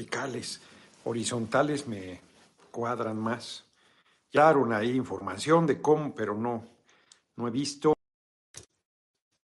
verticales, 0.00 0.62
horizontales 1.04 1.86
me 1.86 2.20
cuadran 2.70 3.18
más. 3.18 3.66
Daron 4.32 4.72
ahí 4.72 4.96
información 4.96 5.66
de 5.66 5.82
cómo, 5.82 6.14
pero 6.14 6.34
no, 6.34 6.64
no 7.36 7.48
he 7.48 7.50
visto. 7.50 7.92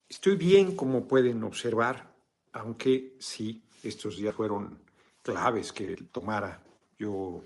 Estoy 0.08 0.37
bien, 0.37 0.74
como 0.74 1.06
pueden 1.06 1.45
observar, 1.45 2.11
aunque 2.53 3.16
sí, 3.19 3.62
estos 3.82 4.16
días 4.16 4.34
fueron 4.34 4.80
claves 5.22 5.72
que 5.72 5.95
tomara 6.11 6.63
yo 6.99 7.43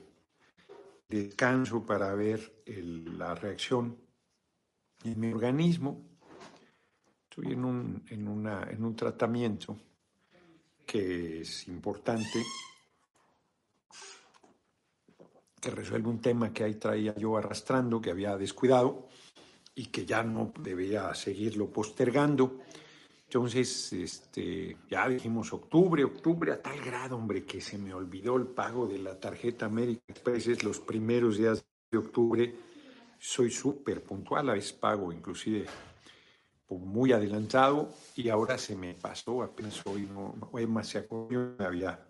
descanso 1.08 1.84
para 1.84 2.14
ver 2.14 2.62
la 2.66 3.34
reacción 3.34 3.96
en 5.02 5.18
mi 5.18 5.32
organismo. 5.32 6.00
Estoy 7.28 7.54
en 7.54 7.64
un, 7.64 8.04
en, 8.08 8.28
una, 8.28 8.68
en 8.70 8.84
un 8.84 8.94
tratamiento 8.94 9.76
que 10.86 11.40
es 11.40 11.66
importante, 11.66 12.44
que 15.60 15.70
resuelve 15.70 16.08
un 16.08 16.20
tema 16.20 16.52
que 16.52 16.64
ahí 16.64 16.74
traía 16.74 17.14
yo 17.14 17.36
arrastrando, 17.36 18.00
que 18.00 18.10
había 18.10 18.36
descuidado 18.36 19.08
y 19.74 19.86
que 19.86 20.06
ya 20.06 20.22
no 20.22 20.52
debía 20.58 21.14
seguirlo 21.14 21.68
postergando. 21.68 22.60
Entonces, 23.26 23.92
este, 23.92 24.76
ya 24.90 25.08
dijimos 25.08 25.52
octubre, 25.52 26.02
octubre, 26.02 26.52
a 26.52 26.60
tal 26.60 26.80
grado, 26.80 27.16
hombre, 27.16 27.44
que 27.44 27.60
se 27.60 27.78
me 27.78 27.94
olvidó 27.94 28.36
el 28.36 28.46
pago 28.46 28.88
de 28.88 28.98
la 28.98 29.20
tarjeta 29.20 29.66
American 29.66 30.02
Express 30.08 30.48
es 30.48 30.64
los 30.64 30.80
primeros 30.80 31.36
días 31.38 31.64
de 31.92 31.98
octubre. 31.98 32.54
Soy 33.18 33.50
súper 33.50 34.02
puntual, 34.02 34.50
a 34.50 34.54
veces 34.54 34.72
pago 34.72 35.12
inclusive 35.12 35.66
muy 36.78 37.12
adelantado 37.12 37.90
y 38.14 38.28
ahora 38.28 38.56
se 38.58 38.76
me 38.76 38.94
pasó, 38.94 39.42
apenas 39.42 39.84
hoy 39.86 40.02
no, 40.02 40.34
hoy 40.52 40.66
más 40.66 40.88
se 40.88 40.98
acordó, 40.98 41.54
me 41.58 41.64
había 41.64 42.06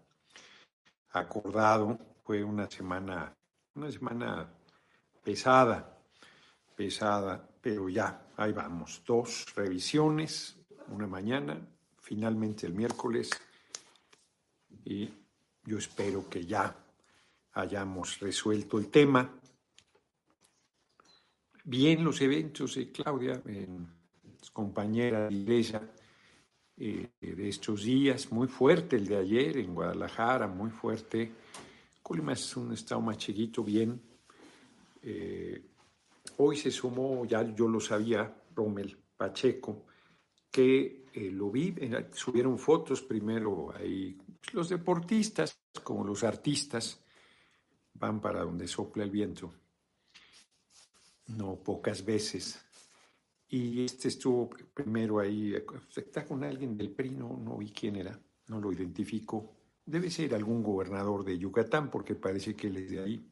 acordado, 1.11 1.99
fue 2.25 2.45
una 2.45 2.69
semana, 2.71 3.35
una 3.81 3.91
semana 3.91 4.47
pesada, 5.25 5.99
pesada, 6.77 7.49
pero 7.63 7.89
ya, 7.89 8.27
ahí 8.37 8.53
vamos, 8.53 9.03
dos 9.07 9.47
revisiones, 9.55 10.59
una 10.89 11.07
mañana, 11.07 11.59
finalmente 11.99 12.67
el 12.67 12.75
miércoles, 12.75 13.31
y 14.85 15.09
yo 15.65 15.79
espero 15.79 16.29
que 16.29 16.45
ya 16.45 16.77
hayamos 17.55 18.21
resuelto 18.21 18.79
el 18.79 18.89
tema. 18.89 19.35
Bien 21.65 22.05
los 22.05 22.21
eventos 22.21 22.79
Claudia, 22.93 23.41
compañera 24.53 25.29
de 25.29 25.35
iglesia 25.35 25.91
eh, 26.77 27.09
de 27.19 27.49
estos 27.49 27.85
días, 27.85 28.31
muy 28.31 28.47
fuerte 28.47 28.97
el 28.97 29.07
de 29.07 29.17
ayer 29.17 29.57
en 29.57 29.75
Guadalajara, 29.75 30.49
muy 30.49 30.69
fuerte. 30.69 31.33
Colima 32.03 32.33
es 32.33 32.57
un 32.57 32.73
estado 32.73 33.01
más 33.01 33.19
chiquito, 33.19 33.63
bien. 33.63 34.01
Eh, 35.03 35.65
hoy 36.39 36.57
se 36.57 36.71
sumó, 36.71 37.25
ya 37.25 37.43
yo 37.55 37.69
lo 37.69 37.81
sabía, 37.81 38.43
Rommel 38.55 38.97
Pacheco, 39.17 39.87
que 40.51 41.07
eh, 41.13 41.31
lo 41.31 41.51
vi, 41.51 41.75
subieron 42.13 42.59
fotos 42.59 43.03
primero 43.03 43.73
ahí, 43.75 44.17
los 44.53 44.69
deportistas 44.69 45.61
como 45.83 46.05
los 46.05 46.25
artistas 46.25 47.01
van 47.95 48.21
para 48.21 48.43
donde 48.43 48.67
sopla 48.67 49.05
el 49.05 49.11
viento, 49.11 49.53
no 51.29 51.57
pocas 51.57 52.05
veces. 52.05 52.61
Y 53.49 53.85
este 53.85 54.09
estuvo 54.09 54.49
primero 54.49 55.19
ahí, 55.19 55.55
está 55.95 56.25
con 56.25 56.45
alguien 56.45 56.77
del 56.77 56.91
PRI, 56.91 57.11
no, 57.11 57.37
no 57.37 57.57
vi 57.59 57.71
quién 57.71 57.97
era, 57.97 58.19
no 58.47 58.61
lo 58.61 58.73
identifico. 58.73 59.60
Debe 59.85 60.11
ser 60.11 60.35
algún 60.35 60.63
gobernador 60.63 61.25
de 61.25 61.39
Yucatán, 61.39 61.91
porque 61.91 62.15
parece 62.15 62.55
que 62.55 62.69
él 62.69 62.77
es 62.77 62.91
de 62.91 63.03
ahí. 63.03 63.27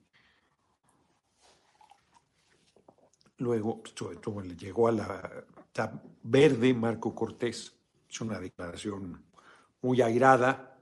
Luego 3.38 3.82
llegó 4.56 4.88
a 4.88 4.92
la 4.92 5.44
verde 6.22 6.74
Marco 6.74 7.14
Cortés. 7.14 7.72
Es 8.08 8.20
una 8.20 8.40
declaración 8.40 9.22
muy 9.82 10.00
airada 10.00 10.78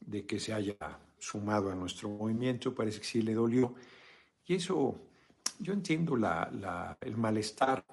de 0.00 0.26
que 0.26 0.38
se 0.38 0.52
haya 0.52 0.76
sumado 1.18 1.70
a 1.70 1.74
nuestro 1.74 2.08
movimiento, 2.08 2.74
parece 2.74 3.00
que 3.00 3.06
sí 3.06 3.22
le 3.22 3.34
dolió. 3.34 3.74
Y 4.46 4.54
eso, 4.54 4.94
yo 5.58 5.72
entiendo 5.72 6.16
el 6.16 7.16
malestar, 7.16 7.84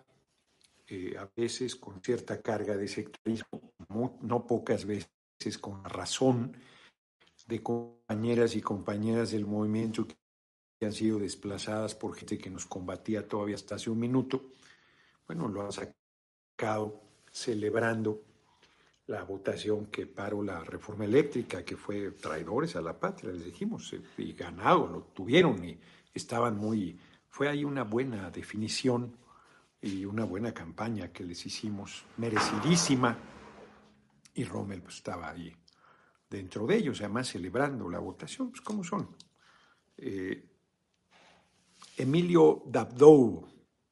eh, 0.87 1.15
a 1.17 1.27
veces 1.35 1.75
con 1.75 2.01
cierta 2.01 2.41
carga 2.41 2.77
de 2.77 2.87
sectarismo, 2.87 3.73
no 4.21 4.45
pocas 4.45 4.85
veces 4.85 5.57
con 5.59 5.83
razón, 5.83 6.55
de 7.45 7.61
compañeras 7.61 8.55
y 8.55 8.61
compañeras 8.61 9.31
del 9.31 9.45
movimiento 9.45 10.07
que 10.07 10.15
han 10.85 10.93
sido 10.93 11.19
desplazadas 11.19 11.95
por 11.95 12.15
gente 12.15 12.37
que 12.37 12.49
nos 12.49 12.65
combatía 12.65 13.27
todavía 13.27 13.55
hasta 13.55 13.75
hace 13.75 13.89
un 13.89 13.99
minuto. 13.99 14.49
Bueno, 15.27 15.47
lo 15.47 15.63
han 15.63 15.71
sacado 15.71 17.01
celebrando 17.31 18.23
la 19.07 19.23
votación 19.23 19.87
que 19.87 20.07
paró 20.07 20.41
la 20.41 20.63
reforma 20.63 21.05
eléctrica, 21.05 21.63
que 21.63 21.77
fue 21.77 22.11
traidores 22.11 22.75
a 22.75 22.81
la 22.81 22.99
patria, 22.99 23.31
les 23.31 23.45
dijimos, 23.45 23.93
eh, 23.93 24.01
y 24.17 24.33
ganado, 24.33 24.87
lo 24.87 25.01
tuvieron 25.13 25.63
y 25.63 25.79
estaban 26.13 26.57
muy... 26.57 26.97
Fue 27.29 27.49
ahí 27.49 27.65
una 27.65 27.83
buena 27.83 28.31
definición 28.31 29.15
y 29.81 30.05
una 30.05 30.23
buena 30.23 30.53
campaña 30.53 31.11
que 31.11 31.23
les 31.23 31.45
hicimos, 31.45 32.05
merecidísima, 32.17 33.17
y 34.33 34.43
Rommel 34.45 34.81
pues, 34.81 34.95
estaba 34.95 35.29
ahí 35.29 35.53
dentro 36.29 36.65
de 36.65 36.77
ellos, 36.77 36.99
además 37.01 37.29
celebrando 37.29 37.89
la 37.89 37.99
votación, 37.99 38.49
pues 38.49 38.61
¿cómo 38.61 38.83
son? 38.83 39.09
Eh, 39.97 40.43
Emilio 41.97 42.63
Dabdou, 42.65 43.47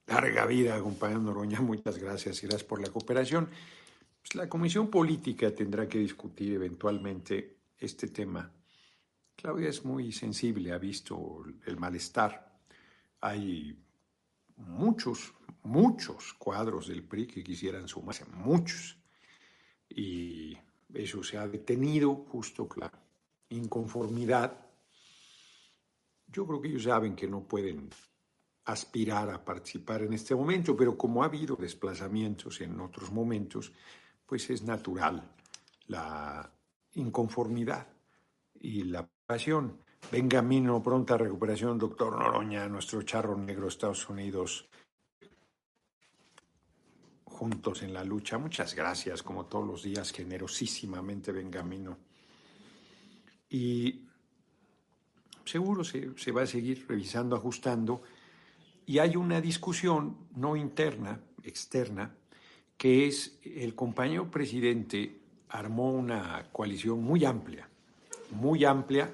larga 0.07 0.45
vida, 0.45 0.79
compañero 0.81 1.22
Noroña. 1.22 1.61
Muchas 1.61 1.97
gracias 1.97 2.41
gracias 2.41 2.63
por 2.63 2.81
la 2.81 2.89
cooperación. 2.89 3.49
Pues 4.22 4.35
la 4.35 4.49
Comisión 4.49 4.89
Política 4.89 5.53
tendrá 5.53 5.88
que 5.88 5.99
discutir 5.99 6.53
eventualmente 6.53 7.57
este 7.77 8.07
tema. 8.07 8.51
Claudia 9.35 9.69
es 9.69 9.83
muy 9.83 10.11
sensible, 10.11 10.72
ha 10.72 10.77
visto 10.77 11.43
el 11.66 11.77
malestar. 11.77 12.53
Hay 13.22 13.77
muchos, 14.57 15.33
muchos 15.63 16.33
cuadros 16.33 16.88
del 16.88 17.03
PRI 17.03 17.27
que 17.27 17.43
quisieran 17.43 17.88
sumarse, 17.88 18.25
muchos. 18.25 18.97
Y 19.89 20.57
eso 20.93 21.23
se 21.23 21.37
ha 21.37 21.47
detenido 21.47 22.15
justo 22.29 22.67
la 22.77 22.91
inconformidad. 23.49 24.65
Yo 26.27 26.45
creo 26.45 26.61
que 26.61 26.67
ellos 26.69 26.83
saben 26.83 27.15
que 27.15 27.27
no 27.27 27.41
pueden 27.43 27.89
aspirar 28.65 29.29
a 29.29 29.43
participar 29.43 30.03
en 30.03 30.13
este 30.13 30.35
momento, 30.35 30.75
pero 30.75 30.97
como 30.97 31.21
ha 31.21 31.25
habido 31.25 31.55
desplazamientos 31.55 32.61
en 32.61 32.79
otros 32.79 33.11
momentos, 33.11 33.71
pues 34.25 34.49
es 34.49 34.63
natural 34.63 35.21
la 35.87 36.49
inconformidad 36.93 37.87
y 38.59 38.83
la 38.83 39.07
pasión. 39.25 39.79
Venga 40.11 40.41
Venga 40.41 40.81
pronta 40.81 41.17
recuperación, 41.17 41.77
doctor 41.77 42.17
Noroña, 42.17 42.67
nuestro 42.67 43.01
charro 43.03 43.37
negro, 43.37 43.67
Estados 43.67 44.09
Unidos, 44.09 44.67
juntos 47.43 47.83
en 47.83 47.93
la 47.93 48.05
lucha. 48.05 48.37
Muchas 48.37 48.73
gracias, 48.73 49.21
como 49.21 49.47
todos 49.47 49.67
los 49.67 49.83
días, 49.83 50.13
generosísimamente 50.13 51.33
Benjamino. 51.33 51.97
Y 53.49 54.05
seguro 55.43 55.83
se, 55.83 56.17
se 56.17 56.31
va 56.31 56.43
a 56.43 56.47
seguir 56.47 56.85
revisando, 56.87 57.35
ajustando 57.35 58.01
y 58.85 58.99
hay 58.99 59.17
una 59.17 59.41
discusión 59.41 60.15
no 60.37 60.55
interna, 60.55 61.19
externa, 61.43 62.15
que 62.77 63.07
es 63.07 63.37
el 63.43 63.75
compañero 63.75 64.31
presidente 64.31 65.19
armó 65.49 65.91
una 65.91 66.47
coalición 66.49 67.03
muy 67.03 67.25
amplia, 67.25 67.67
muy 68.31 68.63
amplia, 68.63 69.13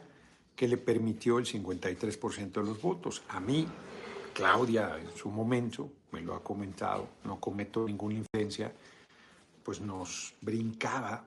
que 0.56 0.67
le 0.67 0.78
permitió 0.78 1.40
el 1.40 1.46
53% 1.46 2.52
de 2.52 2.64
los 2.64 2.79
votos. 2.79 3.23
A 3.29 3.40
mí, 3.40 3.66
Claudia, 4.34 4.99
en 4.99 5.17
su 5.17 5.29
momento, 5.29 5.90
me 6.11 6.22
lo 6.22 6.35
ha 6.35 6.44
comentado, 6.44 7.09
no 7.23 7.40
cometo 7.40 7.85
ninguna 7.85 8.16
influencia, 8.16 8.73
pues 9.64 9.82
nos 9.82 10.34
brincaba 10.41 11.23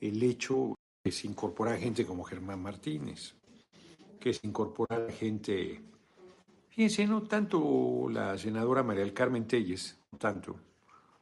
el 0.00 0.22
hecho 0.22 0.74
que 1.04 1.12
se 1.12 1.26
incorporara 1.26 1.78
gente 1.78 2.06
como 2.06 2.24
Germán 2.24 2.62
Martínez, 2.62 3.34
que 4.20 4.32
se 4.32 4.46
incorporara 4.46 5.10
gente 5.12 5.82
Fíjense, 6.72 7.06
no 7.06 7.22
tanto 7.24 8.08
la 8.08 8.38
senadora 8.38 8.82
María 8.82 9.04
del 9.04 9.12
Carmen 9.12 9.46
Telles, 9.46 9.98
no 10.10 10.18
tanto, 10.18 10.58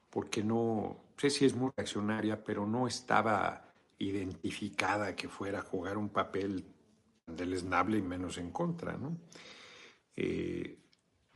porque 0.09 0.45
no 0.45 0.97
sé 1.17 1.29
si 1.29 1.45
es 1.45 1.57
muy 1.57 1.73
reaccionaria, 1.77 2.45
pero 2.45 2.67
no 2.67 2.87
estaba 2.87 3.67
identificada 3.99 5.17
que 5.17 5.29
fuera 5.29 5.59
a 5.59 5.63
jugar 5.63 5.99
un 5.99 6.09
papel 6.09 6.65
deleznable 7.27 7.99
y 7.99 8.03
menos 8.03 8.39
en 8.39 8.53
contra. 8.53 8.97
¿no? 8.97 9.17
Eh, 10.15 10.79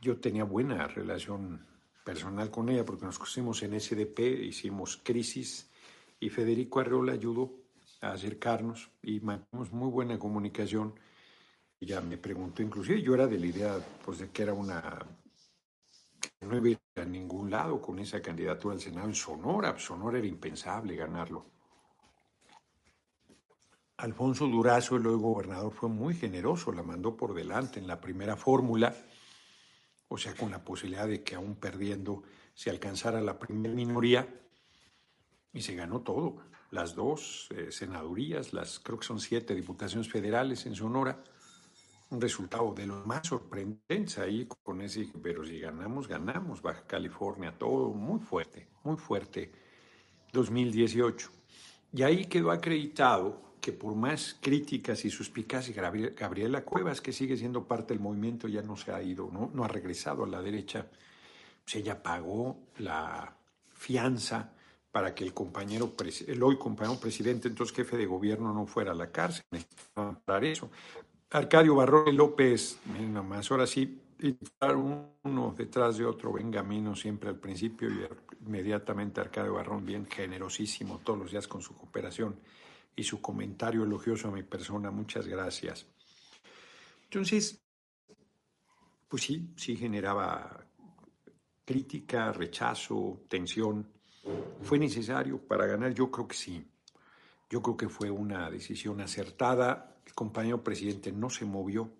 yo 0.05 0.19
tenía 0.19 0.43
buena 0.43 0.87
relación 0.87 1.65
personal 2.03 2.51
con 2.51 2.69
ella 2.69 2.85
porque 2.85 3.05
nos 3.05 3.17
conocimos 3.17 3.63
en 3.63 3.79
SDP, 3.79 4.19
hicimos 4.43 5.01
crisis 5.03 5.71
y 6.19 6.29
Federico 6.29 6.79
Arreola 6.79 7.13
ayudó 7.13 7.51
a 8.01 8.11
acercarnos 8.11 8.91
y 9.01 9.19
mantuvimos 9.19 9.71
muy 9.71 9.89
buena 9.89 10.19
comunicación. 10.19 10.93
Ella 11.79 12.01
me 12.01 12.19
preguntó, 12.19 12.61
inclusive 12.61 13.01
yo 13.01 13.15
era 13.15 13.25
de 13.25 13.39
la 13.39 13.47
idea 13.47 13.79
pues, 14.05 14.19
de 14.19 14.29
que 14.29 14.43
era 14.43 14.53
una 14.53 15.07
no 16.41 16.67
iba 16.67 16.79
a 16.97 17.05
ningún 17.05 17.49
lado 17.49 17.81
con 17.81 17.97
esa 17.97 18.21
candidatura 18.21 18.75
al 18.75 18.81
Senado 18.81 19.07
en 19.07 19.15
Sonora. 19.15 19.75
Sonora 19.79 20.19
era 20.19 20.27
impensable 20.27 20.95
ganarlo. 20.95 21.47
Alfonso 23.97 24.45
Durazo, 24.45 24.97
el 24.97 25.07
hoy 25.07 25.17
gobernador, 25.17 25.73
fue 25.73 25.89
muy 25.89 26.13
generoso, 26.13 26.71
la 26.71 26.83
mandó 26.83 27.17
por 27.17 27.33
delante 27.33 27.79
en 27.79 27.87
la 27.87 27.99
primera 27.99 28.35
fórmula, 28.35 28.93
o 30.07 30.17
sea, 30.17 30.33
con 30.35 30.51
la 30.51 30.63
posibilidad 30.63 31.07
de 31.07 31.23
que 31.23 31.35
aún 31.35 31.55
perdiendo 31.55 32.23
se 32.53 32.69
alcanzara 32.69 33.21
la 33.21 33.37
primera 33.37 33.73
minoría 33.73 34.27
y 35.53 35.61
se 35.61 35.75
ganó 35.75 36.01
todo, 36.01 36.37
las 36.71 36.95
dos 36.95 37.47
eh, 37.51 37.71
senadurías, 37.71 38.53
las 38.53 38.79
creo 38.79 38.99
que 38.99 39.05
son 39.05 39.19
siete 39.19 39.55
diputaciones 39.55 40.09
federales 40.09 40.65
en 40.65 40.75
Sonora, 40.75 41.23
un 42.09 42.21
resultado 42.21 42.73
de 42.73 42.85
lo 42.85 43.05
más 43.05 43.27
sorprendente 43.27 44.21
ahí 44.21 44.47
con 44.63 44.81
ese, 44.81 45.09
pero 45.21 45.43
si 45.45 45.59
ganamos, 45.59 46.07
ganamos, 46.07 46.61
Baja 46.61 46.85
California, 46.85 47.57
todo 47.57 47.89
muy 47.89 48.19
fuerte, 48.19 48.67
muy 48.83 48.97
fuerte, 48.97 49.51
2018. 50.31 51.31
Y 51.93 52.03
ahí 52.03 52.25
quedó 52.25 52.51
acreditado 52.51 53.54
que 53.65 53.73
por 53.73 53.95
más 53.95 54.37
críticas 54.39 55.05
y 55.05 55.09
suspicacias, 55.09 55.75
Gabriela 55.75 56.63
Cuevas, 56.63 57.01
que 57.01 57.11
sigue 57.11 57.35
siendo 57.35 57.63
parte 57.63 57.95
del 57.95 57.99
movimiento, 57.99 58.47
ya 58.47 58.61
no 58.61 58.77
se 58.77 58.91
ha 58.91 59.01
ido, 59.01 59.27
no, 59.33 59.49
no 59.55 59.63
ha 59.63 59.67
regresado 59.67 60.23
a 60.23 60.27
la 60.27 60.39
derecha, 60.39 60.85
pues 61.63 61.77
ella 61.77 62.03
pagó 62.03 62.59
la 62.77 63.35
fianza 63.73 64.51
para 64.91 65.15
que 65.15 65.23
el 65.23 65.33
compañero, 65.33 65.95
el 66.27 66.43
hoy 66.43 66.59
compañero 66.59 66.99
presidente, 66.99 67.47
entonces 67.47 67.75
jefe 67.75 67.97
de 67.97 68.05
gobierno, 68.05 68.53
no 68.53 68.67
fuera 68.67 68.91
a 68.91 68.93
la 68.93 69.11
cárcel. 69.11 69.43
Para 70.25 70.45
eso. 70.45 70.69
Arcadio 71.31 71.73
Barrón 71.73 72.15
López, 72.15 72.77
nada 72.85 73.23
más, 73.23 73.49
ahora 73.49 73.65
sí, 73.65 73.99
uno 75.23 75.55
detrás 75.57 75.97
de 75.97 76.05
otro, 76.05 76.31
venga 76.31 76.59
camino 76.59 76.95
siempre 76.95 77.29
al 77.29 77.39
principio 77.39 77.89
y 77.89 78.07
inmediatamente 78.45 79.21
Arcadio 79.21 79.55
Barrón, 79.55 79.83
bien 79.83 80.05
generosísimo 80.05 81.01
todos 81.03 81.17
los 81.17 81.31
días 81.31 81.47
con 81.47 81.63
su 81.63 81.73
cooperación 81.73 82.35
y 82.95 83.03
su 83.03 83.21
comentario 83.21 83.83
elogioso 83.83 84.29
a 84.29 84.31
mi 84.31 84.43
persona. 84.43 84.91
Muchas 84.91 85.27
gracias. 85.27 85.85
Entonces, 87.03 87.61
pues 89.07 89.23
sí, 89.23 89.53
sí 89.55 89.75
generaba 89.75 90.65
crítica, 91.63 92.31
rechazo, 92.31 93.23
tensión. 93.27 93.91
¿Fue 94.61 94.79
necesario 94.79 95.39
para 95.39 95.65
ganar? 95.65 95.93
Yo 95.93 96.09
creo 96.09 96.27
que 96.27 96.35
sí. 96.35 96.65
Yo 97.49 97.61
creo 97.61 97.77
que 97.77 97.89
fue 97.89 98.09
una 98.09 98.49
decisión 98.49 99.01
acertada. 99.01 99.97
El 100.05 100.13
compañero 100.13 100.63
presidente 100.63 101.11
no 101.11 101.29
se 101.29 101.45
movió, 101.45 101.91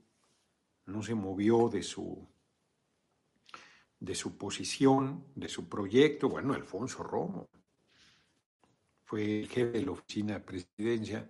no 0.86 1.04
se 1.04 1.14
movió 1.14 1.70
de 1.70 1.84
su, 1.84 2.28
de 4.00 4.16
su 4.16 4.38
posición, 4.38 5.26
de 5.36 5.50
su 5.50 5.68
proyecto. 5.70 6.30
Bueno, 6.30 6.54
Alfonso 6.54 7.04
Romo, 7.04 7.48
fue 9.06 9.42
el 9.42 9.48
jefe 9.48 9.80
de 9.80 9.86
la 9.86 9.92
oficina 9.92 10.34
de 10.34 10.40
presidencia, 10.42 11.30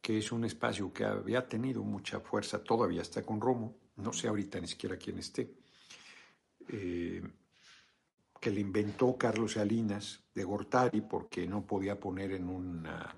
que 0.00 0.18
es 0.18 0.32
un 0.32 0.44
espacio 0.44 0.92
que 0.92 1.04
había 1.04 1.46
tenido 1.46 1.82
mucha 1.82 2.20
fuerza, 2.20 2.62
todavía 2.62 3.02
está 3.02 3.22
con 3.22 3.40
Romo, 3.40 3.76
no 3.96 4.12
sé 4.12 4.28
ahorita 4.28 4.60
ni 4.60 4.68
siquiera 4.68 4.96
quién 4.96 5.18
esté, 5.18 5.52
eh, 6.68 7.22
que 8.40 8.50
le 8.50 8.60
inventó 8.60 9.18
Carlos 9.18 9.52
Salinas 9.52 10.22
de 10.34 10.44
Gortari 10.44 11.02
porque 11.02 11.46
no 11.46 11.66
podía 11.66 11.98
poner 11.98 12.32
en 12.32 12.48
una... 12.48 13.14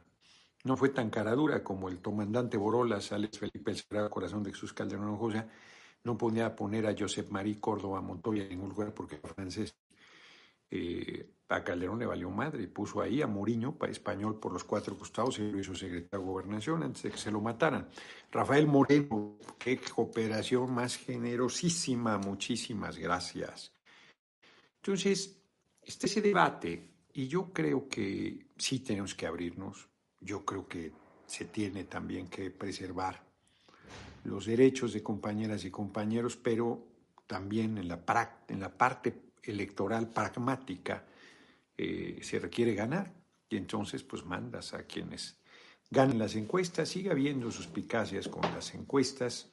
No 0.64 0.76
fue 0.76 0.88
tan 0.88 1.10
caradura 1.10 1.62
como 1.62 1.88
el 1.88 2.00
comandante 2.00 2.56
Borolas, 2.56 3.12
Alex 3.12 3.38
Felipe 3.38 3.72
el 3.72 3.76
Sagrado 3.76 4.10
Corazón 4.10 4.42
de 4.42 4.52
Jesús 4.52 4.72
Calderón 4.72 5.16
José, 5.16 5.44
no 6.04 6.16
podía 6.16 6.56
poner 6.56 6.86
a 6.86 6.94
Josep 6.98 7.30
Marie 7.30 7.60
Córdoba 7.60 8.00
Montoya 8.00 8.44
en 8.44 8.50
ningún 8.50 8.70
lugar 8.70 8.94
porque 8.94 9.16
era 9.16 9.28
francés. 9.28 9.74
Eh, 10.74 11.28
a 11.50 11.62
Calderón 11.62 11.98
le 11.98 12.06
valió 12.06 12.30
madre, 12.30 12.66
puso 12.66 13.02
ahí 13.02 13.20
a 13.20 13.26
Moriño, 13.26 13.76
español 13.90 14.40
por 14.40 14.54
los 14.54 14.64
cuatro 14.64 14.96
costados, 14.96 15.38
y 15.38 15.52
lo 15.52 15.60
hizo 15.60 15.74
secretario 15.74 16.24
de 16.24 16.32
gobernación 16.32 16.82
antes 16.82 17.02
de 17.02 17.10
que 17.10 17.18
se 17.18 17.30
lo 17.30 17.42
mataran. 17.42 17.90
Rafael 18.30 18.66
Moreno, 18.66 19.36
qué 19.58 19.78
cooperación 19.78 20.72
más 20.72 20.96
generosísima, 20.96 22.16
muchísimas 22.16 22.96
gracias. 22.96 23.70
Entonces, 24.76 25.42
este 25.82 26.06
ese 26.06 26.22
debate, 26.22 26.88
y 27.12 27.28
yo 27.28 27.52
creo 27.52 27.86
que 27.86 28.46
sí 28.56 28.78
tenemos 28.78 29.14
que 29.14 29.26
abrirnos, 29.26 29.90
yo 30.20 30.46
creo 30.46 30.66
que 30.66 30.90
se 31.26 31.44
tiene 31.44 31.84
también 31.84 32.28
que 32.28 32.50
preservar 32.50 33.22
los 34.24 34.46
derechos 34.46 34.94
de 34.94 35.02
compañeras 35.02 35.66
y 35.66 35.70
compañeros, 35.70 36.34
pero 36.36 36.86
también 37.26 37.76
en 37.76 37.88
la, 37.88 38.02
en 38.48 38.60
la 38.60 38.74
parte 38.74 39.31
electoral 39.42 40.08
pragmática 40.08 41.04
eh, 41.76 42.18
se 42.22 42.38
requiere 42.38 42.74
ganar 42.74 43.12
y 43.48 43.56
entonces 43.56 44.02
pues 44.02 44.24
mandas 44.24 44.74
a 44.74 44.84
quienes 44.84 45.38
ganen 45.90 46.18
las 46.18 46.36
encuestas, 46.36 46.88
sigue 46.88 47.10
habiendo 47.10 47.50
suspicacias 47.50 48.26
con 48.28 48.42
las 48.42 48.74
encuestas. 48.74 49.52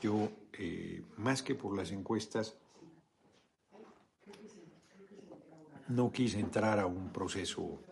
Yo, 0.00 0.30
eh, 0.52 1.02
más 1.16 1.42
que 1.42 1.54
por 1.54 1.76
las 1.76 1.90
encuestas, 1.90 2.56
no 5.88 6.12
quise 6.12 6.38
entrar 6.38 6.78
a 6.78 6.86
un 6.86 7.12
proceso 7.12 7.82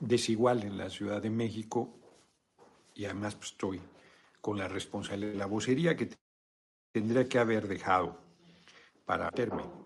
desigual 0.00 0.62
en 0.64 0.76
la 0.76 0.90
Ciudad 0.90 1.22
de 1.22 1.30
México 1.30 1.98
y 2.94 3.06
además 3.06 3.34
pues, 3.36 3.52
estoy 3.52 3.80
con 4.40 4.58
la 4.58 4.68
responsabilidad 4.68 5.32
de 5.32 5.38
la 5.38 5.46
vocería 5.46 5.96
que 5.96 6.10
tendría 6.92 7.26
que 7.26 7.38
haber 7.38 7.66
dejado 7.66 8.18
para 9.06 9.28
hacerme. 9.28 9.83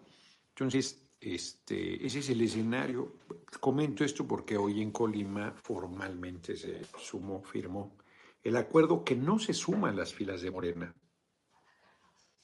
Entonces, 0.58 1.08
este, 1.20 2.04
ese 2.04 2.18
es 2.18 2.30
el 2.30 2.40
escenario. 2.40 3.18
Comento 3.60 4.02
esto 4.02 4.26
porque 4.26 4.56
hoy 4.56 4.82
en 4.82 4.90
Colima 4.90 5.52
formalmente 5.52 6.56
se 6.56 6.84
sumó, 6.98 7.44
firmó 7.44 7.96
el 8.42 8.56
acuerdo 8.56 9.04
que 9.04 9.14
no 9.14 9.38
se 9.38 9.54
suma 9.54 9.90
a 9.90 9.92
las 9.92 10.12
filas 10.12 10.42
de 10.42 10.50
Morena, 10.50 10.92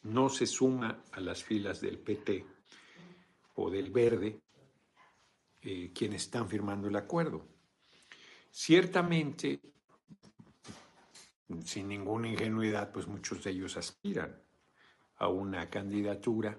no 0.03 0.29
se 0.29 0.47
suma 0.47 1.03
a 1.11 1.19
las 1.19 1.43
filas 1.43 1.81
del 1.81 1.99
PT 1.99 2.47
o 3.57 3.69
del 3.69 3.91
Verde, 3.91 4.41
eh, 5.63 5.91
quienes 5.93 6.23
están 6.23 6.49
firmando 6.49 6.87
el 6.87 6.95
acuerdo. 6.95 7.45
Ciertamente, 8.49 9.61
sin 11.65 11.89
ninguna 11.89 12.29
ingenuidad, 12.29 12.93
pues 12.93 13.09
muchos 13.09 13.43
de 13.43 13.51
ellos 13.51 13.77
aspiran 13.77 14.41
a 15.17 15.27
una 15.27 15.69
candidatura 15.69 16.57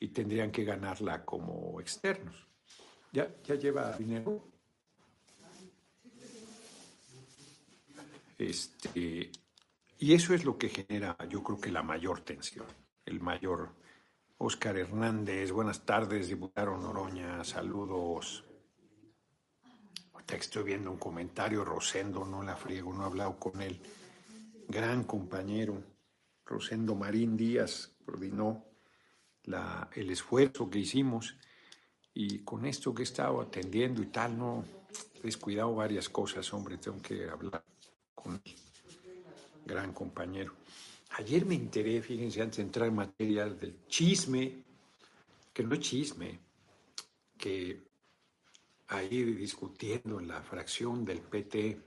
y 0.00 0.08
tendrían 0.08 0.50
que 0.50 0.64
ganarla 0.64 1.24
como 1.24 1.78
externos. 1.80 2.48
¿Ya, 3.12 3.30
ya 3.44 3.54
lleva 3.54 3.92
dinero? 3.96 4.48
Este, 8.38 9.30
y 9.98 10.14
eso 10.14 10.32
es 10.32 10.46
lo 10.46 10.56
que 10.56 10.70
genera, 10.70 11.16
yo 11.28 11.42
creo 11.42 11.60
que 11.60 11.70
la 11.70 11.82
mayor 11.82 12.22
tensión, 12.22 12.66
el 13.04 13.20
mayor. 13.20 13.78
Oscar 14.42 14.78
Hernández, 14.78 15.52
buenas 15.52 15.84
tardes, 15.84 16.28
diputado 16.28 16.74
Noroña, 16.78 17.44
saludos. 17.44 18.42
Ahorita 20.14 20.36
estoy 20.36 20.62
viendo 20.62 20.90
un 20.90 20.96
comentario, 20.96 21.62
Rosendo, 21.62 22.24
no 22.24 22.42
la 22.42 22.56
friego, 22.56 22.94
no 22.94 23.02
he 23.02 23.06
hablado 23.06 23.38
con 23.38 23.60
él. 23.60 23.82
Gran 24.66 25.04
compañero, 25.04 25.82
Rosendo 26.46 26.94
Marín 26.94 27.36
Díaz, 27.36 27.94
coordinó 28.02 28.69
el 29.44 30.10
esfuerzo 30.10 30.68
que 30.68 30.80
hicimos 30.80 31.36
y 32.14 32.40
con 32.40 32.66
esto 32.66 32.94
que 32.94 33.02
he 33.02 33.04
estado 33.04 33.40
atendiendo 33.40 34.02
y 34.02 34.06
tal, 34.06 34.36
no 34.38 34.64
he 35.14 35.22
descuidado 35.22 35.74
varias 35.74 36.08
cosas, 36.08 36.52
hombre, 36.52 36.78
tengo 36.78 37.00
que 37.00 37.28
hablar 37.28 37.64
con 38.14 38.40
el 38.44 38.54
gran 39.64 39.92
compañero. 39.92 40.54
Ayer 41.18 41.44
me 41.44 41.54
enteré, 41.54 42.02
fíjense, 42.02 42.40
antes 42.40 42.58
de 42.58 42.62
entrar 42.64 42.88
en 42.88 42.94
materia 42.94 43.46
del 43.46 43.86
chisme, 43.88 44.62
que 45.52 45.64
no 45.64 45.74
es 45.74 45.80
chisme, 45.80 46.38
que 47.36 47.82
ahí 48.88 49.24
discutiendo 49.24 50.20
en 50.20 50.28
la 50.28 50.42
fracción 50.42 51.04
del 51.04 51.20
PT, 51.20 51.80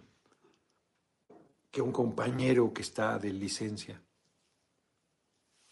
que 1.71 1.81
un 1.81 1.91
compañero 1.91 2.73
que 2.73 2.81
está 2.81 3.17
de 3.17 3.33
licencia 3.33 4.01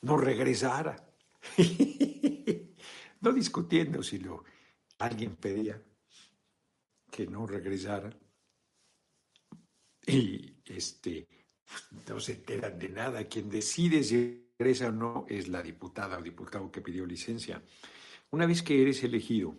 no 0.02 0.18
regresara. 0.18 1.11
no 3.22 3.32
discutiendo 3.34 4.04
si 4.04 4.22
alguien 5.00 5.36
pedía 5.36 5.82
que 7.10 7.28
no 7.28 7.46
regresara. 7.46 8.10
Y 10.06 10.56
este, 10.66 11.28
no 12.08 12.20
se 12.20 12.34
enteran 12.34 12.80
de 12.80 12.90
nada. 12.90 13.24
Quien 13.26 13.50
decide 13.50 14.04
si 14.04 14.52
regresa 14.58 14.88
o 14.88 14.92
no 14.92 15.26
es 15.30 15.48
la 15.48 15.62
diputada 15.62 16.18
o 16.18 16.22
diputado 16.22 16.72
que 16.72 16.82
pidió 16.82 17.06
licencia. 17.06 17.62
Una 18.32 18.46
vez 18.46 18.64
que 18.64 18.82
eres 18.82 19.04
elegido, 19.04 19.56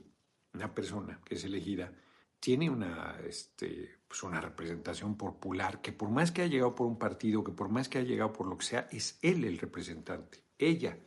una 0.55 0.75
persona 0.75 1.21
que 1.25 1.35
es 1.35 1.45
elegida, 1.45 1.93
tiene 2.41 2.69
una, 2.69 3.21
este, 3.25 3.99
pues 4.09 4.23
una 4.25 4.41
representación 4.41 5.17
popular 5.17 5.81
que 5.81 5.93
por 5.93 6.11
más 6.11 6.33
que 6.33 6.43
haya 6.43 6.51
llegado 6.51 6.75
por 6.75 6.87
un 6.87 6.99
partido, 6.99 7.45
que 7.45 7.53
por 7.53 7.69
más 7.69 7.89
que 7.89 7.99
haya 7.99 8.09
llegado 8.09 8.33
por 8.33 8.49
lo 8.49 8.59
que 8.59 8.67
sea, 8.67 8.89
es 8.91 9.19
él 9.23 9.45
el 9.45 9.59
representante, 9.59 10.43
ella 10.59 10.99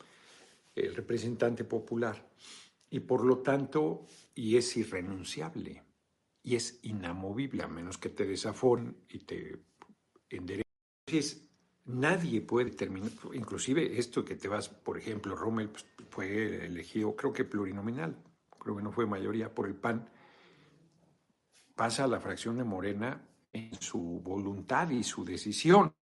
el 0.75 0.95
representante 0.95 1.63
popular. 1.63 2.29
Y 2.89 2.99
por 2.99 3.25
lo 3.25 3.39
tanto, 3.39 4.05
y 4.35 4.57
es 4.57 4.77
irrenunciable, 4.77 5.83
y 6.43 6.55
es 6.55 6.79
inamovible, 6.83 7.63
a 7.63 7.67
menos 7.67 7.97
que 7.97 8.09
te 8.09 8.25
desaforen 8.25 8.95
y 9.09 9.19
te 9.19 9.57
enderecen. 10.29 10.65
Nadie 11.85 12.41
puede 12.41 12.71
terminar, 12.71 13.11
inclusive 13.33 13.99
esto 13.99 14.25
que 14.25 14.35
te 14.35 14.47
vas, 14.47 14.69
por 14.69 14.97
ejemplo, 14.97 15.35
Rommel 15.35 15.69
pues, 15.69 15.85
fue 16.09 16.65
elegido, 16.65 17.15
creo 17.15 17.31
que 17.31 17.45
plurinominal, 17.45 18.17
creo 18.59 18.75
que 18.75 18.81
no 18.81 18.91
fue 18.91 19.05
mayoría 19.05 19.53
por 19.53 19.67
el 19.67 19.75
PAN, 19.75 20.09
pasa 21.75 22.05
a 22.05 22.07
la 22.07 22.19
fracción 22.19 22.57
de 22.57 22.63
Morena 22.63 23.21
en 23.53 23.79
su 23.79 23.99
voluntad 23.99 24.89
y 24.89 25.03
su 25.03 25.23
decisión. 25.23 25.93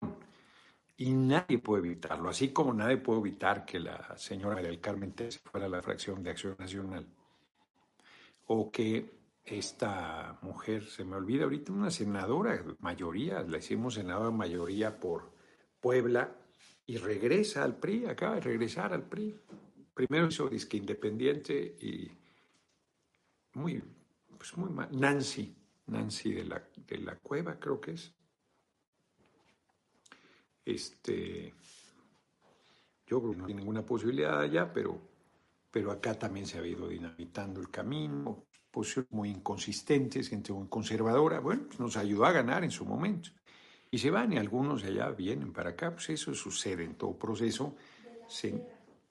Y 0.96 1.12
nadie 1.12 1.58
puede 1.58 1.86
evitarlo, 1.86 2.28
así 2.28 2.52
como 2.52 2.72
nadie 2.72 2.98
puede 2.98 3.20
evitar 3.20 3.64
que 3.64 3.80
la 3.80 4.16
señora 4.16 4.60
del 4.60 4.80
Carmen 4.80 5.12
Tess 5.12 5.38
fuera 5.38 5.68
la 5.68 5.82
fracción 5.82 6.22
de 6.22 6.30
Acción 6.30 6.56
Nacional. 6.58 7.06
O 8.46 8.70
que 8.70 9.10
esta 9.44 10.38
mujer, 10.42 10.86
se 10.86 11.04
me 11.04 11.16
olvida 11.16 11.44
ahorita, 11.44 11.72
una 11.72 11.90
senadora, 11.90 12.62
mayoría, 12.80 13.42
la 13.42 13.58
hicimos 13.58 13.94
senadora 13.94 14.30
mayoría 14.30 14.98
por 15.00 15.32
Puebla 15.80 16.36
y 16.86 16.96
regresa 16.98 17.64
al 17.64 17.76
PRI, 17.76 18.06
acaba 18.06 18.36
de 18.36 18.42
regresar 18.42 18.92
al 18.92 19.02
PRI. 19.02 19.36
Primero 19.94 20.28
hizo 20.28 20.48
disque 20.48 20.76
independiente 20.76 21.76
y 21.80 22.10
muy, 23.54 23.82
pues 24.36 24.56
muy 24.56 24.70
mal. 24.70 24.88
Nancy, 24.92 25.54
Nancy 25.86 26.32
de 26.32 26.44
la, 26.44 26.62
de 26.76 26.98
la 26.98 27.16
Cueva, 27.16 27.58
creo 27.58 27.80
que 27.80 27.92
es. 27.92 28.14
Este, 30.64 31.54
yo 33.06 33.20
creo 33.20 33.32
que 33.32 33.38
no 33.38 33.46
hay 33.46 33.54
ninguna 33.54 33.84
posibilidad 33.84 34.40
allá, 34.40 34.72
pero, 34.72 34.98
pero 35.70 35.90
acá 35.90 36.18
también 36.18 36.46
se 36.46 36.58
ha 36.58 36.66
ido 36.66 36.88
dinamitando 36.88 37.60
el 37.60 37.70
camino, 37.70 38.44
posiciones 38.70 39.10
muy 39.12 39.30
inconsistentes, 39.30 40.28
gente 40.28 40.52
muy 40.52 40.68
conservadora. 40.68 41.40
Bueno, 41.40 41.64
pues 41.66 41.80
nos 41.80 41.96
ayudó 41.96 42.24
a 42.24 42.32
ganar 42.32 42.64
en 42.64 42.70
su 42.70 42.84
momento 42.84 43.30
y 43.90 43.98
se 43.98 44.10
van 44.10 44.32
y 44.32 44.38
algunos 44.38 44.82
de 44.82 44.88
allá 44.88 45.10
vienen 45.10 45.52
para 45.52 45.70
acá, 45.70 45.92
pues 45.92 46.08
eso 46.08 46.34
sucede 46.34 46.84
en 46.84 46.94
todo 46.94 47.16
proceso 47.18 47.76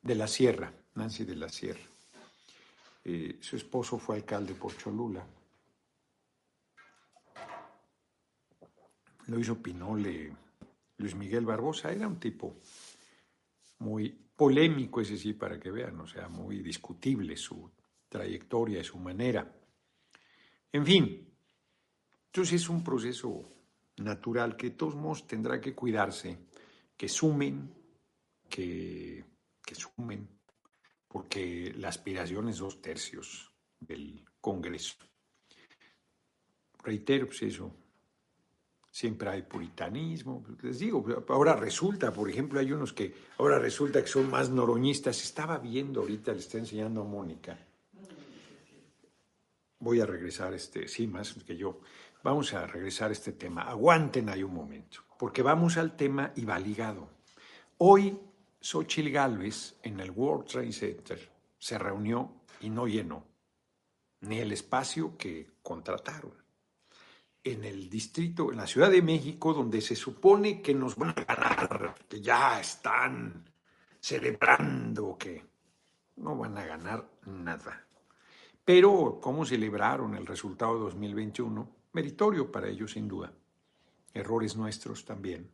de 0.02 0.16
la 0.16 0.28
sierra, 0.28 0.74
Nancy 0.96 1.24
de 1.24 1.36
la 1.36 1.50
Sierra. 1.50 1.80
Eh, 3.04 3.38
su 3.40 3.56
esposo 3.56 4.00
fue 4.00 4.16
alcalde 4.16 4.56
por 4.56 4.76
Cholula. 4.76 5.26
Lo 9.28 9.40
hizo 9.40 9.62
Pinole, 9.62 10.36
Luis 11.02 11.16
Miguel 11.16 11.46
Barbosa, 11.46 11.92
era 11.92 12.08
un 12.08 12.20
tipo 12.20 12.62
muy 13.80 14.10
polémico, 14.36 15.02
ese 15.02 15.18
sí, 15.18 15.34
para 15.34 15.60
que 15.60 15.72
vean, 15.72 16.00
o 16.00 16.08
sea, 16.08 16.30
muy 16.30 16.60
discutible 16.62 17.36
su 17.36 17.70
trayectoria 18.08 18.80
y 18.80 18.84
su 18.84 18.98
manera. 18.98 19.52
En 20.72 20.86
fin, 20.86 21.28
entonces 22.28 22.62
es 22.62 22.70
un 22.70 22.84
proceso 22.84 23.52
natural 23.98 24.56
que 24.56 24.70
de 24.70 24.76
todos 24.76 24.96
modos 24.96 25.28
tendrá 25.28 25.60
que 25.60 25.76
cuidarse, 25.76 26.38
que 26.96 27.10
sumen, 27.10 27.74
que, 28.48 29.26
que 29.66 29.76
sumen, 29.76 30.28
porque 31.08 31.74
la 31.76 31.90
aspiración 31.90 32.50
es 32.50 32.60
dos 32.60 32.82
tercios 32.82 33.52
del 33.80 34.24
Congreso. 34.40 34.96
Reitero, 36.84 37.28
pues 37.28 37.42
eso, 37.44 37.76
siempre 38.92 39.30
hay 39.30 39.42
puritanismo, 39.44 40.44
les 40.62 40.80
digo, 40.80 41.04
ahora 41.30 41.56
resulta, 41.56 42.12
por 42.14 42.30
ejemplo, 42.30 42.60
hay 42.60 42.72
unos 42.72 42.94
que 42.94 43.14
ahora 43.38 43.58
resulta 43.58 44.02
que 44.02 44.08
son 44.08 44.30
más 44.30 44.50
noroñistas, 44.50 45.24
estaba 45.24 45.58
viendo 45.58 46.02
ahorita, 46.02 46.34
le 46.34 46.40
está 46.40 46.58
enseñando 46.58 47.02
a 47.02 47.06
Mónica, 47.06 47.58
voy 49.80 50.02
a 50.02 50.06
regresar, 50.06 50.54
este, 50.54 50.88
sí, 50.88 51.08
más 51.08 51.34
que 51.34 51.58
yo, 51.58 51.80
Vamos 52.24 52.54
a 52.54 52.68
regresar 52.68 53.10
a 53.10 53.14
este 53.14 53.32
tema. 53.32 53.64
Aguanten 53.64 54.30
ahí 54.30 54.44
un 54.44 54.54
momento, 54.54 55.00
porque 55.18 55.42
vamos 55.42 55.78
al 55.78 55.96
tema 55.96 56.32
y 56.36 56.46
va 56.46 56.60
ligado. 56.60 57.10
Hoy, 57.80 58.20
Xochitl 58.60 59.10
Galvez 59.10 59.76
en 59.82 60.00
el 60.00 60.12
World 60.12 60.46
Trade 60.46 60.72
Center 60.72 61.32
se 61.58 61.80
reunió 61.80 62.32
y 62.60 62.70
no 62.70 62.88
llenó 62.88 63.26
ni 64.22 64.38
el 64.38 64.52
espacio 64.52 65.18
que 65.18 65.50
contrataron. 65.64 66.34
En 67.44 67.64
el 67.64 67.90
distrito, 67.90 68.52
en 68.52 68.58
la 68.58 68.68
Ciudad 68.68 68.92
de 68.92 69.02
México, 69.02 69.54
donde 69.54 69.82
se 69.82 69.96
supone 69.96 70.62
que 70.62 70.76
nos 70.76 70.96
van 70.96 71.16
a 71.18 71.24
ganar, 71.24 71.96
que 72.08 72.22
ya 72.22 72.60
están 72.60 73.50
celebrando 74.00 75.18
que 75.18 75.44
no 76.18 76.38
van 76.38 76.58
a 76.58 76.66
ganar 76.66 77.10
nada. 77.26 77.86
Pero, 78.64 79.20
¿cómo 79.22 79.46
celebraron 79.46 80.16
el 80.16 80.26
resultado 80.26 80.76
de 80.76 80.80
2021? 80.82 81.82
meritorio 81.94 82.52
para 82.52 82.68
ellos 82.68 82.92
sin 82.92 83.08
duda, 83.08 83.34
errores 84.14 84.56
nuestros 84.56 85.06
también. 85.06 85.52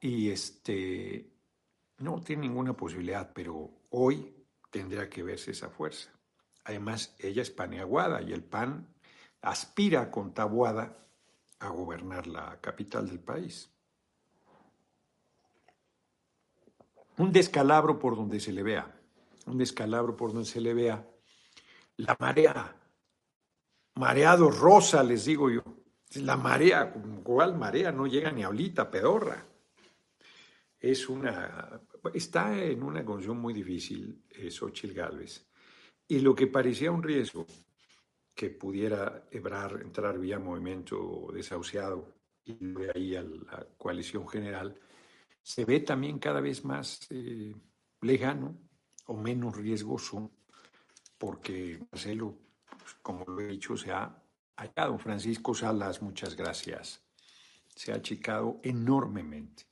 Y 0.00 0.30
este, 0.30 1.30
no 1.98 2.20
tiene 2.20 2.42
ninguna 2.42 2.74
posibilidad, 2.74 3.32
pero 3.32 3.70
hoy 3.90 4.34
tendría 4.70 5.08
que 5.08 5.22
verse 5.22 5.52
esa 5.52 5.70
fuerza. 5.70 6.10
Además, 6.64 7.14
ella 7.18 7.42
es 7.42 7.50
paneaguada 7.50 8.22
y 8.22 8.32
el 8.32 8.44
PAN 8.44 8.86
aspira 9.42 10.10
con 10.10 10.32
Tabuada 10.34 10.96
a 11.60 11.68
gobernar 11.68 12.26
la 12.26 12.60
capital 12.60 13.08
del 13.08 13.20
país. 13.20 13.70
Un 17.16 17.32
descalabro 17.32 17.98
por 17.98 18.16
donde 18.16 18.38
se 18.38 18.52
le 18.52 18.62
vea, 18.62 19.00
un 19.46 19.58
descalabro 19.58 20.16
por 20.16 20.32
donde 20.32 20.48
se 20.48 20.60
le 20.60 20.72
vea. 20.72 21.04
La 21.96 22.16
marea 22.20 22.78
mareado 23.98 24.50
rosa, 24.50 25.02
les 25.02 25.24
digo 25.24 25.50
yo. 25.50 25.62
La 26.14 26.36
marea, 26.36 26.92
¿cuál 27.22 27.58
marea? 27.58 27.92
No 27.92 28.06
llega 28.06 28.30
ni 28.30 28.42
ahorita, 28.42 28.90
pedorra. 28.90 29.44
Es 30.80 31.08
una, 31.08 31.80
está 32.14 32.56
en 32.62 32.82
una 32.82 33.04
condición 33.04 33.38
muy 33.38 33.52
difícil 33.52 34.24
eh, 34.30 34.50
Xochitl 34.50 34.94
Gálvez. 34.94 35.46
Y 36.06 36.20
lo 36.20 36.34
que 36.34 36.46
parecía 36.46 36.90
un 36.90 37.02
riesgo 37.02 37.46
que 38.38 38.50
pudiera 38.50 39.26
entrar 39.32 40.16
vía 40.16 40.38
movimiento 40.38 41.26
desahuciado 41.32 42.14
y 42.44 42.54
de 42.54 42.92
ahí 42.94 43.16
a 43.16 43.22
la 43.24 43.66
coalición 43.76 44.28
general, 44.28 44.78
se 45.42 45.64
ve 45.64 45.80
también 45.80 46.20
cada 46.20 46.40
vez 46.40 46.64
más 46.64 47.00
eh, 47.10 47.52
lejano 48.00 48.56
o 49.06 49.16
menos 49.16 49.56
riesgoso, 49.56 50.30
porque 51.18 51.80
Marcelo 51.90 52.38
como 53.02 53.24
lo 53.24 53.40
he 53.40 53.48
dicho, 53.48 53.76
se 53.76 53.90
ha 53.90 54.22
hallado. 54.56 54.98
Francisco 54.98 55.52
Salas, 55.52 56.00
muchas 56.00 56.36
gracias. 56.36 57.02
Se 57.74 57.90
ha 57.90 57.96
achicado 57.96 58.60
enormemente. 58.62 59.64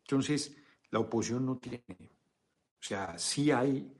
Entonces, 0.00 0.56
la 0.90 0.98
oposición 0.98 1.46
no 1.46 1.58
tiene. 1.58 1.84
O 1.88 2.82
sea, 2.82 3.16
sí 3.16 3.52
hay 3.52 3.92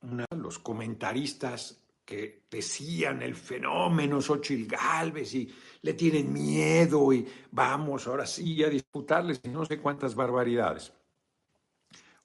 una, 0.00 0.26
los 0.36 0.58
comentaristas 0.58 1.79
que 2.10 2.42
decían 2.50 3.22
el 3.22 3.36
fenómeno 3.36 4.20
Xochitl 4.20 4.66
Galvez 4.66 5.32
y 5.32 5.48
le 5.82 5.94
tienen 5.94 6.32
miedo 6.32 7.12
y 7.12 7.24
vamos 7.52 8.08
ahora 8.08 8.26
sí 8.26 8.64
a 8.64 8.68
disputarles 8.68 9.40
y 9.44 9.48
no 9.48 9.64
sé 9.64 9.78
cuántas 9.78 10.16
barbaridades. 10.16 10.92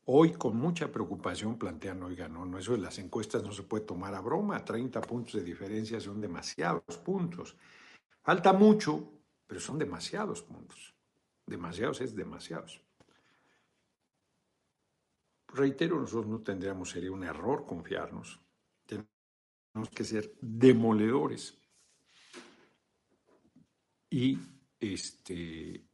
Hoy 0.06 0.32
con 0.32 0.58
mucha 0.58 0.92
preocupación 0.92 1.60
plantean, 1.60 2.01
oiga, 2.01 2.27
no, 2.27 2.48
no, 2.48 2.58
eso 2.58 2.72
de 2.72 2.80
las 2.80 2.98
encuestas 2.98 3.44
no 3.44 3.51
se 3.51 3.62
puede 3.62 3.86
tomar 3.86 4.15
a 4.15 4.22
broma, 4.22 4.65
30 4.65 5.01
puntos 5.01 5.36
de 5.36 5.44
diferencia 5.44 6.00
son 6.00 6.20
demasiados 6.20 6.98
puntos. 7.04 7.56
Falta 8.24 8.54
mucho, 8.54 9.08
pero 9.46 9.62
son 9.62 9.77
demasiados 9.77 10.42
puntos. 10.42 10.96
Demasiados 11.46 12.01
es 12.01 12.15
demasiados. 12.15 12.82
Reitero, 15.50 16.00
nosotros 16.00 16.25
no 16.25 16.39
tendríamos, 16.42 16.89
sería 16.89 17.12
un 17.12 17.24
error 17.24 17.68
confiarnos. 17.68 18.45
Tenemos 19.75 19.89
que 19.89 20.05
ser 20.05 20.34
demoledores. 20.39 21.53
Y 24.10 24.39
este, 24.79 25.86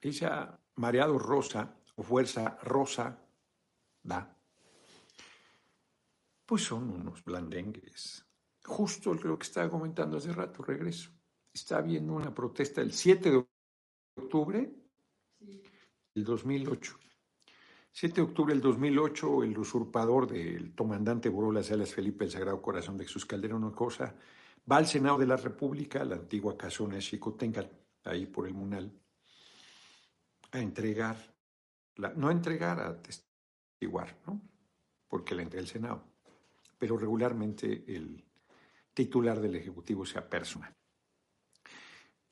esa 0.00 0.56
mareado 0.76 1.18
rosa 1.18 1.80
o 1.96 2.04
fuerza 2.04 2.56
rosa 2.62 3.20
¿va? 4.08 4.40
Pues 6.46 6.62
son 6.62 6.90
unos 6.90 7.24
blandengues. 7.24 8.24
Justo 8.62 9.12
lo 9.14 9.36
que 9.36 9.46
estaba 9.46 9.68
comentando 9.68 10.18
hace 10.18 10.32
rato, 10.32 10.62
regreso. 10.62 11.10
Está 11.52 11.78
habiendo 11.78 12.12
una 12.12 12.32
protesta 12.32 12.82
el 12.82 12.92
7 12.92 13.32
de 13.32 13.46
octubre 14.14 14.72
del 16.14 16.24
2008. 16.24 17.07
7 18.00 18.14
de 18.14 18.22
octubre 18.22 18.54
del 18.54 18.62
2008, 18.62 19.42
el 19.42 19.58
usurpador 19.58 20.30
del 20.30 20.72
comandante 20.72 21.28
Borola 21.28 21.64
Salas 21.64 21.92
Felipe 21.92 22.24
el 22.24 22.30
Sagrado 22.30 22.62
Corazón 22.62 22.96
de 22.96 23.02
Jesús 23.02 23.26
Calderón, 23.26 23.64
una 23.64 23.74
cosa 23.74 24.14
va 24.70 24.76
al 24.76 24.86
Senado 24.86 25.18
de 25.18 25.26
la 25.26 25.36
República, 25.36 26.04
la 26.04 26.14
antigua 26.14 26.56
casona 26.56 26.94
de 26.94 27.00
Xicotenca, 27.00 27.68
ahí 28.04 28.26
por 28.26 28.46
el 28.46 28.54
Munal, 28.54 28.96
a 30.52 30.60
entregar, 30.60 31.16
no 32.14 32.28
a 32.28 32.30
entregar, 32.30 32.78
a 32.78 33.02
testiguar, 33.02 34.16
¿no? 34.28 34.42
porque 35.08 35.34
la 35.34 35.42
entrega 35.42 35.62
el 35.62 35.68
Senado, 35.68 36.04
pero 36.78 36.96
regularmente 36.96 37.82
el 37.88 38.24
titular 38.94 39.40
del 39.40 39.56
Ejecutivo 39.56 40.06
sea 40.06 40.30
personal. 40.30 40.72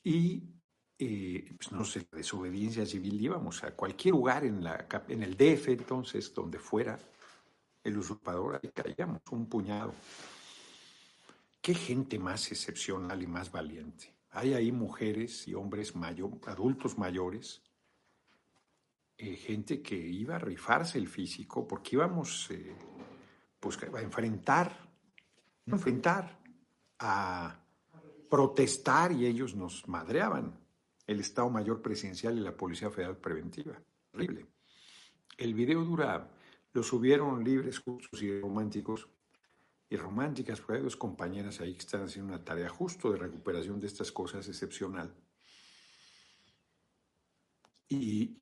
Y 0.04 0.44
eh, 0.98 1.52
pues 1.56 1.72
no 1.72 1.84
sé, 1.84 2.06
desobediencia 2.10 2.86
civil 2.86 3.20
íbamos 3.20 3.62
a 3.64 3.74
cualquier 3.74 4.14
lugar 4.14 4.44
en, 4.44 4.64
la, 4.64 4.86
en 5.08 5.22
el 5.22 5.36
DF 5.36 5.68
entonces, 5.68 6.32
donde 6.32 6.58
fuera 6.58 6.98
el 7.84 7.98
usurpador, 7.98 8.60
ahí 8.62 8.70
caíamos, 8.70 9.20
un 9.30 9.46
puñado. 9.46 9.94
Qué 11.60 11.74
gente 11.74 12.18
más 12.18 12.50
excepcional 12.50 13.22
y 13.22 13.26
más 13.26 13.50
valiente. 13.50 14.14
Hay 14.30 14.54
ahí 14.54 14.72
mujeres 14.72 15.46
y 15.48 15.54
hombres 15.54 15.94
mayor, 15.94 16.30
adultos 16.46 16.98
mayores, 16.98 17.62
eh, 19.18 19.36
gente 19.36 19.80
que 19.80 19.96
iba 19.96 20.36
a 20.36 20.38
rifarse 20.38 20.98
el 20.98 21.08
físico 21.08 21.66
porque 21.66 21.96
íbamos 21.96 22.50
eh, 22.50 22.76
pues, 23.58 23.78
a 23.82 24.00
enfrentar, 24.02 24.76
enfrentar, 25.64 26.38
a 26.98 27.58
protestar 28.28 29.12
y 29.12 29.26
ellos 29.26 29.54
nos 29.54 29.86
madreaban. 29.88 30.65
El 31.06 31.20
Estado 31.20 31.48
Mayor 31.50 31.80
Presidencial 31.82 32.36
y 32.36 32.40
la 32.40 32.56
Policía 32.56 32.90
Federal 32.90 33.16
Preventiva. 33.16 33.80
Horrible. 34.12 34.46
El 35.36 35.54
video 35.54 35.84
dura, 35.84 36.30
lo 36.72 36.82
subieron 36.82 37.44
libres, 37.44 37.78
justos 37.78 38.22
y 38.22 38.40
románticos 38.40 39.08
y 39.88 39.96
románticas, 39.96 40.60
porque 40.60 40.78
hay 40.78 40.82
dos 40.82 40.96
compañeras 40.96 41.60
ahí 41.60 41.74
que 41.74 41.80
están 41.80 42.02
haciendo 42.02 42.34
una 42.34 42.44
tarea 42.44 42.68
justo 42.68 43.12
de 43.12 43.18
recuperación 43.18 43.80
de 43.80 43.86
estas 43.86 44.10
cosas 44.10 44.48
excepcional. 44.48 45.14
Y, 47.88 48.38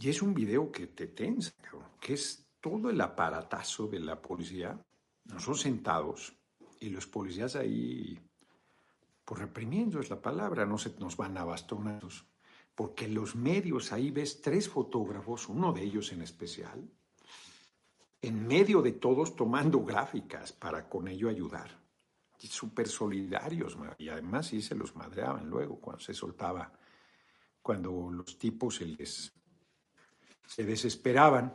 es 0.00 0.22
un 0.22 0.34
video 0.34 0.70
que 0.70 0.86
te 0.86 1.08
tensa, 1.08 1.52
que 2.00 2.14
es 2.14 2.46
todo 2.60 2.90
el 2.90 3.00
aparatazo 3.00 3.88
de 3.88 3.98
la 3.98 4.20
policía. 4.22 4.80
Nosotros 5.24 5.62
sentados 5.62 6.36
y 6.78 6.90
los 6.90 7.06
policías 7.06 7.56
ahí, 7.56 8.16
pues 9.26 9.40
reprimiendo 9.40 9.98
es 9.98 10.08
la 10.08 10.22
palabra, 10.22 10.64
no 10.64 10.78
se 10.78 10.94
nos 11.00 11.16
van 11.16 11.36
a 11.36 11.44
bastonazos. 11.44 12.24
Porque 12.76 13.08
los 13.08 13.34
medios, 13.34 13.92
ahí 13.92 14.12
ves 14.12 14.40
tres 14.40 14.68
fotógrafos, 14.68 15.48
uno 15.48 15.72
de 15.72 15.82
ellos 15.82 16.12
en 16.12 16.22
especial, 16.22 16.88
en 18.22 18.46
medio 18.46 18.80
de 18.82 18.92
todos 18.92 19.34
tomando 19.34 19.82
gráficas 19.82 20.52
para 20.52 20.88
con 20.88 21.08
ello 21.08 21.28
ayudar. 21.28 21.76
Súper 22.38 22.86
solidarios, 22.86 23.76
y 23.98 24.08
además 24.08 24.46
sí 24.46 24.62
se 24.62 24.76
los 24.76 24.94
madreaban 24.94 25.50
luego 25.50 25.80
cuando 25.80 26.00
se 26.00 26.14
soltaba, 26.14 26.72
cuando 27.60 28.08
los 28.10 28.38
tipos 28.38 28.76
se 28.76 28.86
les 28.86 29.32
se 30.46 30.64
desesperaban. 30.64 31.52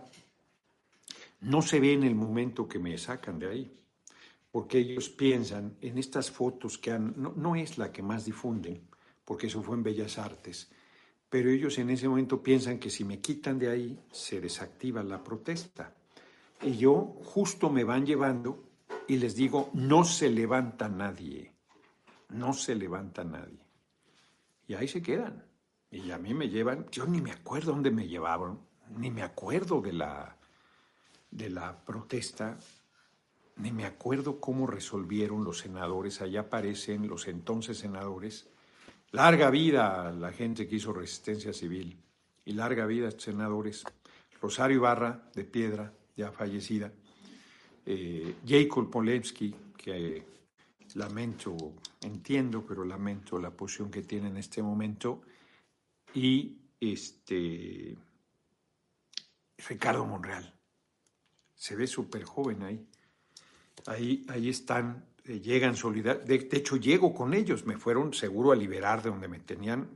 No 1.39 1.61
se 1.61 1.79
ve 1.79 1.93
en 1.93 2.03
el 2.03 2.15
momento 2.15 2.67
que 2.67 2.79
me 2.79 2.97
sacan 2.97 3.39
de 3.39 3.47
ahí, 3.47 3.80
porque 4.51 4.79
ellos 4.79 5.09
piensan 5.09 5.77
en 5.81 5.97
estas 5.97 6.29
fotos 6.29 6.77
que 6.77 6.91
han, 6.91 7.13
no, 7.17 7.33
no 7.35 7.55
es 7.55 7.77
la 7.77 7.91
que 7.91 8.03
más 8.03 8.25
difunden, 8.25 8.87
porque 9.23 9.47
eso 9.47 9.63
fue 9.63 9.75
en 9.75 9.83
Bellas 9.83 10.17
Artes, 10.17 10.69
pero 11.29 11.49
ellos 11.49 11.77
en 11.77 11.89
ese 11.89 12.09
momento 12.09 12.43
piensan 12.43 12.77
que 12.77 12.89
si 12.89 13.05
me 13.05 13.21
quitan 13.21 13.57
de 13.57 13.69
ahí 13.69 13.99
se 14.11 14.41
desactiva 14.41 15.01
la 15.03 15.23
protesta 15.23 15.95
y 16.61 16.77
yo 16.77 17.15
justo 17.23 17.69
me 17.69 17.83
van 17.83 18.05
llevando 18.05 18.63
y 19.07 19.17
les 19.17 19.35
digo, 19.35 19.69
no 19.73 20.03
se 20.03 20.29
levanta 20.29 20.87
nadie, 20.87 21.53
no 22.29 22.53
se 22.53 22.75
levanta 22.75 23.23
nadie. 23.23 23.59
Y 24.67 24.75
ahí 24.75 24.87
se 24.87 25.01
quedan. 25.01 25.43
Y 25.89 26.11
a 26.11 26.17
mí 26.17 26.33
me 26.33 26.49
llevan, 26.49 26.85
yo 26.91 27.05
ni 27.05 27.21
me 27.21 27.31
acuerdo 27.31 27.71
dónde 27.71 27.91
me 27.91 28.07
llevaban, 28.07 28.59
ni 28.97 29.11
me 29.11 29.23
acuerdo 29.23 29.81
de 29.81 29.93
la, 29.93 30.37
de 31.29 31.49
la 31.49 31.83
protesta, 31.83 32.57
ni 33.61 33.71
me 33.71 33.85
acuerdo 33.85 34.39
cómo 34.39 34.67
resolvieron 34.67 35.43
los 35.43 35.59
senadores. 35.59 36.21
Allá 36.21 36.41
aparecen 36.41 37.07
los 37.07 37.27
entonces 37.27 37.77
senadores. 37.77 38.47
Larga 39.11 39.49
vida 39.49 40.07
a 40.07 40.11
la 40.11 40.31
gente 40.31 40.67
que 40.67 40.77
hizo 40.77 40.93
resistencia 40.93 41.53
civil 41.53 41.97
y 42.45 42.53
larga 42.53 42.85
vida 42.85 43.09
a 43.09 43.11
senadores. 43.11 43.83
Rosario 44.41 44.77
Ibarra, 44.77 45.29
de 45.35 45.43
Piedra, 45.43 45.93
ya 46.15 46.31
fallecida, 46.31 46.91
eh, 47.85 48.35
Jacob 48.47 48.89
Polensky, 48.89 49.53
que 49.77 50.23
lamento, 50.95 51.55
entiendo, 52.01 52.65
pero 52.67 52.83
lamento 52.83 53.37
la 53.39 53.51
posición 53.51 53.91
que 53.91 54.01
tiene 54.01 54.29
en 54.29 54.37
este 54.37 54.63
momento, 54.63 55.21
y 56.13 56.57
este 56.79 57.95
Ricardo 59.69 60.05
Monreal. 60.05 60.53
Se 61.55 61.75
ve 61.75 61.85
súper 61.85 62.23
joven 62.23 62.63
ahí. 62.63 62.87
Ahí, 63.87 64.25
ahí 64.29 64.49
están, 64.49 65.05
eh, 65.25 65.39
llegan 65.39 65.75
solidarios. 65.75 66.25
De, 66.25 66.47
hecho, 66.51 66.77
llego 66.77 67.13
con 67.13 67.33
ellos. 67.33 67.65
Me 67.65 67.77
fueron 67.77 68.13
seguro 68.13 68.51
a 68.51 68.55
liberar 68.55 69.01
de 69.01 69.09
donde 69.09 69.27
me 69.27 69.39
tenían. 69.39 69.87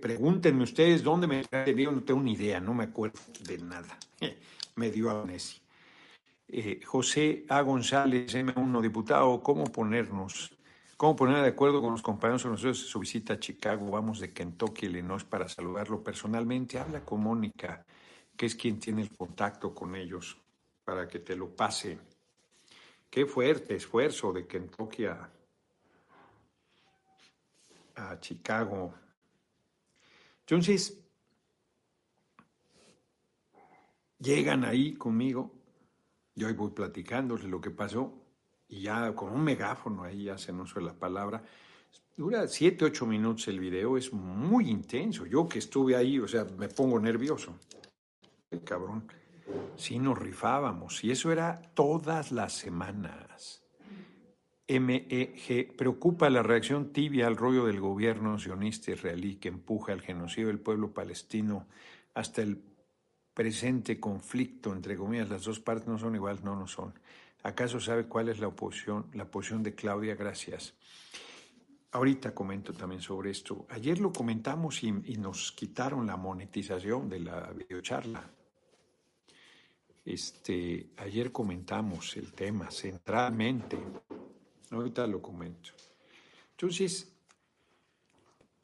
pregúntenme 0.00 0.62
ustedes 0.62 1.02
dónde 1.02 1.26
me 1.26 1.44
tenían. 1.44 1.94
No 1.94 2.02
tengo 2.02 2.20
ni 2.20 2.32
idea, 2.32 2.60
no 2.60 2.74
me 2.74 2.84
acuerdo 2.84 3.20
de 3.44 3.58
nada. 3.58 3.98
me 4.76 4.90
dio 4.90 5.10
amnesia. 5.10 5.60
Eh, 6.48 6.80
José 6.84 7.44
A. 7.48 7.60
González, 7.62 8.32
M1 8.34 8.80
diputado, 8.80 9.42
¿cómo 9.42 9.64
ponernos, 9.64 10.56
cómo 10.96 11.16
poner 11.16 11.42
de 11.42 11.48
acuerdo 11.48 11.80
con 11.80 11.90
los 11.90 12.02
compañeros 12.02 12.46
nosotros 12.46 12.78
su 12.78 13.00
visita 13.00 13.34
a 13.34 13.40
Chicago? 13.40 13.90
Vamos 13.90 14.20
de 14.20 14.32
Kentucky, 14.32 14.86
Illinois, 14.86 15.24
para 15.24 15.48
saludarlo 15.48 16.04
personalmente. 16.04 16.78
Habla 16.78 17.04
con 17.04 17.20
Mónica, 17.20 17.84
que 18.36 18.46
es 18.46 18.54
quien 18.54 18.78
tiene 18.78 19.02
el 19.02 19.10
contacto 19.16 19.74
con 19.74 19.96
ellos, 19.96 20.38
para 20.84 21.08
que 21.08 21.18
te 21.18 21.34
lo 21.34 21.48
pase. 21.48 21.98
Qué 23.16 23.24
fuerte 23.24 23.76
esfuerzo 23.76 24.30
de 24.30 24.46
Kentucky 24.46 25.06
a, 25.06 25.32
a 27.94 28.20
Chicago. 28.20 28.92
Entonces, 30.40 31.02
llegan 34.18 34.66
ahí 34.66 34.92
conmigo, 34.92 35.50
yo 36.34 36.46
ahí 36.46 36.52
voy 36.52 36.72
platicándoles 36.72 37.46
lo 37.46 37.58
que 37.58 37.70
pasó 37.70 38.12
y 38.68 38.82
ya 38.82 39.14
con 39.14 39.32
un 39.32 39.42
megáfono 39.42 40.04
ahí 40.04 40.24
ya 40.24 40.36
se 40.36 40.52
nos 40.52 40.76
la 40.76 40.92
palabra. 40.92 41.42
Dura 42.18 42.46
siete, 42.46 42.84
ocho 42.84 43.06
minutos 43.06 43.48
el 43.48 43.60
video, 43.60 43.96
es 43.96 44.12
muy 44.12 44.68
intenso. 44.68 45.24
Yo 45.24 45.48
que 45.48 45.60
estuve 45.60 45.96
ahí, 45.96 46.18
o 46.18 46.28
sea, 46.28 46.44
me 46.44 46.68
pongo 46.68 47.00
nervioso. 47.00 47.58
El 48.50 48.62
cabrón, 48.62 49.10
sí 49.76 49.98
nos 49.98 50.18
rifábamos 50.18 51.04
y 51.04 51.10
eso 51.10 51.32
era 51.32 51.60
todas 51.74 52.32
las 52.32 52.52
semanas. 52.52 53.62
MEG 54.68 55.76
preocupa 55.76 56.28
la 56.28 56.42
reacción 56.42 56.92
tibia 56.92 57.28
al 57.28 57.36
rollo 57.36 57.66
del 57.66 57.80
gobierno 57.80 58.38
sionista 58.38 58.90
israelí 58.90 59.36
que 59.36 59.48
empuja 59.48 59.92
el 59.92 60.02
genocidio 60.02 60.48
del 60.48 60.58
pueblo 60.58 60.92
palestino 60.92 61.68
hasta 62.14 62.42
el 62.42 62.60
presente 63.32 64.00
conflicto, 64.00 64.72
entre 64.72 64.96
comillas, 64.96 65.28
las 65.28 65.44
dos 65.44 65.60
partes 65.60 65.86
no 65.86 65.98
son 65.98 66.14
iguales, 66.14 66.42
no, 66.42 66.56
no 66.56 66.66
son. 66.66 66.94
¿Acaso 67.42 67.78
sabe 67.78 68.06
cuál 68.06 68.28
es 68.28 68.40
la 68.40 68.48
oposición, 68.48 69.06
la 69.12 69.30
posición 69.30 69.62
de 69.62 69.74
Claudia? 69.74 70.16
Gracias. 70.16 70.74
Ahorita 71.92 72.34
comento 72.34 72.72
también 72.72 73.00
sobre 73.00 73.30
esto. 73.30 73.66
Ayer 73.68 74.00
lo 74.00 74.12
comentamos 74.12 74.82
y, 74.82 74.90
nos 74.90 75.52
quitaron 75.52 76.06
la 76.06 76.16
monetización 76.16 77.08
de 77.08 77.20
la 77.20 77.52
videocharla. 77.52 78.35
Este, 80.06 80.90
ayer 80.98 81.32
comentamos 81.32 82.16
el 82.16 82.32
tema 82.32 82.70
centralmente. 82.70 83.76
Ahorita 84.70 85.04
lo 85.04 85.20
comento. 85.20 85.70
Entonces, 86.52 87.12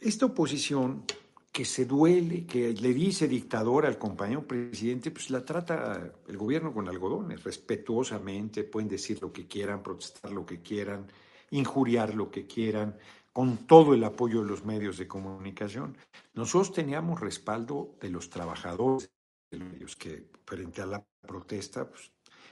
esta 0.01 0.27
oposición 0.27 1.05
que 1.51 1.65
se 1.65 1.85
duele, 1.85 2.47
que 2.47 2.73
le 2.73 2.95
dice 2.95 3.27
dictador 3.27 3.87
al 3.87 3.99
compañero 3.99 4.47
presidente, 4.47 5.11
pues 5.11 5.31
la 5.31 5.45
trata 5.45 6.13
el 6.29 6.37
gobierno 6.37 6.73
con 6.73 6.89
algodones, 6.89 7.43
respetuosamente, 7.43 8.63
pueden 8.63 8.89
decir 8.89 9.21
lo 9.21 9.33
que 9.33 9.49
quieran, 9.49 9.83
protestar 9.83 10.31
lo 10.31 10.47
que 10.47 10.63
quieran, 10.63 11.11
injuriar 11.51 12.15
lo 12.15 12.31
que 12.31 12.47
quieran, 12.47 12.97
con 13.33 13.67
todo 13.67 13.95
el 13.95 14.05
apoyo 14.05 14.43
de 14.43 14.49
los 14.49 14.65
medios 14.65 14.97
de 14.97 15.09
comunicación. 15.09 15.99
Nosotros 16.35 16.73
teníamos 16.73 17.21
respaldo 17.21 17.97
de 18.01 18.11
los 18.11 18.31
trabajadores 18.31 19.11
que 19.97 20.31
frente 20.45 20.83
a 20.83 20.87
la 20.87 21.05
protesta 21.21 21.89
pues, 21.89 22.11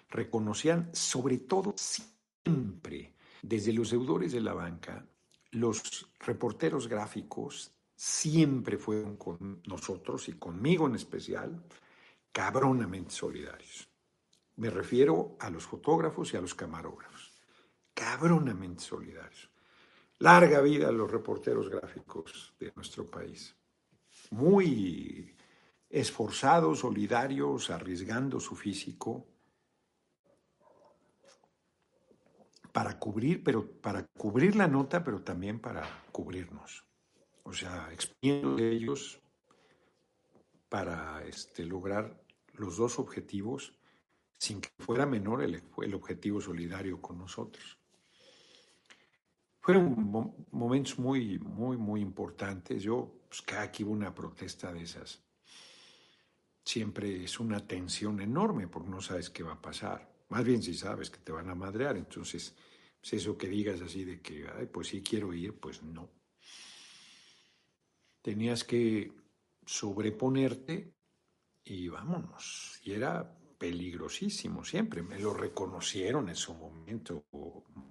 reconocían 0.08 0.90
sobre 0.94 1.38
todo 1.38 1.74
siempre, 1.76 3.14
desde 3.42 3.72
los 3.72 3.90
deudores 3.90 4.32
de 4.32 4.40
la 4.40 4.54
banca, 4.54 5.06
los 5.52 6.10
reporteros 6.20 6.88
gráficos, 6.88 7.72
siempre 7.96 8.78
fueron 8.78 9.16
con 9.16 9.62
nosotros 9.66 10.28
y 10.28 10.32
conmigo 10.34 10.86
en 10.86 10.94
especial 10.94 11.62
cabronamente 12.32 13.10
solidarios. 13.10 13.88
Me 14.56 14.70
refiero 14.70 15.36
a 15.40 15.50
los 15.50 15.64
fotógrafos 15.64 16.32
y 16.32 16.36
a 16.36 16.40
los 16.40 16.54
camarógrafos. 16.54 17.32
Cabronamente 17.94 18.82
solidarios. 18.82 19.50
Larga 20.18 20.60
vida 20.60 20.88
a 20.88 20.92
los 20.92 21.10
reporteros 21.10 21.68
gráficos 21.68 22.54
de 22.58 22.72
nuestro 22.76 23.10
país. 23.10 23.56
Muy 24.30 25.34
esforzados, 25.90 26.78
solidarios, 26.78 27.68
arriesgando 27.68 28.38
su 28.38 28.54
físico 28.54 29.26
para 32.72 32.98
cubrir, 32.98 33.42
pero 33.42 33.68
para 33.68 34.06
cubrir 34.06 34.54
la 34.54 34.68
nota, 34.68 35.02
pero 35.02 35.22
también 35.22 35.58
para 35.58 35.82
cubrirnos. 36.12 36.84
O 37.42 37.52
sea, 37.52 37.88
expidiendo 37.92 38.58
ellos 38.58 39.20
para 40.68 41.24
este, 41.26 41.64
lograr 41.64 42.22
los 42.52 42.76
dos 42.76 43.00
objetivos 43.00 43.74
sin 44.38 44.60
que 44.60 44.70
fuera 44.78 45.04
menor 45.04 45.42
el, 45.42 45.60
el 45.82 45.94
objetivo 45.94 46.40
solidario 46.40 47.02
con 47.02 47.18
nosotros. 47.18 47.78
Fueron 49.60 50.38
momentos 50.52 50.98
muy, 50.98 51.38
muy, 51.40 51.76
muy 51.76 52.00
importantes. 52.00 52.82
Yo, 52.82 53.12
pues 53.28 53.42
cada 53.42 53.70
que 53.70 53.84
hubo 53.84 53.92
una 53.92 54.14
protesta 54.14 54.72
de 54.72 54.82
esas, 54.82 55.22
siempre 56.70 57.24
es 57.24 57.40
una 57.40 57.66
tensión 57.66 58.20
enorme 58.20 58.68
porque 58.68 58.90
no 58.90 59.00
sabes 59.00 59.30
qué 59.30 59.42
va 59.42 59.54
a 59.54 59.62
pasar. 59.62 60.08
Más 60.28 60.44
bien 60.44 60.62
si 60.62 60.74
sabes 60.74 61.10
que 61.10 61.18
te 61.18 61.32
van 61.32 61.50
a 61.50 61.54
madrear, 61.54 61.96
entonces 61.96 62.54
pues 63.00 63.14
eso 63.14 63.36
que 63.36 63.48
digas 63.48 63.80
así 63.80 64.04
de 64.04 64.20
que, 64.20 64.46
Ay, 64.56 64.66
pues 64.66 64.88
sí 64.88 65.02
quiero 65.02 65.32
ir, 65.34 65.54
pues 65.54 65.82
no. 65.82 66.08
Tenías 68.22 68.62
que 68.64 69.12
sobreponerte 69.64 70.92
y 71.64 71.88
vámonos. 71.88 72.78
Y 72.84 72.92
era 72.92 73.36
peligrosísimo 73.58 74.64
siempre. 74.64 75.02
Me 75.02 75.18
lo 75.18 75.34
reconocieron 75.34 76.28
en 76.28 76.36
su 76.36 76.54
momento 76.54 77.24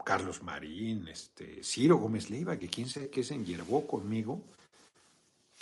Carlos 0.05 0.41
Marín, 0.43 1.07
este, 1.07 1.63
Ciro 1.63 1.97
Gómez 1.97 2.29
Leiva, 2.29 2.57
que 2.57 2.69
quién 2.69 2.87
sabe 2.87 3.09
qué 3.09 3.23
se 3.23 3.33
enyerbó 3.33 3.85
conmigo, 3.85 4.43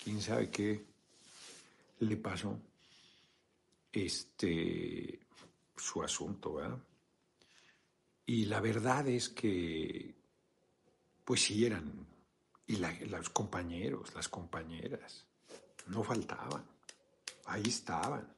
quién 0.03 0.21
sabe 0.21 0.49
qué 0.49 0.85
le 1.99 2.17
pasó. 2.17 2.59
Este, 3.91 5.19
su 5.75 6.03
asunto, 6.03 6.55
¿verdad? 6.55 6.77
Y 8.25 8.45
la 8.45 8.59
verdad 8.59 9.07
es 9.07 9.29
que, 9.29 10.13
pues 11.23 11.43
sí 11.43 11.65
eran, 11.65 12.05
y 12.65 12.75
los 12.75 13.29
compañeros, 13.29 14.13
las 14.13 14.27
compañeras, 14.27 15.25
no 15.87 16.03
faltaban, 16.03 16.65
ahí 17.45 17.63
estaban, 17.65 18.33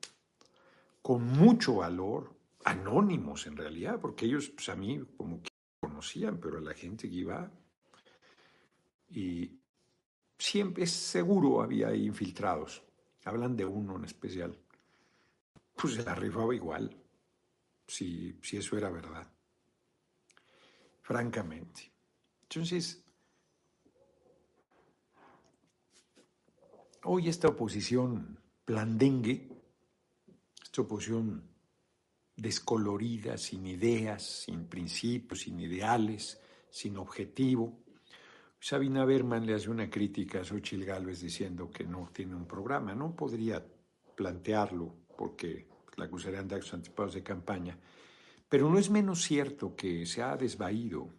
con 1.02 1.24
mucho 1.24 1.78
valor, 1.78 2.36
anónimos 2.66 3.48
en 3.48 3.58
realidad, 3.58 4.00
porque 4.00 4.26
ellos 4.26 4.50
pues 4.50 4.70
a 4.70 4.76
mí 4.76 5.04
como 5.18 5.42
que 5.42 5.50
conocían, 5.80 6.40
pero 6.40 6.60
a 6.60 6.62
la 6.62 6.76
gente 6.76 7.10
que 7.10 7.16
iba, 7.16 7.52
y 9.10 9.60
siempre, 10.38 10.86
seguro 10.86 11.64
había 11.64 11.96
infiltrados, 11.96 12.84
hablan 13.26 13.56
de 13.56 13.66
uno 13.66 13.96
en 13.96 14.06
especial, 14.06 14.56
pues 15.80 15.96
se 15.96 16.04
la 16.04 16.16
rifaba 16.16 16.54
igual, 16.54 16.96
si, 17.88 18.38
si 18.42 18.58
eso 18.58 18.78
era 18.78 18.90
verdad 18.90 19.28
francamente. 21.10 21.92
Entonces, 22.44 23.04
hoy 27.04 27.30
esta 27.30 27.48
oposición 27.48 28.40
blandengue, 28.64 29.50
esta 30.62 30.84
oposición 30.84 31.50
descolorida, 32.36 33.40
sin 33.40 33.66
ideas, 33.66 34.44
sin 34.46 34.68
principios, 34.68 35.40
sin 35.40 35.60
ideales, 35.60 36.40
sin 36.70 36.96
objetivo. 36.98 37.80
Sabina 38.60 39.04
Berman 39.04 39.48
le 39.48 39.56
hace 39.56 39.72
una 39.72 39.90
crítica 39.90 40.42
a 40.42 40.46
Xochitl 40.46 40.86
Gálvez 40.86 41.22
diciendo 41.22 41.72
que 41.72 41.86
no 41.86 42.12
tiene 42.14 42.36
un 42.36 42.46
programa. 42.46 42.94
No 42.94 43.16
podría 43.16 43.66
plantearlo 44.16 44.94
porque 45.20 45.68
la 45.98 46.06
acusarían 46.06 46.48
de 46.48 46.56
actos 46.56 46.74
anticipados 46.74 47.14
de 47.14 47.22
campaña, 47.22 47.78
pero 48.48 48.70
no 48.70 48.80
es 48.80 48.90
menos 48.90 49.22
cierto 49.22 49.76
que 49.76 50.06
se 50.06 50.24
ha 50.24 50.38
desvaído, 50.38 51.10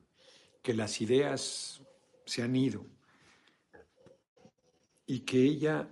que 0.62 0.72
las 0.72 1.02
ideas 1.02 1.82
se 2.24 2.42
han 2.42 2.56
ido 2.56 2.86
y 5.04 5.20
que 5.20 5.42
ella 5.42 5.86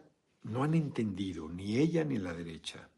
no 0.44 0.64
han 0.64 0.72
entendido, 0.72 1.50
ni 1.50 1.76
ella 1.76 2.02
ni 2.02 2.16
la 2.16 2.32
derecha, 2.32 2.88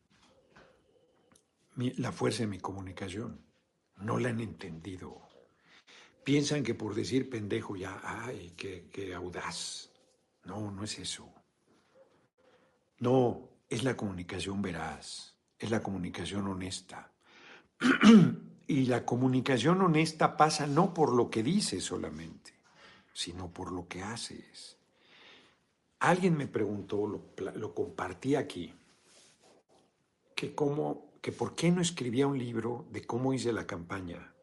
la 1.75 2.13
fuerza 2.13 2.45
de 2.45 2.47
mi 2.47 2.61
comunicación. 2.61 3.45
No 3.97 4.17
la 4.21 4.29
han 4.29 4.41
entendido. 4.41 5.29
Piensan 6.23 6.63
que 6.63 6.77
por 6.77 6.95
decir 6.95 7.29
pendejo 7.29 7.75
ya, 7.75 8.01
ay, 8.05 8.53
qué, 8.57 8.89
qué 8.93 9.13
audaz. 9.13 9.91
No, 10.45 10.71
no 10.71 10.85
es 10.85 11.01
eso. 11.01 11.29
No, 13.01 13.50
es 13.71 13.85
la 13.85 13.97
comunicación 13.97 14.61
veraz, 14.61 15.37
es 15.57 15.71
la 15.71 15.81
comunicación 15.81 16.49
honesta. 16.49 17.13
y 18.67 18.87
la 18.87 19.07
comunicación 19.07 19.81
honesta 19.81 20.37
pasa 20.37 20.67
no 20.67 20.93
por 20.93 21.15
lo 21.15 21.31
que 21.31 21.45
dices 21.45 21.85
solamente, 21.85 22.53
sino 23.13 23.49
por 23.49 23.71
lo 23.73 23.87
que 23.87 24.03
haces. 24.03 24.77
Alguien 26.01 26.37
me 26.37 26.49
preguntó, 26.49 27.07
lo, 27.07 27.75
compartí 27.75 28.35
aquí, 28.35 28.75
que, 30.35 30.55
cómo, 30.55 31.13
que 31.21 31.31
por 31.31 31.55
qué 31.55 31.71
no 31.71 31.81
escribía 31.81 32.27
un 32.27 32.39
libro 32.39 32.87
de 32.91 33.05
cómo 33.05 33.33
hice 33.33 33.53
la 33.53 33.67
campaña 33.67 34.35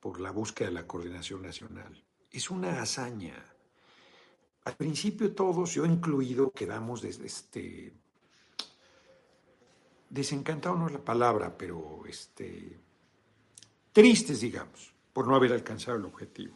por 0.00 0.20
la 0.20 0.30
búsqueda 0.30 0.68
de 0.68 0.74
la 0.74 0.86
coordinación 0.86 1.42
nacional. 1.42 2.04
Es 2.30 2.50
una 2.50 2.80
hazaña. 2.80 3.34
Al 4.64 4.76
principio 4.76 5.34
todos, 5.34 5.74
yo 5.74 5.84
incluido, 5.84 6.52
quedamos 6.52 7.02
desde 7.02 7.26
este 7.26 7.92
desencantado 10.14 10.76
no 10.76 10.86
es 10.86 10.92
la 10.92 11.04
palabra, 11.04 11.58
pero 11.58 12.04
este, 12.06 12.78
tristes, 13.92 14.40
digamos, 14.40 14.94
por 15.12 15.26
no 15.26 15.34
haber 15.34 15.52
alcanzado 15.52 15.98
el 15.98 16.04
objetivo. 16.04 16.54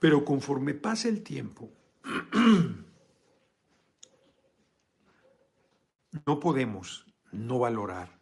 Pero 0.00 0.24
conforme 0.24 0.72
pasa 0.72 1.08
el 1.08 1.22
tiempo, 1.22 1.68
no 6.26 6.40
podemos 6.40 7.04
no 7.32 7.58
valorar 7.58 8.18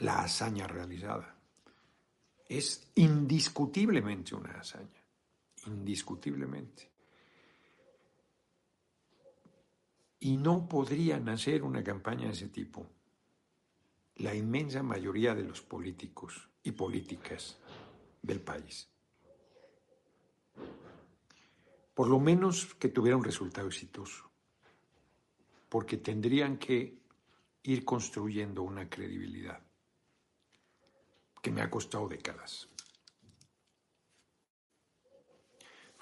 la 0.00 0.22
hazaña 0.22 0.66
realizada. 0.66 1.36
Es 2.48 2.90
indiscutiblemente 2.96 4.34
una 4.34 4.58
hazaña, 4.58 5.04
indiscutiblemente. 5.66 6.90
Y 10.20 10.36
no 10.36 10.68
podrían 10.68 11.28
hacer 11.28 11.62
una 11.62 11.82
campaña 11.82 12.26
de 12.26 12.32
ese 12.32 12.48
tipo 12.48 12.86
la 14.16 14.34
inmensa 14.34 14.82
mayoría 14.82 15.34
de 15.34 15.44
los 15.44 15.60
políticos 15.62 16.48
y 16.62 16.72
políticas 16.72 17.56
del 18.20 18.40
país. 18.40 18.88
Por 21.94 22.08
lo 22.08 22.18
menos 22.18 22.74
que 22.74 22.88
tuviera 22.88 23.16
un 23.16 23.24
resultado 23.24 23.68
exitoso, 23.68 24.30
porque 25.68 25.98
tendrían 25.98 26.58
que 26.58 26.98
ir 27.62 27.84
construyendo 27.84 28.62
una 28.62 28.88
credibilidad 28.88 29.60
que 31.40 31.50
me 31.50 31.62
ha 31.62 31.70
costado 31.70 32.08
décadas. 32.08 32.68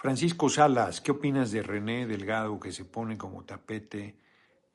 Francisco 0.07 0.49
Salas, 0.49 1.01
¿qué 1.01 1.11
opinas 1.11 1.51
de 1.51 1.65
René 1.65 2.07
Delgado 2.07 2.61
que 2.61 2.71
se 2.71 2.85
pone 2.85 3.19
como 3.19 3.45
tapete, 3.45 4.21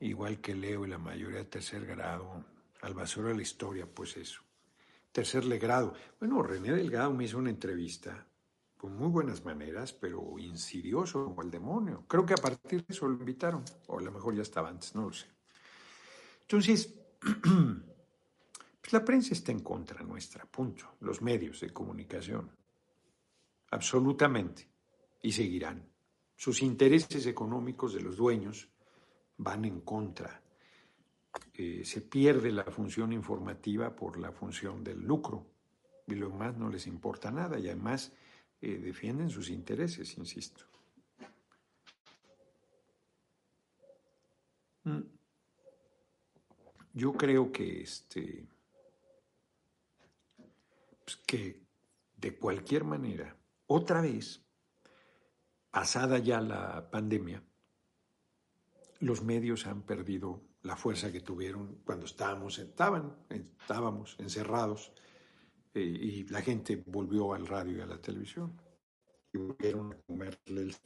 igual 0.00 0.42
que 0.42 0.54
Leo 0.54 0.84
y 0.84 0.90
la 0.90 0.98
mayoría 0.98 1.38
de 1.38 1.46
tercer 1.46 1.86
grado, 1.86 2.44
al 2.82 2.92
basura 2.92 3.30
de 3.30 3.36
la 3.36 3.40
historia? 3.40 3.86
Pues 3.86 4.18
eso. 4.18 4.42
Tercer 5.10 5.48
grado. 5.58 5.94
Bueno, 6.20 6.42
René 6.42 6.72
Delgado 6.72 7.14
me 7.14 7.24
hizo 7.24 7.38
una 7.38 7.48
entrevista 7.48 8.26
con 8.76 8.94
muy 8.94 9.08
buenas 9.08 9.42
maneras, 9.42 9.94
pero 9.94 10.38
insidioso 10.38 11.24
como 11.24 11.40
el 11.40 11.50
demonio. 11.50 12.04
Creo 12.06 12.26
que 12.26 12.34
a 12.34 12.36
partir 12.36 12.84
de 12.84 12.92
eso 12.92 13.08
lo 13.08 13.14
invitaron, 13.14 13.64
o 13.86 14.00
a 14.00 14.02
lo 14.02 14.12
mejor 14.12 14.34
ya 14.34 14.42
estaba 14.42 14.68
antes, 14.68 14.94
no 14.94 15.04
lo 15.06 15.14
sé. 15.14 15.28
Entonces, 16.42 16.92
pues 18.82 18.92
la 18.92 19.02
prensa 19.02 19.32
está 19.32 19.50
en 19.50 19.60
contra 19.60 20.02
nuestra, 20.02 20.44
punto. 20.44 20.96
Los 21.00 21.22
medios 21.22 21.58
de 21.60 21.70
comunicación. 21.70 22.50
Absolutamente 23.70 24.71
y 25.22 25.32
seguirán. 25.32 25.88
Sus 26.36 26.62
intereses 26.62 27.26
económicos 27.26 27.94
de 27.94 28.02
los 28.02 28.16
dueños 28.16 28.68
van 29.38 29.64
en 29.64 29.80
contra. 29.80 30.42
Eh, 31.54 31.82
se 31.84 32.02
pierde 32.02 32.50
la 32.50 32.64
función 32.64 33.12
informativa 33.12 33.94
por 33.94 34.18
la 34.18 34.32
función 34.32 34.82
del 34.84 35.00
lucro 35.00 35.46
y 36.06 36.14
lo 36.14 36.28
demás 36.28 36.56
no 36.56 36.68
les 36.68 36.86
importa 36.86 37.30
nada 37.30 37.58
y 37.58 37.68
además 37.68 38.12
eh, 38.60 38.78
defienden 38.78 39.30
sus 39.30 39.48
intereses, 39.48 40.18
insisto. 40.18 40.64
Mm. 44.84 45.00
Yo 46.94 47.12
creo 47.12 47.50
que 47.50 47.82
este 47.82 48.46
pues 51.04 51.16
que 51.26 51.60
de 52.16 52.36
cualquier 52.36 52.84
manera, 52.84 53.36
otra 53.66 54.00
vez 54.00 54.40
pasada 55.72 56.18
ya 56.18 56.40
la 56.40 56.90
pandemia, 56.90 57.42
los 59.00 59.22
medios 59.22 59.66
han 59.66 59.82
perdido 59.82 60.42
la 60.62 60.76
fuerza 60.76 61.10
que 61.10 61.22
tuvieron 61.22 61.80
cuando 61.82 62.04
estábamos, 62.04 62.58
estaban, 62.58 63.16
estábamos 63.30 64.14
encerrados 64.20 64.92
eh, 65.74 65.80
y 65.80 66.24
la 66.28 66.42
gente 66.42 66.84
volvió 66.86 67.32
al 67.32 67.46
radio 67.46 67.78
y 67.78 67.80
a 67.80 67.86
la 67.86 68.00
televisión 68.00 68.60
y 69.32 69.38
volvieron 69.38 69.94
a 69.94 69.96
comerle. 70.06 70.76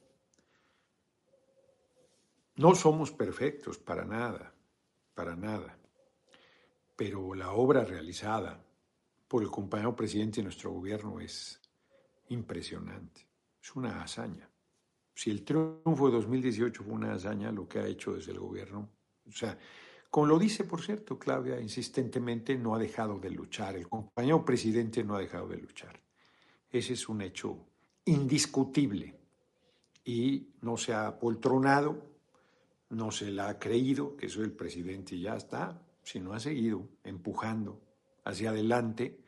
No 2.54 2.74
somos 2.76 3.10
perfectos 3.10 3.78
para 3.78 4.04
nada, 4.04 4.54
para 5.14 5.34
nada, 5.34 5.76
pero 6.94 7.34
la 7.34 7.50
obra 7.50 7.84
realizada 7.84 8.64
por 9.26 9.42
el 9.42 9.50
compañero 9.50 9.96
presidente 9.96 10.36
de 10.36 10.44
nuestro 10.44 10.70
gobierno 10.70 11.18
es 11.20 11.60
impresionante, 12.28 13.26
es 13.60 13.74
una 13.74 14.00
hazaña. 14.00 14.48
Si 15.16 15.30
el 15.30 15.44
triunfo 15.44 16.08
de 16.08 16.12
2018 16.12 16.84
fue 16.84 16.92
una 16.92 17.14
hazaña, 17.14 17.50
lo 17.50 17.66
que 17.66 17.78
ha 17.78 17.86
hecho 17.86 18.12
desde 18.12 18.32
el 18.32 18.38
gobierno, 18.38 18.90
o 19.26 19.32
sea, 19.32 19.58
como 20.10 20.26
lo 20.26 20.38
dice, 20.38 20.64
por 20.64 20.82
cierto, 20.82 21.18
Claudia, 21.18 21.58
insistentemente 21.58 22.58
no 22.58 22.74
ha 22.74 22.78
dejado 22.78 23.18
de 23.18 23.30
luchar, 23.30 23.76
el 23.76 23.88
compañero 23.88 24.44
presidente 24.44 25.02
no 25.02 25.16
ha 25.16 25.20
dejado 25.20 25.48
de 25.48 25.56
luchar. 25.56 25.98
Ese 26.70 26.92
es 26.92 27.08
un 27.08 27.22
hecho 27.22 27.56
indiscutible 28.04 29.14
y 30.04 30.50
no 30.60 30.76
se 30.76 30.92
ha 30.92 31.18
poltronado, 31.18 31.96
no 32.90 33.10
se 33.10 33.30
la 33.30 33.48
ha 33.48 33.58
creído 33.58 34.18
que 34.18 34.28
soy 34.28 34.44
el 34.44 34.52
presidente 34.52 35.14
y 35.14 35.22
ya 35.22 35.36
está, 35.36 35.82
sino 36.02 36.34
ha 36.34 36.40
seguido 36.40 36.86
empujando 37.04 37.80
hacia 38.22 38.50
adelante 38.50 39.18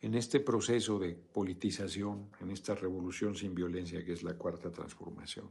en 0.00 0.14
este 0.14 0.40
proceso 0.40 0.98
de 0.98 1.14
politización, 1.14 2.30
en 2.40 2.50
esta 2.50 2.74
revolución 2.74 3.34
sin 3.34 3.54
violencia 3.54 4.04
que 4.04 4.12
es 4.12 4.22
la 4.22 4.34
cuarta 4.34 4.70
transformación. 4.70 5.50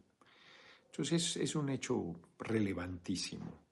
Entonces 0.86 1.36
es, 1.36 1.38
es 1.38 1.56
un 1.56 1.70
hecho 1.70 2.16
relevantísimo. 2.40 3.66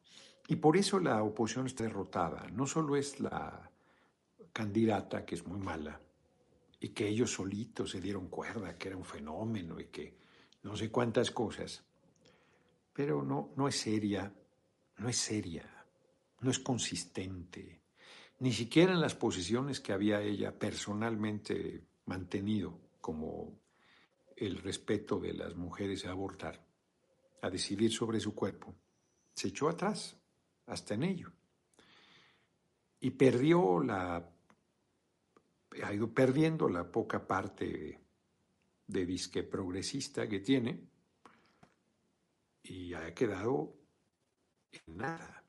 Y 0.48 0.58
por 0.58 0.78
eso 0.78 1.00
la 1.00 1.24
oposición 1.24 1.68
está 1.68 1.86
derrotada. 1.86 2.48
No 2.52 2.68
solo 2.68 2.96
es 2.96 3.20
la 3.20 3.72
candidata, 4.54 5.26
que 5.26 5.36
es 5.36 5.46
muy 5.46 5.60
mala, 5.60 6.00
y 6.80 6.90
que 6.90 7.08
ellos 7.08 7.32
solitos 7.32 7.92
se 7.92 8.02
dieron 8.02 8.28
cuerda, 8.28 8.78
que 8.78 8.90
era 8.90 8.98
un 8.98 9.06
fenómeno 9.06 9.80
y 9.80 9.86
que 9.86 10.18
no 10.64 10.76
sé 10.76 10.92
cuántas 10.92 11.32
cosas, 11.32 11.84
pero 12.94 13.24
no, 13.24 13.52
no 13.56 13.68
es 13.68 13.76
seria, 13.76 14.32
no 14.98 15.10
es 15.10 15.18
seria, 15.18 15.86
no 16.42 16.52
es 16.52 16.60
consistente, 16.60 17.82
ni 18.40 18.52
siquiera 18.52 18.94
en 18.94 19.02
las 19.02 19.16
posiciones 19.16 19.80
que 19.80 19.94
había 19.94 20.22
ella 20.22 20.58
personalmente 20.58 21.84
mantenido, 22.06 22.80
como 23.00 23.60
el 24.36 24.58
respeto 24.58 25.20
de 25.20 25.34
las 25.34 25.56
mujeres 25.56 26.06
a 26.06 26.12
abortar, 26.12 26.66
a 27.42 27.50
decidir 27.50 27.92
sobre 27.92 28.20
su 28.20 28.36
cuerpo, 28.36 28.76
se 29.34 29.50
echó 29.50 29.70
atrás, 29.70 30.18
hasta 30.66 30.94
en 30.96 31.04
ello. 31.04 31.32
Y 33.00 33.12
perdió 33.12 33.80
la, 33.82 34.30
ha 35.84 35.94
ido 35.94 36.14
perdiendo 36.14 36.68
la 36.68 36.92
poca 36.92 37.26
parte 37.26 38.00
de 38.88 39.06
disque 39.06 39.44
progresista 39.44 40.28
que 40.28 40.40
tiene 40.40 40.88
y 42.64 42.94
ha 42.94 43.14
quedado 43.14 43.76
en 44.72 44.98
nada, 44.98 45.44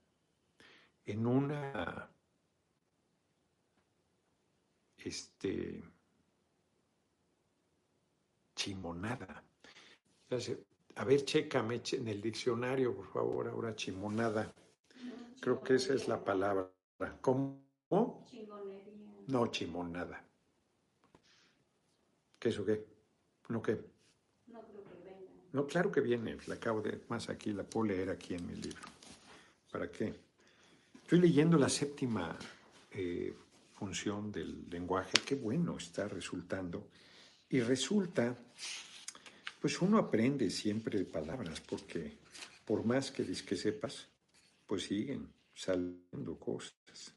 en 1.05 1.27
una 1.27 2.11
este, 5.07 5.83
chimonada. 8.55 9.43
A 10.97 11.05
ver, 11.05 11.25
chécame 11.25 11.83
en 11.93 12.09
el 12.09 12.21
diccionario, 12.21 12.95
por 12.95 13.07
favor, 13.07 13.49
ahora 13.49 13.77
chimonada. 13.77 14.53
Creo 15.41 15.61
que 15.63 15.75
esa 15.75 15.95
es 15.95 16.09
la 16.09 16.23
palabra. 16.23 16.71
¿Cómo? 17.21 17.63
No, 19.29 19.47
chimonada. 19.49 20.25
¿Qué 22.39 22.49
es 22.49 22.59
o 22.59 22.65
qué? 22.65 22.85
¿No 23.49 23.63
qué? 23.63 23.79
No 24.47 24.61
creo 24.63 24.85
que 24.85 24.95
venga. 25.05 25.33
No, 25.53 25.67
claro 25.67 25.93
que 25.93 26.01
viene. 26.01 26.37
La 26.47 26.57
acabo 26.57 26.81
de... 26.81 27.01
Más 27.09 27.29
aquí, 27.29 27.53
la 27.53 27.65
puedo 27.65 27.87
leer 27.87 28.11
aquí 28.11 28.35
en 28.35 28.47
mi 28.47 28.55
libro. 28.55 28.83
¿Para 29.71 29.91
qué? 29.91 30.15
Estoy 31.03 31.21
leyendo 31.21 31.59
la 31.59 31.69
séptima 31.69 32.37
eh, 32.91 33.37
función 33.77 34.33
del 34.33 34.69
lenguaje, 34.71 35.13
qué 35.25 35.35
bueno 35.35 35.77
está 35.77 36.09
resultando. 36.09 36.89
Y 37.49 37.61
resulta, 37.61 38.37
pues 39.61 39.81
uno 39.81 39.99
aprende 39.99 40.51
siempre 40.51 41.05
palabras, 41.05 41.61
porque 41.61 42.19
por 42.65 42.85
más 42.85 43.11
que, 43.11 43.25
que 43.25 43.57
sepas, 43.57 44.09
pues 44.67 44.85
siguen 44.85 45.29
saliendo 45.55 46.39
cosas. 46.39 47.13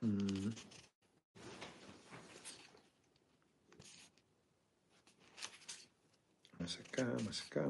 Mm. 0.00 0.50
Más 6.58 6.78
acá, 6.80 7.16
más 7.24 7.46
acá. 7.46 7.68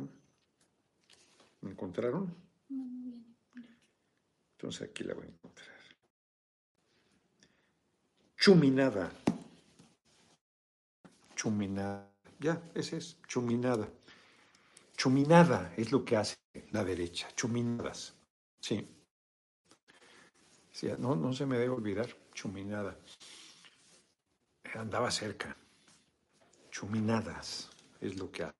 ¿Me 1.60 1.70
encontraron? 1.70 2.34
Entonces 4.58 4.88
aquí 4.90 5.04
la 5.04 5.14
voy 5.14 5.26
a 5.26 5.28
encontrar. 5.28 5.68
Chuminada. 8.36 9.12
Chuminada. 11.36 12.10
Ya, 12.40 12.60
ese 12.74 12.96
es, 12.96 13.22
chuminada. 13.28 13.88
Chuminada 14.96 15.72
es 15.76 15.92
lo 15.92 16.04
que 16.04 16.16
hace 16.16 16.36
la 16.72 16.82
derecha, 16.82 17.28
chuminadas. 17.36 18.16
Sí. 18.60 18.84
sí 20.72 20.88
no, 20.98 21.14
no 21.14 21.32
se 21.32 21.46
me 21.46 21.56
debe 21.56 21.74
olvidar, 21.74 22.08
chuminada. 22.34 22.98
Andaba 24.74 25.12
cerca. 25.12 25.56
Chuminadas 26.72 27.70
es 28.00 28.16
lo 28.16 28.28
que 28.32 28.42
hace. 28.42 28.58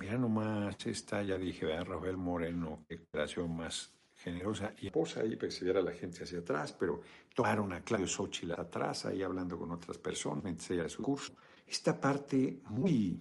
Mira 0.00 0.16
nomás 0.16 0.57
esta, 0.70 1.22
ya 1.22 1.38
dije, 1.38 1.66
vean, 1.66 1.86
Rafael 1.86 2.16
Moreno, 2.16 2.84
qué 2.88 3.04
creación 3.06 3.56
más 3.56 3.92
generosa. 4.16 4.74
Y 4.80 4.86
esposa 4.86 5.20
ahí, 5.20 5.36
pues 5.36 5.56
se 5.56 5.64
la 5.64 5.92
gente 5.92 6.24
hacia 6.24 6.40
atrás, 6.40 6.72
pero 6.72 7.00
tomaron 7.34 7.72
a 7.72 7.82
Claudio 7.82 8.06
Xochitl 8.06 8.52
atrás, 8.52 9.06
ahí 9.06 9.22
hablando 9.22 9.58
con 9.58 9.70
otras 9.70 9.98
personas, 9.98 10.44
mientras 10.44 10.92
su 10.92 11.02
curso. 11.02 11.34
Esta 11.66 12.00
parte 12.00 12.60
muy 12.66 13.20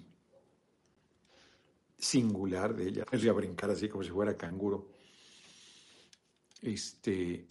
singular 1.98 2.76
de 2.76 2.90
ella, 2.90 3.06
es 3.12 3.28
a 3.28 3.34
brincar 3.34 3.70
así 3.72 3.90
como 3.90 4.04
si 4.04 4.10
fuera 4.10 4.36
canguro. 4.36 4.90
Este. 6.62 7.46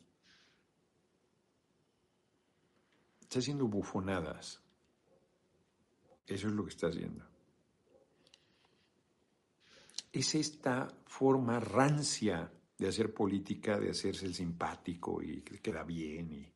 Está 3.21 3.39
haciendo 3.41 3.67
bufonadas. 3.67 4.61
Eso 6.27 6.49
es 6.49 6.55
lo 6.55 6.65
que 6.65 6.71
está 6.71 6.89
haciendo 6.89 7.36
es 10.19 10.35
esta 10.35 10.89
forma 11.07 11.61
rancia 11.61 12.51
de 12.79 12.89
hacer 12.89 13.13
política, 13.13 13.79
de 13.79 13.91
hacerse 13.91 14.25
el 14.27 14.35
simpático 14.35 15.23
y 15.23 15.43
que 15.43 15.61
queda 15.61 15.83
bien. 15.85 16.33
Y 16.33 16.53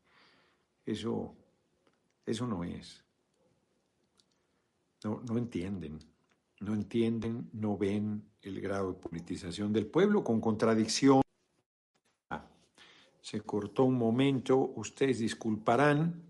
eso, 0.84 1.34
eso 2.24 2.46
no 2.46 2.64
es. 2.64 3.04
No, 5.04 5.22
no 5.28 5.38
entienden, 5.38 5.98
no 6.60 6.74
entienden, 6.74 7.50
no 7.52 7.76
ven 7.76 8.22
el 8.42 8.60
grado 8.60 8.92
de 8.92 8.98
politización 8.98 9.72
del 9.72 9.86
pueblo 9.86 10.24
con 10.24 10.40
contradicción. 10.40 11.22
Se 13.20 13.42
cortó 13.42 13.84
un 13.84 13.98
momento, 13.98 14.72
ustedes 14.76 15.18
disculparán. 15.18 16.22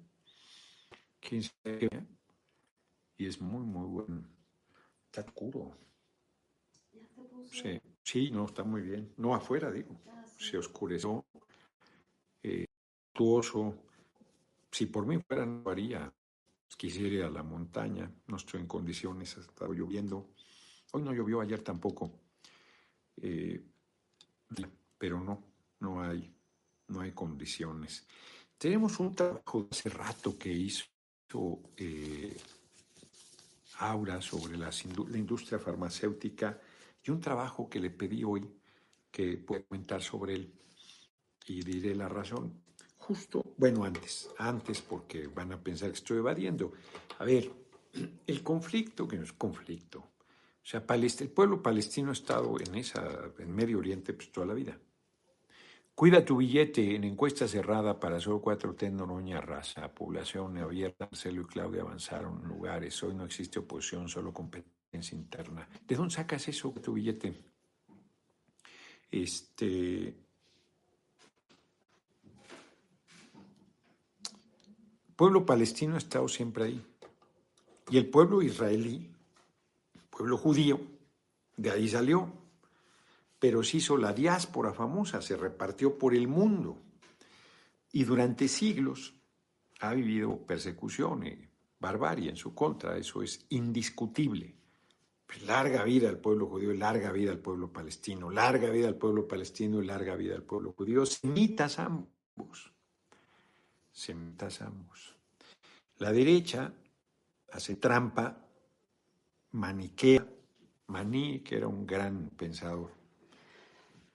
Y 3.16 3.26
es 3.26 3.40
muy, 3.40 3.62
muy 3.64 3.86
bueno. 3.86 4.24
Está 5.06 5.20
oscuro. 5.22 5.76
Sí, 7.50 7.80
sí, 8.02 8.30
no, 8.30 8.46
está 8.46 8.64
muy 8.64 8.82
bien. 8.82 9.12
No 9.16 9.34
afuera, 9.34 9.70
digo. 9.70 10.00
Se 10.38 10.56
oscureció. 10.56 11.24
Eh, 12.42 12.66
Si 14.70 14.86
por 14.86 15.04
mí 15.06 15.18
fuera, 15.18 15.44
no 15.44 15.68
haría. 15.70 16.12
Quisiera 16.76 17.14
ir 17.14 17.22
a 17.24 17.30
la 17.30 17.42
montaña. 17.42 18.10
No 18.28 18.36
estoy 18.36 18.60
en 18.60 18.66
condiciones. 18.66 19.36
Ha 19.36 19.40
estado 19.40 19.72
lloviendo. 19.72 20.30
Hoy 20.92 21.02
no 21.02 21.12
llovió, 21.12 21.40
ayer 21.40 21.62
tampoco. 21.62 22.10
Eh, 23.20 23.60
pero 24.96 25.20
no, 25.20 25.42
no 25.80 26.02
hay, 26.02 26.32
no 26.88 27.00
hay 27.00 27.12
condiciones. 27.12 28.06
Tenemos 28.56 28.98
un 29.00 29.14
trabajo 29.14 29.62
de 29.62 29.68
hace 29.70 29.88
rato 29.88 30.38
que 30.38 30.52
hizo 30.52 30.86
eh, 31.76 32.36
Aura 33.78 34.20
sobre 34.20 34.58
la 34.58 34.70
industria 35.16 35.58
farmacéutica 35.58 36.60
y 37.02 37.10
un 37.10 37.20
trabajo 37.20 37.68
que 37.68 37.80
le 37.80 37.90
pedí 37.90 38.24
hoy, 38.24 38.48
que 39.10 39.36
puedo 39.38 39.64
comentar 39.66 40.02
sobre 40.02 40.34
él 40.34 40.52
y 41.46 41.62
diré 41.62 41.94
la 41.94 42.08
razón. 42.08 42.62
Justo 42.96 43.54
Bueno, 43.56 43.84
antes, 43.84 44.28
antes 44.38 44.80
porque 44.82 45.26
van 45.26 45.52
a 45.52 45.60
pensar 45.60 45.90
que 45.90 45.96
estoy 45.96 46.18
evadiendo. 46.18 46.72
A 47.18 47.24
ver, 47.24 47.50
el 48.26 48.42
conflicto, 48.42 49.08
que 49.08 49.16
no 49.16 49.24
es 49.24 49.32
conflicto, 49.32 49.98
o 50.00 50.66
sea, 50.70 50.84
el 50.88 51.30
pueblo 51.30 51.62
palestino 51.62 52.10
ha 52.10 52.12
estado 52.12 52.54
en, 52.60 52.74
esa, 52.76 53.32
en 53.38 53.52
Medio 53.52 53.78
Oriente 53.78 54.12
pues, 54.12 54.30
toda 54.30 54.46
la 54.46 54.54
vida. 54.54 54.78
Cuida 55.94 56.24
tu 56.24 56.36
billete 56.36 56.94
en 56.94 57.04
encuesta 57.04 57.48
cerrada 57.48 57.98
para 57.98 58.20
solo 58.20 58.40
cuatro 58.40 58.74
T 58.74 58.88
Noroña 58.90 59.40
Raza, 59.40 59.92
población 59.92 60.56
abierta, 60.58 61.08
Marcelo 61.10 61.42
y 61.42 61.46
Claudia 61.46 61.82
avanzaron 61.82 62.46
lugares, 62.46 63.02
hoy 63.02 63.14
no 63.14 63.24
existe 63.24 63.58
oposición, 63.58 64.08
solo 64.08 64.32
competencia 64.32 64.79
interna. 64.92 65.68
¿De 65.86 65.96
dónde 65.96 66.14
sacas 66.14 66.48
eso, 66.48 66.72
tu 66.72 66.94
billete? 66.94 67.34
Este, 69.10 70.14
pueblo 75.16 75.44
palestino 75.46 75.94
ha 75.94 75.98
estado 75.98 76.28
siempre 76.28 76.64
ahí. 76.64 76.86
Y 77.90 77.98
el 77.98 78.08
pueblo 78.08 78.42
israelí, 78.42 79.10
pueblo 80.10 80.36
judío, 80.36 80.80
de 81.56 81.70
ahí 81.70 81.88
salió. 81.88 82.32
Pero 83.38 83.62
se 83.62 83.78
hizo 83.78 83.96
la 83.96 84.12
diáspora 84.12 84.72
famosa, 84.72 85.22
se 85.22 85.36
repartió 85.36 85.98
por 85.98 86.14
el 86.14 86.28
mundo. 86.28 86.76
Y 87.92 88.04
durante 88.04 88.48
siglos 88.48 89.14
ha 89.80 89.94
vivido 89.94 90.36
persecución 90.46 91.24
barbarie 91.80 92.28
en 92.28 92.36
su 92.36 92.54
contra, 92.54 92.98
eso 92.98 93.22
es 93.22 93.46
indiscutible. 93.48 94.59
Larga 95.46 95.84
vida 95.84 96.08
al 96.08 96.18
pueblo 96.18 96.46
judío, 96.46 96.72
larga 96.74 97.12
vida 97.12 97.30
al 97.30 97.38
pueblo 97.38 97.72
palestino, 97.72 98.30
larga 98.30 98.70
vida 98.70 98.88
al 98.88 98.96
pueblo 98.96 99.26
palestino 99.26 99.82
y 99.82 99.86
larga 99.86 100.16
vida 100.16 100.34
al 100.34 100.42
pueblo 100.42 100.72
judío. 100.72 101.06
Semitas 101.06 101.78
ambos 101.78 102.72
sentazamos. 103.92 105.14
La 105.98 106.12
derecha 106.12 106.72
hace 107.52 107.76
trampa, 107.76 108.46
maniquea, 109.52 110.26
Maní, 110.86 111.40
que 111.40 111.56
era 111.56 111.68
un 111.68 111.86
gran 111.86 112.30
pensador 112.30 112.90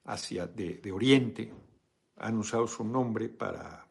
hacia 0.06 0.48
de, 0.48 0.76
de 0.78 0.92
Oriente, 0.92 1.54
han 2.18 2.38
usado 2.38 2.68
su 2.68 2.84
nombre 2.84 3.30
para 3.30 3.88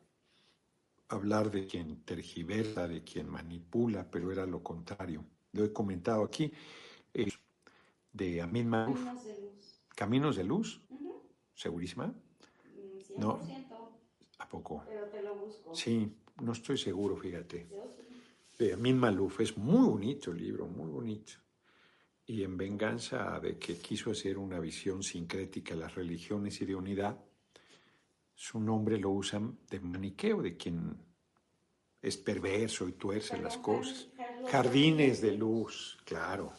hablar 1.09 1.51
de 1.51 1.67
quien 1.67 2.05
tergiversa, 2.05 2.87
de 2.87 3.03
quien 3.03 3.29
manipula, 3.29 4.11
pero 4.11 4.31
era 4.31 4.45
lo 4.45 4.63
contrario. 4.63 5.25
Lo 5.53 5.65
he 5.65 5.73
comentado 5.73 6.25
aquí, 6.25 6.53
eh, 7.14 7.33
de 8.12 8.42
Amin 8.42 8.70
Caminos 8.70 9.24
de 9.24 9.40
luz. 9.40 9.81
¿Caminos 9.94 10.37
de 10.37 10.44
luz? 10.44 10.81
¿Segurísima? 11.55 12.12
100%. 13.09 13.18
No. 13.18 13.40
¿A 14.38 14.48
poco? 14.48 14.83
Pero 14.87 15.07
te 15.07 15.22
lo 15.22 15.37
busco. 15.37 15.74
Sí, 15.74 16.12
no 16.42 16.53
estoy 16.53 16.77
seguro, 16.77 17.16
fíjate. 17.16 17.68
De 18.59 18.72
Amin 18.72 18.98
Maluf, 18.98 19.40
es 19.40 19.57
muy 19.57 19.88
bonito 19.88 20.31
el 20.33 20.38
libro, 20.38 20.66
muy 20.66 20.90
bonito. 20.90 21.33
Y 22.27 22.42
en 22.42 22.57
venganza 22.57 23.38
de 23.40 23.59
que 23.59 23.79
quiso 23.79 24.11
hacer 24.11 24.38
una 24.38 24.59
visión 24.59 25.03
sincrética 25.03 25.74
de 25.74 25.81
las 25.81 25.94
religiones 25.94 26.61
y 26.61 26.64
de 26.64 26.74
unidad, 26.74 27.18
su 28.35 28.59
nombre 28.59 28.98
lo 28.98 29.11
usan 29.11 29.59
de 29.70 29.81
maniqueo, 29.81 30.42
de 30.42 30.57
quien 30.57 30.96
es 32.00 32.16
perverso 32.16 32.88
y 32.88 32.92
tuerce 32.92 33.40
las 33.40 33.59
cosas. 33.59 34.09
Jardines 34.46 35.20
de 35.20 35.33
luz, 35.33 35.98
claro, 36.05 36.53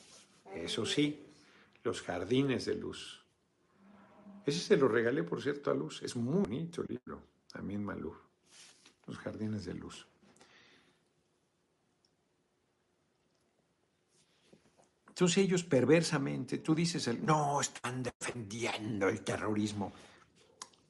eso 0.55 0.85
sí, 0.85 1.25
los 1.83 2.01
jardines 2.01 2.65
de 2.65 2.75
luz. 2.75 3.23
Ese 4.45 4.59
se 4.59 4.77
lo 4.77 4.87
regalé, 4.87 5.23
por 5.23 5.41
cierto, 5.41 5.71
a 5.71 5.73
Luz. 5.73 6.03
Es 6.03 6.15
muy 6.15 6.41
bonito 6.41 6.81
el 6.81 6.87
libro, 6.89 7.21
Amin 7.53 7.83
Maluf 7.83 8.15
los 9.07 9.17
jardines 9.17 9.65
de 9.65 9.73
luz. 9.73 10.07
Entonces 15.07 15.37
ellos 15.37 15.63
perversamente, 15.63 16.57
tú 16.57 16.75
dices, 16.75 17.07
no, 17.21 17.61
están 17.61 18.03
defendiendo 18.03 19.07
el 19.07 19.21
terrorismo. 19.21 19.93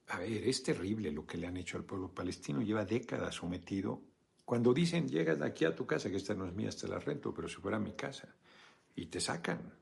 A 0.08 0.20
ver, 0.20 0.48
es 0.48 0.64
terrible 0.64 1.12
lo 1.12 1.28
que 1.28 1.38
le 1.38 1.46
han 1.48 1.58
hecho 1.58 1.78
al 1.78 1.84
pueblo 1.84 2.10
palestino, 2.10 2.62
lleva 2.62 2.86
décadas 2.86 3.36
sometido. 3.36 4.02
Cuando 4.44 4.74
dicen, 4.74 5.08
llegas 5.08 5.42
aquí 5.42 5.66
a 5.66 5.76
tu 5.76 5.86
casa, 5.86 6.10
que 6.10 6.18
esta 6.18 6.34
no 6.34 6.48
es 6.48 6.54
mía, 6.54 6.70
esta 6.70 6.88
la 6.88 7.00
rento, 7.00 7.34
pero 7.34 7.48
si 7.48 7.56
fuera 7.56 7.78
mi 7.78 7.94
casa, 7.94 8.36
y 8.96 9.08
te 9.08 9.20
sacan, 9.20 9.74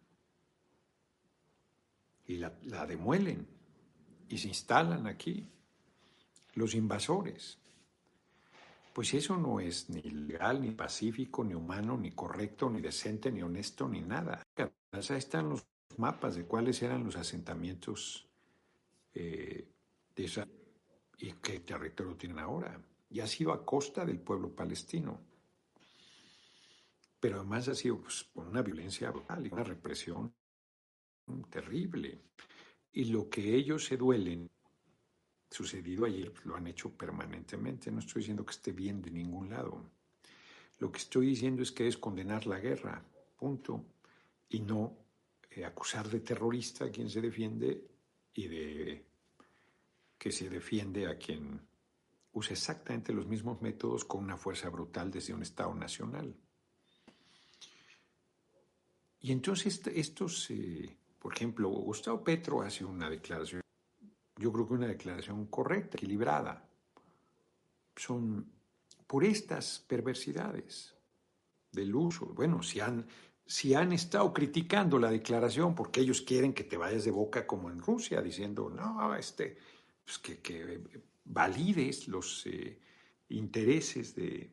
y 2.26 2.38
la, 2.38 2.86
demuelen, 2.88 3.48
y 4.28 4.38
se 4.38 4.48
instalan 4.48 5.08
aquí, 5.08 5.50
los 6.56 6.74
invasores. 6.76 7.60
Pues 8.94 9.14
eso 9.14 9.38
no 9.38 9.60
es 9.60 9.90
ni 9.90 10.02
legal, 10.02 10.62
ni 10.62 10.72
pacífico, 10.72 11.44
ni 11.44 11.54
humano, 11.54 11.98
ni 11.98 12.12
correcto, 12.12 12.70
ni 12.70 12.80
decente, 12.80 13.32
ni 13.32 13.42
honesto, 13.42 13.88
ni 13.88 14.02
nada. 14.02 14.44
Ahí 14.56 15.18
están 15.18 15.50
los 15.50 15.66
mapas 15.98 16.36
de 16.36 16.46
cuáles 16.46 16.82
eran 16.82 17.04
los 17.04 17.16
asentamientos 17.16 18.28
eh, 19.14 19.68
de 20.16 20.26
esa 20.26 20.48
y 21.18 21.34
qué 21.34 21.60
territorio 21.60 22.16
tienen 22.16 22.40
ahora. 22.40 22.80
Y 23.10 23.20
ha 23.20 23.28
sido 23.28 23.52
a 23.54 23.66
costa 23.66 24.06
del 24.06 24.20
pueblo 24.20 24.56
palestino. 24.56 25.20
Pero 27.24 27.38
además 27.38 27.70
ha 27.70 27.74
sido 27.74 28.02
pues, 28.02 28.30
una 28.34 28.62
violencia 28.62 29.10
brutal 29.10 29.48
y 29.48 29.50
una 29.50 29.64
represión 29.64 30.34
terrible. 31.50 32.20
Y 32.92 33.06
lo 33.06 33.30
que 33.30 33.56
ellos 33.56 33.86
se 33.86 33.96
duelen 33.96 34.52
sucedido 35.50 36.04
ayer, 36.04 36.34
lo 36.44 36.58
han 36.58 36.68
hecho 36.68 36.92
permanentemente. 36.92 37.90
No 37.92 38.00
estoy 38.00 38.24
diciendo 38.24 38.46
que 38.46 38.52
esté 38.52 38.74
bien 38.74 39.02
de 39.02 39.10
ningún 39.10 39.50
lado. 39.50 39.90
Lo 40.80 40.92
que 40.92 40.98
estoy 40.98 41.28
diciendo 41.28 41.64
es 41.64 41.72
que 41.72 41.88
es 41.88 41.96
condenar 41.96 42.46
la 42.46 42.60
guerra, 42.60 43.02
punto, 43.38 43.86
y 44.50 44.60
no 44.60 44.94
eh, 45.50 45.64
acusar 45.64 46.10
de 46.10 46.20
terrorista 46.20 46.84
a 46.84 46.92
quien 46.92 47.10
se 47.10 47.22
defiende 47.22 47.88
y 48.34 48.48
de 48.50 49.06
que 50.18 50.30
se 50.30 50.50
defiende 50.50 51.08
a 51.08 51.18
quien 51.18 51.62
usa 52.34 52.52
exactamente 52.52 53.14
los 53.14 53.28
mismos 53.28 53.62
métodos 53.62 54.04
con 54.04 54.26
una 54.26 54.36
fuerza 54.36 54.68
brutal 54.68 55.10
desde 55.10 55.34
un 55.34 55.44
Estado 55.44 55.74
nacional. 55.74 56.36
Y 59.24 59.32
entonces 59.32 59.82
estos, 59.88 60.52
eh, 60.52 60.96
por 61.18 61.34
ejemplo, 61.34 61.70
Gustavo 61.70 62.24
Petro 62.24 62.62
hace 62.62 62.86
una 62.86 63.10
declaración 63.10 63.64
yo 64.38 64.52
creo 64.52 64.68
que 64.68 64.74
una 64.74 64.88
declaración 64.88 65.46
correcta, 65.48 65.98
equilibrada. 65.98 66.68
Son 67.96 68.46
por 69.08 69.24
estas 69.24 69.80
perversidades 69.88 70.94
del 71.72 71.96
uso. 71.96 72.26
Bueno, 72.28 72.64
si 72.64 72.80
han, 72.80 73.08
si 73.46 73.74
han 73.74 73.94
estado 73.94 74.34
criticando 74.34 74.98
la 74.98 75.12
declaración 75.12 75.76
porque 75.76 76.02
ellos 76.02 76.22
quieren 76.22 76.54
que 76.54 76.64
te 76.64 76.78
vayas 76.78 77.06
de 77.06 77.12
boca 77.12 77.46
como 77.46 77.70
en 77.70 77.80
Rusia, 77.80 78.22
diciendo, 78.22 78.70
no, 78.70 79.16
este, 79.16 79.58
pues 80.04 80.18
que, 80.18 80.84
valides 81.26 82.10
los 82.10 82.46
eh, 82.48 82.80
intereses 83.30 84.16
de, 84.16 84.52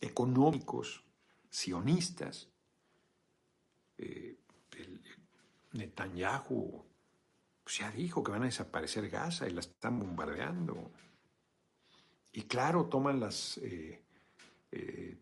económicos 0.00 1.04
sionistas. 1.50 2.48
Eh, 3.98 4.36
Netanyahu 5.72 6.88
pues 7.68 7.80
ya 7.80 7.90
dijo 7.90 8.22
que 8.22 8.32
van 8.32 8.44
a 8.44 8.46
desaparecer 8.46 9.10
Gaza 9.10 9.46
y 9.46 9.52
la 9.52 9.60
están 9.60 9.98
bombardeando. 9.98 10.90
Y 12.32 12.44
claro, 12.44 12.86
toman 12.86 13.20
las 13.20 13.58
eh, 13.58 14.00
eh, 14.72 15.18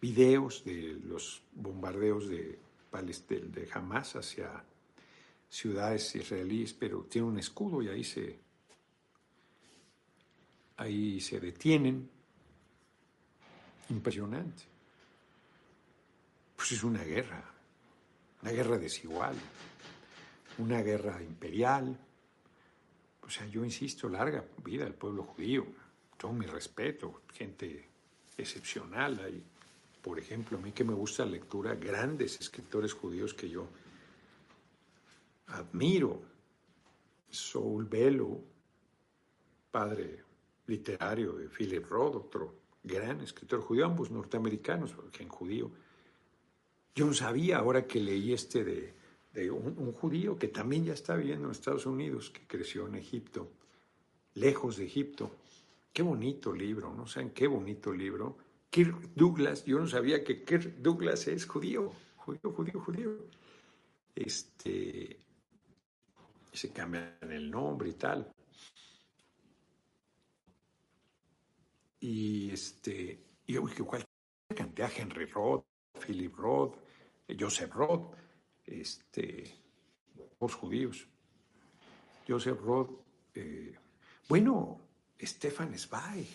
videos 0.00 0.64
de 0.64 0.98
los 1.04 1.42
bombardeos 1.52 2.30
de, 2.30 2.58
de 2.90 3.68
Hamas 3.74 4.16
hacia 4.16 4.64
ciudades 5.50 6.14
israelíes, 6.14 6.72
pero 6.72 7.02
tiene 7.02 7.28
un 7.28 7.38
escudo 7.38 7.82
y 7.82 7.88
ahí 7.88 8.04
se, 8.04 8.40
ahí 10.78 11.20
se 11.20 11.40
detienen. 11.40 12.08
Impresionante. 13.90 14.62
Pues 16.56 16.72
es 16.72 16.82
una 16.82 17.04
guerra, 17.04 17.44
una 18.42 18.52
guerra 18.52 18.78
desigual 18.78 19.36
una 20.60 20.82
guerra 20.82 21.22
imperial. 21.22 21.96
O 23.22 23.30
sea, 23.30 23.46
yo 23.46 23.64
insisto, 23.64 24.08
larga 24.08 24.44
vida 24.64 24.86
al 24.86 24.94
pueblo 24.94 25.22
judío, 25.22 25.66
todo 26.16 26.32
mi 26.32 26.46
respeto, 26.46 27.22
gente 27.32 27.88
excepcional. 28.36 29.20
Hay, 29.24 29.42
por 30.02 30.18
ejemplo, 30.18 30.58
a 30.58 30.60
mí 30.60 30.72
que 30.72 30.84
me 30.84 30.94
gusta 30.94 31.24
la 31.24 31.32
lectura, 31.32 31.74
grandes 31.74 32.40
escritores 32.40 32.92
judíos 32.92 33.34
que 33.34 33.48
yo 33.48 33.68
admiro. 35.48 36.22
Saul 37.30 37.84
Bellow, 37.84 38.44
padre 39.70 40.24
literario 40.66 41.34
de 41.34 41.48
Philip 41.48 41.86
Roth, 41.86 42.16
otro 42.16 42.54
gran 42.82 43.20
escritor 43.20 43.60
judío, 43.60 43.86
ambos 43.86 44.10
norteamericanos, 44.10 44.92
porque 44.92 45.22
en 45.22 45.28
judío. 45.28 45.70
Yo 46.94 47.06
no 47.06 47.14
sabía, 47.14 47.58
ahora 47.58 47.86
que 47.86 48.00
leí 48.00 48.32
este 48.32 48.64
de 49.32 49.50
un, 49.50 49.92
judío 49.92 50.38
que 50.38 50.48
también 50.48 50.84
ya 50.84 50.92
está 50.92 51.14
viviendo 51.14 51.46
en 51.46 51.52
Estados 51.52 51.86
Unidos, 51.86 52.30
que 52.30 52.46
creció 52.46 52.86
en 52.88 52.96
Egipto, 52.96 53.48
lejos 54.34 54.76
de 54.76 54.86
Egipto, 54.86 55.30
Qué 55.92 56.02
bonito 56.02 56.52
libro, 56.52 56.94
¿no? 56.94 57.06
¿Saben 57.06 57.30
qué 57.30 57.48
bonito 57.48 57.92
libro? 57.92 58.36
Kirk 58.70 59.12
Douglas, 59.14 59.64
yo 59.64 59.80
no 59.80 59.88
sabía 59.88 60.22
que 60.22 60.44
Kirk 60.44 60.76
Douglas 60.76 61.26
es 61.26 61.46
judío, 61.46 61.90
judío, 62.16 62.52
judío, 62.52 62.80
judío. 62.80 63.16
Este, 64.14 65.18
se 66.52 66.72
cambian 66.72 67.18
el 67.22 67.50
nombre 67.50 67.88
y 67.88 67.94
tal. 67.94 68.32
Y 71.98 72.50
este, 72.52 73.18
y 73.46 73.56
cualquier 73.56 74.06
cantidad, 74.56 74.90
Henry 74.96 75.26
Roth, 75.26 75.64
Philip 76.00 76.34
Roth, 76.36 76.76
Joseph 77.38 77.72
Roth, 77.72 78.14
este, 78.64 79.44
los 80.40 80.54
judíos. 80.54 81.06
Joseph 82.26 82.60
Roth, 82.60 82.90
eh, 83.34 83.74
bueno, 84.28 84.80
Stefan 85.20 85.76
Zweig, 85.76 86.28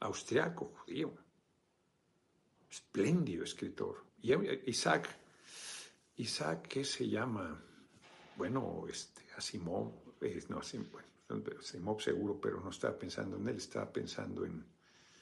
austriaco, 0.00 0.72
judío, 0.76 1.14
espléndido 2.70 3.44
escritor. 3.44 4.04
Y 4.20 4.32
Isaac, 4.70 5.08
Isaac, 6.16 6.68
¿qué 6.68 6.84
se 6.84 7.08
llama? 7.08 7.62
Bueno, 8.36 8.84
este, 8.88 9.22
Asimov, 9.36 9.92
no, 10.48 10.58
Asimov, 10.58 12.00
seguro, 12.00 12.40
pero 12.40 12.60
no 12.60 12.70
estaba 12.70 12.98
pensando 12.98 13.36
en 13.36 13.48
él, 13.48 13.56
estaba 13.56 13.90
pensando 13.90 14.44
en 14.44 14.64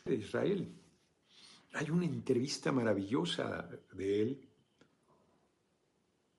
Israel. 0.07 0.82
Hay 1.75 1.91
una 1.91 2.05
entrevista 2.05 2.71
maravillosa 2.71 3.69
de 3.93 4.23
él 4.23 4.49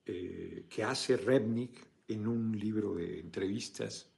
eh, 0.06 0.66
que 0.68 0.84
hace 0.84 1.16
Rebnik 1.16 1.86
en 2.08 2.26
un 2.26 2.58
libro 2.58 2.94
de 2.94 3.20
entrevistas. 3.20 4.10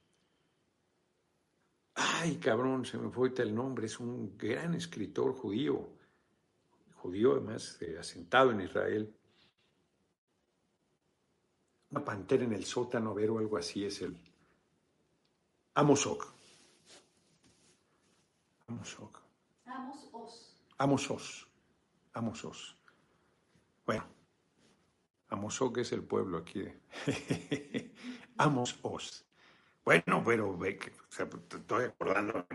Ay, 1.95 2.37
cabrón, 2.37 2.85
se 2.85 2.97
me 2.97 3.09
fue 3.09 3.33
el 3.37 3.55
nombre, 3.55 3.87
es 3.87 3.99
un 3.99 4.37
gran 4.37 4.75
escritor 4.75 5.33
judío, 5.33 5.89
judío 6.97 7.33
además 7.33 7.81
eh, 7.81 7.97
asentado 7.97 8.51
en 8.51 8.61
Israel. 8.61 9.15
Una 11.89 12.03
pantera 12.03 12.43
en 12.43 12.53
el 12.53 12.65
sótano, 12.65 13.15
ver 13.15 13.31
o 13.31 13.39
algo 13.39 13.57
así 13.57 13.85
es 13.85 14.01
el 14.01 14.15
Amosok. 15.73 16.27
Amosok. 18.67 19.21
Amosos. 20.77 21.47
Amosos. 22.13 22.77
Bueno, 23.85 24.05
Amosok 25.29 25.79
es 25.79 25.91
el 25.91 26.03
pueblo 26.03 26.37
aquí. 26.37 26.65
Amos-os. 28.37 29.25
Bueno, 29.83 30.23
pero 30.25 30.59
que 30.59 30.91
estoy 31.57 31.85
acordando. 31.85 32.45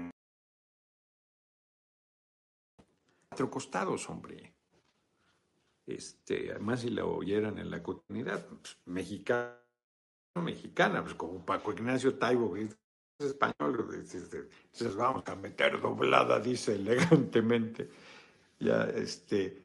Cuatro 3.28 3.50
costados, 3.50 4.08
hombre. 4.08 4.54
Este, 5.86 6.50
además, 6.50 6.80
si 6.80 6.90
la 6.90 7.04
oyeran 7.04 7.58
en 7.58 7.70
la 7.70 7.82
comunidad, 7.82 8.46
pues, 8.46 8.78
mexicana, 8.84 9.58
mexicana, 10.36 11.02
pues 11.02 11.14
como 11.14 11.44
Paco 11.44 11.72
Ignacio 11.72 12.18
Taibo, 12.18 12.56
es 12.56 12.76
español, 13.18 13.88
entonces 13.92 14.96
vamos 14.96 15.24
a 15.26 15.34
meter 15.36 15.80
doblada, 15.80 16.40
dice 16.40 16.74
elegantemente. 16.74 17.90
Ya, 18.62 18.84
este, 18.84 19.64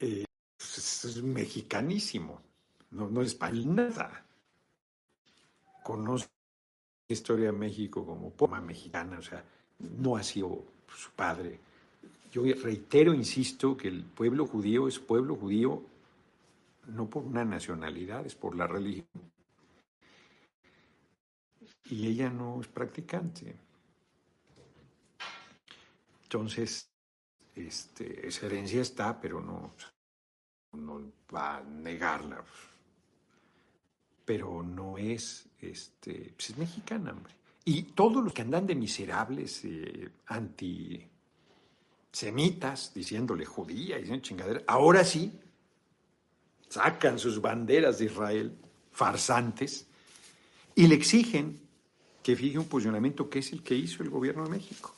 eh, 0.00 0.24
pues, 0.56 1.04
es, 1.04 1.22
mexicanísimo, 1.22 2.42
no, 2.90 3.08
no 3.08 3.22
es 3.22 3.28
español, 3.28 3.76
nada. 3.76 4.26
Conoce 5.84 6.26
la 7.08 7.14
historia 7.14 7.46
de 7.46 7.52
México 7.52 8.04
como 8.04 8.32
poma 8.32 8.60
mexicana, 8.60 9.20
o 9.20 9.22
sea, 9.22 9.44
no 9.78 10.16
ha 10.16 10.24
sido 10.24 10.64
su 10.92 11.12
padre. 11.12 11.60
Yo 12.32 12.42
reitero, 12.42 13.14
insisto, 13.14 13.76
que 13.76 13.86
el 13.86 14.02
pueblo 14.02 14.48
judío 14.48 14.88
es 14.88 14.98
pueblo 14.98 15.36
judío 15.36 15.84
no 16.88 17.08
por 17.08 17.22
una 17.22 17.44
nacionalidad, 17.44 18.26
es 18.26 18.34
por 18.34 18.56
la 18.56 18.66
religión. 18.66 19.06
Y 21.84 22.08
ella 22.08 22.30
no 22.30 22.60
es 22.60 22.66
practicante. 22.66 23.54
Entonces, 26.24 26.90
este, 27.66 28.26
esa 28.26 28.46
herencia 28.46 28.82
está, 28.82 29.20
pero 29.20 29.40
no, 29.40 29.74
no 30.72 31.00
va 31.34 31.58
a 31.58 31.62
negarla. 31.62 32.44
Pero 34.24 34.62
no 34.62 34.96
es, 34.98 35.46
este, 35.60 36.32
pues 36.36 36.50
es 36.50 36.58
mexicana, 36.58 37.12
hombre. 37.12 37.32
Y 37.64 37.82
todos 37.82 38.24
los 38.24 38.32
que 38.32 38.42
andan 38.42 38.66
de 38.66 38.74
miserables, 38.74 39.64
eh, 39.64 40.10
antisemitas, 40.26 42.92
diciéndole 42.94 43.44
judía, 43.44 43.98
diciendo 43.98 44.22
chingadera, 44.22 44.62
ahora 44.66 45.04
sí 45.04 45.38
sacan 46.68 47.18
sus 47.18 47.40
banderas 47.40 47.98
de 47.98 48.06
Israel, 48.06 48.56
farsantes, 48.92 49.86
y 50.74 50.86
le 50.86 50.94
exigen 50.94 51.60
que 52.22 52.36
fije 52.36 52.58
un 52.58 52.68
posicionamiento 52.68 53.28
que 53.28 53.40
es 53.40 53.52
el 53.52 53.62
que 53.62 53.74
hizo 53.74 54.02
el 54.02 54.10
gobierno 54.10 54.44
de 54.44 54.50
México. 54.50 54.94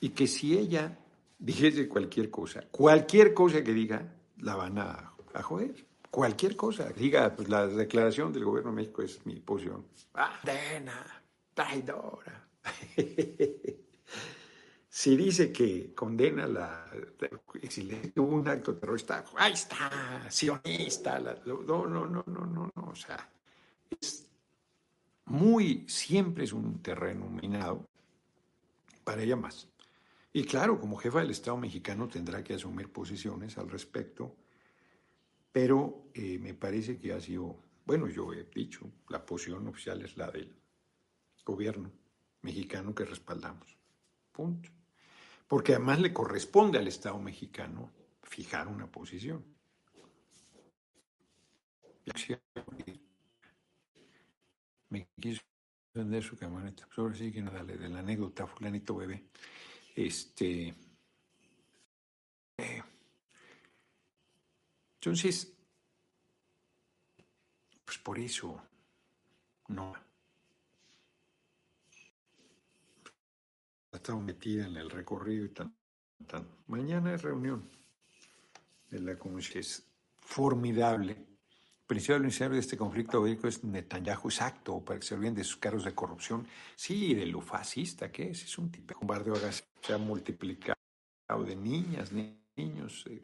Y 0.00 0.10
que 0.10 0.26
si 0.26 0.56
ella 0.56 0.96
dijese 1.38 1.88
cualquier 1.88 2.30
cosa, 2.30 2.62
cualquier 2.70 3.32
cosa 3.34 3.62
que 3.62 3.72
diga, 3.72 4.14
la 4.38 4.56
van 4.56 4.78
a, 4.78 5.14
joder. 5.42 5.86
Cualquier 6.10 6.56
cosa. 6.56 6.88
Diga, 6.90 7.34
pues 7.34 7.48
la 7.48 7.66
declaración 7.66 8.32
del 8.32 8.44
gobierno 8.44 8.70
de 8.70 8.76
México 8.76 9.02
es 9.02 9.24
mi 9.26 9.40
posición. 9.40 9.86
Condena, 10.10 11.22
traidora. 11.52 12.48
si 14.88 15.16
dice 15.16 15.52
que 15.52 15.94
condena 15.94 16.46
la. 16.46 16.86
Si 17.68 17.86
tuvo 18.14 18.36
un 18.36 18.48
acto 18.48 18.74
terrorista, 18.76 19.24
ahí 19.36 19.52
está, 19.52 20.26
sionista. 20.30 21.18
no, 21.44 21.62
no, 21.62 21.86
no, 21.86 22.06
no, 22.06 22.24
no, 22.26 22.70
no. 22.74 22.82
O 22.88 22.94
sea, 22.94 23.28
es 24.00 24.26
muy. 25.26 25.86
Siempre 25.88 26.44
es 26.44 26.52
un 26.52 26.80
terreno 26.82 27.26
minado 27.26 27.86
para 29.04 29.22
ella 29.22 29.36
más. 29.36 29.68
Y 30.38 30.44
claro, 30.44 30.78
como 30.78 30.96
jefa 30.96 31.20
del 31.20 31.30
Estado 31.30 31.56
mexicano 31.56 32.06
tendrá 32.06 32.44
que 32.44 32.54
asumir 32.54 32.92
posiciones 32.92 33.58
al 33.58 33.68
respecto 33.68 34.36
pero 35.58 36.10
eh, 36.14 36.38
me 36.38 36.54
parece 36.54 37.00
que 37.00 37.12
ha 37.12 37.20
sido, 37.20 37.56
bueno, 37.84 38.06
yo 38.06 38.32
he 38.32 38.44
dicho, 38.44 38.92
la 39.08 39.26
posición 39.26 39.66
oficial 39.66 40.00
es 40.02 40.16
la 40.16 40.30
del 40.30 40.54
gobierno 41.44 41.90
mexicano 42.42 42.94
que 42.94 43.04
respaldamos. 43.04 43.76
Punto. 44.30 44.70
Porque 45.48 45.74
además 45.74 45.98
le 46.00 46.12
corresponde 46.12 46.78
al 46.78 46.86
Estado 46.86 47.18
mexicano 47.18 47.90
fijar 48.22 48.68
una 48.68 48.86
posición. 48.86 49.44
Me 54.90 55.08
quiso 55.20 55.42
vender 55.92 56.22
su 56.22 56.36
camioneta. 56.36 56.86
Pues 56.86 56.98
ahora 56.98 57.16
sí 57.16 57.32
que 57.32 57.42
no 57.42 57.50
dale 57.50 57.76
de 57.76 57.88
la 57.88 57.98
anécdota, 57.98 58.46
fulanito 58.46 58.94
bebé. 58.94 59.24
Este. 59.98 60.72
Eh, 62.56 62.82
entonces, 64.94 65.52
pues 67.84 67.98
por 67.98 68.16
eso, 68.20 68.62
no. 69.66 69.92
Ha 73.90 73.96
estado 73.96 74.20
metida 74.20 74.68
en 74.68 74.76
el 74.76 74.88
recorrido 74.88 75.46
y 75.46 75.48
tan, 75.48 75.74
tan. 76.28 76.46
Mañana 76.68 77.14
es 77.14 77.22
reunión 77.22 77.68
de 78.90 79.00
la 79.00 79.18
comisión. 79.18 79.58
Es 79.58 79.84
formidable. 80.20 81.27
Principal 81.88 82.20
beneficiario 82.20 82.52
de 82.52 82.60
este 82.60 82.76
conflicto 82.76 83.22
bélico 83.22 83.48
es 83.48 83.64
Netanyahu, 83.64 84.28
exacto, 84.28 84.78
para 84.84 85.00
que 85.00 85.06
se 85.06 85.14
olviden 85.14 85.34
de 85.34 85.42
sus 85.42 85.56
cargos 85.56 85.84
de 85.84 85.94
corrupción. 85.94 86.46
Sí, 86.76 87.14
de 87.14 87.24
lo 87.24 87.40
fascista 87.40 88.12
que 88.12 88.28
es. 88.28 88.44
Es 88.44 88.58
un 88.58 88.70
tipo 88.70 88.92
de 88.92 88.98
bombardeo 89.00 89.36
se 89.36 89.94
ha 89.94 89.96
multiplicado 89.96 90.76
de 91.46 91.56
niñas, 91.56 92.12
niños. 92.12 93.06
Eh, 93.08 93.22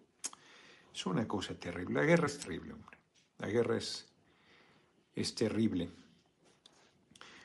es 0.95 1.05
una 1.05 1.29
cosa 1.29 1.53
terrible. 1.55 2.01
La 2.01 2.07
guerra 2.07 2.27
es 2.27 2.39
terrible, 2.39 2.73
hombre. 2.73 2.97
La 3.37 3.49
guerra 3.49 3.77
es, 3.77 4.07
es 5.15 5.35
terrible. 5.35 5.91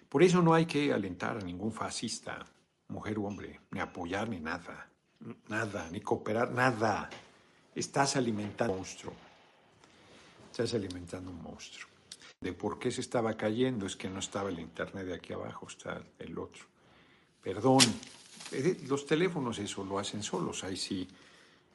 Por 0.08 0.24
eso 0.24 0.42
no 0.42 0.54
hay 0.54 0.66
que 0.66 0.94
alentar 0.94 1.36
a 1.36 1.42
ningún 1.42 1.74
fascista, 1.74 2.46
mujer 2.88 3.20
o 3.20 3.24
hombre, 3.24 3.60
ni 3.72 3.82
apoyar 3.82 4.30
ni 4.30 4.40
nada. 4.40 4.90
Nada, 5.50 5.90
ni 5.92 6.00
cooperar, 6.00 6.52
nada. 6.54 7.10
Estás 7.76 8.16
alimentando 8.16 8.72
un 8.72 8.80
monstruo. 8.80 9.29
Estás 10.60 10.74
alimentando 10.74 11.32
un 11.32 11.42
monstruo. 11.42 11.90
De 12.42 12.52
por 12.52 12.80
qué 12.80 12.92
se 12.92 13.00
estaba 13.00 13.38
cayendo 13.38 13.86
es 13.86 13.96
que 13.96 14.10
no 14.10 14.20
estaba 14.20 14.50
el 14.50 14.60
internet 14.60 15.06
de 15.06 15.14
aquí 15.14 15.32
abajo, 15.32 15.68
está 15.70 16.04
el 16.20 16.38
otro. 16.38 16.66
Perdón, 17.42 17.80
los 18.90 19.06
teléfonos 19.06 19.58
eso 19.58 19.86
lo 19.86 20.00
hacen 20.00 20.22
solos, 20.22 20.66
ahí 20.66 20.76
sí 20.76 21.08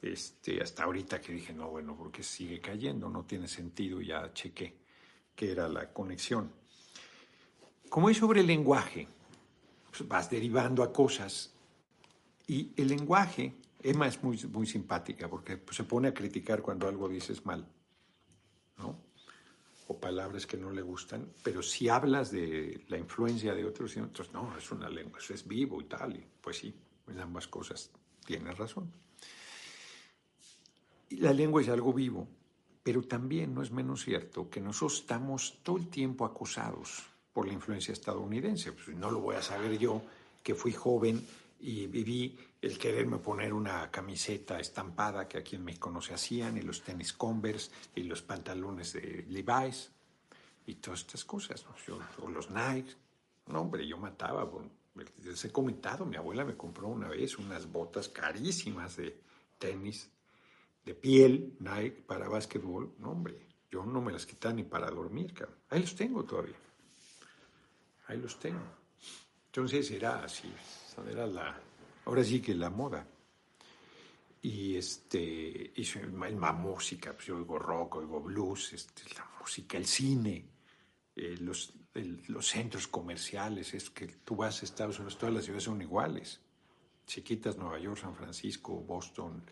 este, 0.02 0.60
hasta 0.60 0.84
ahorita 0.84 1.18
que 1.22 1.32
dije, 1.32 1.54
no, 1.54 1.70
bueno, 1.70 1.96
porque 1.96 2.22
sigue 2.22 2.60
cayendo, 2.60 3.08
no 3.08 3.24
tiene 3.24 3.48
sentido, 3.48 4.02
ya 4.02 4.30
chequé 4.34 4.74
que 5.34 5.50
era 5.50 5.66
la 5.66 5.90
conexión. 5.90 6.52
Como 7.88 8.10
es 8.10 8.18
sobre 8.18 8.40
el 8.40 8.46
lenguaje, 8.48 9.08
pues, 9.88 10.06
vas 10.06 10.28
derivando 10.28 10.82
a 10.82 10.92
cosas. 10.92 11.54
Y 12.46 12.72
el 12.76 12.88
lenguaje, 12.88 13.54
Emma 13.82 14.08
es 14.08 14.22
muy, 14.22 14.36
muy 14.52 14.66
simpática 14.66 15.26
porque 15.26 15.56
pues, 15.56 15.74
se 15.74 15.84
pone 15.84 16.08
a 16.08 16.12
criticar 16.12 16.60
cuando 16.60 16.86
algo 16.86 17.08
dices 17.08 17.46
mal, 17.46 17.66
¿no? 18.78 18.98
O 19.88 20.00
palabras 20.00 20.46
que 20.46 20.56
no 20.56 20.70
le 20.70 20.82
gustan, 20.82 21.28
pero 21.42 21.62
si 21.62 21.88
hablas 21.88 22.30
de 22.30 22.84
la 22.88 22.98
influencia 22.98 23.54
de 23.54 23.64
otros, 23.64 23.96
entonces 23.96 24.32
no, 24.32 24.56
es 24.56 24.70
una 24.70 24.88
lengua, 24.88 25.18
eso 25.18 25.34
es 25.34 25.46
vivo 25.46 25.80
y 25.80 25.84
tal, 25.84 26.16
y 26.16 26.26
pues 26.40 26.58
sí, 26.58 26.74
en 27.08 27.20
ambas 27.20 27.48
cosas 27.48 27.90
tienes 28.24 28.56
razón. 28.56 28.90
Y 31.10 31.16
la 31.16 31.32
lengua 31.32 31.60
es 31.60 31.68
algo 31.68 31.92
vivo, 31.92 32.26
pero 32.82 33.02
también 33.02 33.54
no 33.54 33.62
es 33.62 33.70
menos 33.70 34.04
cierto 34.04 34.48
que 34.48 34.60
nosotros 34.60 35.00
estamos 35.00 35.60
todo 35.62 35.76
el 35.76 35.88
tiempo 35.88 36.24
acosados 36.24 37.04
por 37.32 37.46
la 37.46 37.52
influencia 37.52 37.92
estadounidense. 37.92 38.72
Pues 38.72 38.96
no 38.96 39.10
lo 39.10 39.20
voy 39.20 39.36
a 39.36 39.42
saber 39.42 39.78
yo, 39.78 40.02
que 40.42 40.54
fui 40.54 40.72
joven 40.72 41.26
y 41.66 41.86
viví 41.86 42.36
el 42.60 42.76
quererme 42.76 43.16
poner 43.16 43.54
una 43.54 43.90
camiseta 43.90 44.60
estampada 44.60 45.26
que 45.26 45.38
aquí 45.38 45.56
en 45.56 45.64
México 45.64 45.90
no 45.90 46.02
se 46.02 46.12
hacían, 46.12 46.58
y 46.58 46.60
los 46.60 46.82
tenis 46.82 47.14
Converse, 47.14 47.70
y 47.94 48.02
los 48.02 48.20
pantalones 48.20 48.92
de 48.92 49.24
Levi's, 49.30 49.90
y 50.66 50.74
todas 50.74 51.00
estas 51.00 51.24
cosas, 51.24 51.64
o 52.20 52.28
los 52.28 52.50
Nike. 52.50 52.94
No, 53.46 53.62
hombre, 53.62 53.86
yo 53.86 53.96
mataba. 53.96 54.46
Les 55.22 55.42
he 55.42 55.50
comentado, 55.50 56.04
mi 56.04 56.16
abuela 56.16 56.44
me 56.44 56.54
compró 56.54 56.88
una 56.88 57.08
vez 57.08 57.38
unas 57.38 57.66
botas 57.72 58.10
carísimas 58.10 58.96
de 58.96 59.18
tenis 59.58 60.10
de 60.84 60.94
piel 60.94 61.56
Nike 61.60 62.02
para 62.06 62.28
básquetbol. 62.28 62.92
No, 62.98 63.12
hombre, 63.12 63.38
yo 63.70 63.86
no 63.86 64.02
me 64.02 64.12
las 64.12 64.26
quitaba 64.26 64.52
ni 64.52 64.64
para 64.64 64.90
dormir, 64.90 65.32
cabrón. 65.32 65.56
Ahí 65.70 65.80
los 65.80 65.94
tengo 65.94 66.24
todavía. 66.24 66.56
Ahí 68.08 68.18
los 68.18 68.38
tengo. 68.38 68.60
Entonces 69.46 69.90
era 69.90 70.22
así, 70.24 70.52
ahora 72.04 72.24
sí 72.24 72.40
que 72.40 72.54
la 72.54 72.70
moda. 72.70 73.06
Y 74.42 74.76
este, 74.76 75.72
hizo 75.76 76.00
la 76.00 76.52
música, 76.52 77.14
pues 77.14 77.26
yo 77.26 77.36
oigo 77.36 77.58
rock, 77.58 77.96
oigo 77.96 78.20
blues, 78.20 78.74
este, 78.74 79.02
la 79.14 79.26
música, 79.40 79.78
el 79.78 79.86
cine, 79.86 80.44
eh, 81.16 81.36
los, 81.40 81.72
los 82.28 82.46
centros 82.46 82.86
comerciales, 82.88 83.72
es 83.72 83.88
que 83.88 84.06
tú 84.06 84.36
vas 84.36 84.60
a 84.60 84.66
Estados 84.66 84.98
Unidos, 84.98 85.16
todas 85.16 85.34
las 85.34 85.44
ciudades 85.44 85.64
son 85.64 85.80
iguales. 85.80 86.40
Chiquitas, 87.06 87.56
Nueva 87.56 87.78
York, 87.78 87.98
San 88.00 88.14
Francisco, 88.14 88.74
Boston, 88.74 89.42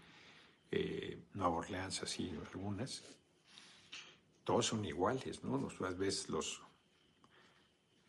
eh, 0.70 1.24
Nueva 1.34 1.57
Orleans, 1.57 2.03
así 2.03 2.30
algunas, 2.51 3.03
todos 4.45 4.66
son 4.66 4.84
iguales, 4.84 5.45
¿no? 5.45 5.59
Nos 5.59 5.78
ves 5.99 6.28
los 6.28 6.62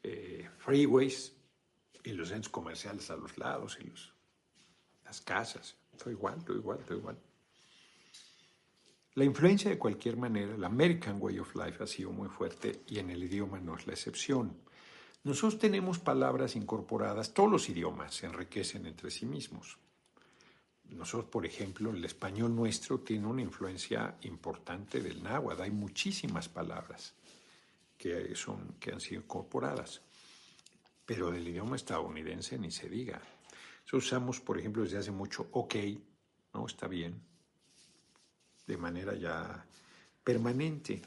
eh, 0.01 0.49
freeways 0.57 1.34
y 2.04 2.12
los 2.12 2.30
centros 2.30 2.51
comerciales 2.51 3.10
a 3.10 3.16
los 3.16 3.38
lados 3.38 3.78
y 3.80 3.86
los, 3.86 4.14
las 5.06 5.22
casas. 5.22 5.76
Todo 5.97 6.12
igual, 6.12 6.43
todo 6.43 6.58
igual, 6.58 6.80
todo 6.80 6.97
igual. 6.97 7.18
La 9.16 9.24
influencia 9.24 9.70
de 9.70 9.78
cualquier 9.78 10.18
manera, 10.18 10.56
el 10.56 10.64
American 10.64 11.18
Way 11.20 11.39
of 11.39 11.56
Life 11.56 11.84
ha 11.84 11.88
sido 11.88 12.12
muy 12.12 12.30
fuerte 12.30 12.82
y 12.88 12.97
en 12.97 13.12
el 13.12 13.24
idioma 13.24 13.60
no 13.60 13.76
es 13.76 13.86
la 13.86 13.93
excepción. 13.93 14.58
Nosotros 15.24 15.60
tenemos 15.60 15.99
palabras 15.99 16.56
incorporadas, 16.56 17.34
todos 17.34 17.49
los 17.49 17.70
idiomas 17.70 18.16
se 18.16 18.26
enriquecen 18.26 18.88
entre 18.88 19.12
sí 19.12 19.26
mismos. 19.26 19.78
Nosotros, 20.89 21.30
por 21.30 21.45
ejemplo, 21.45 21.91
el 21.91 22.04
español 22.04 22.56
nuestro 22.56 22.99
tiene 22.99 23.28
una 23.28 23.41
influencia 23.41 24.18
importante 24.22 24.99
del 24.99 25.24
náhuatl, 25.24 25.62
hay 25.62 25.72
muchísimas 25.72 26.49
palabras 26.49 27.14
que, 27.97 28.36
son, 28.36 28.76
que 28.80 28.91
han 28.91 28.99
sido 28.99 29.22
incorporadas. 29.22 30.01
Pero 31.06 31.32
del 31.32 31.47
idioma 31.47 31.76
estadounidense 31.76 32.58
ni 32.58 32.72
se 32.72 32.89
diga. 32.89 33.22
Eso 33.86 33.97
usamos, 33.97 34.39
por 34.39 34.58
ejemplo, 34.58 34.84
desde 34.84 34.97
hace 34.97 35.12
mucho 35.12 35.47
ok, 35.51 35.76
¿no? 36.54 36.66
Está 36.66 36.88
bien, 36.88 37.22
de 38.66 38.78
manera 38.78 39.14
ya 39.16 39.66
permanente. 40.24 41.01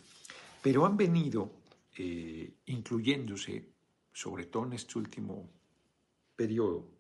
Pero 0.63 0.85
han 0.85 0.97
venido 0.97 1.63
eh, 1.97 2.59
incluyéndose, 2.67 3.73
sobre 4.13 4.47
todo 4.47 4.67
en 4.67 4.75
este 4.75 4.99
último 4.99 5.49
periodo, 6.35 6.91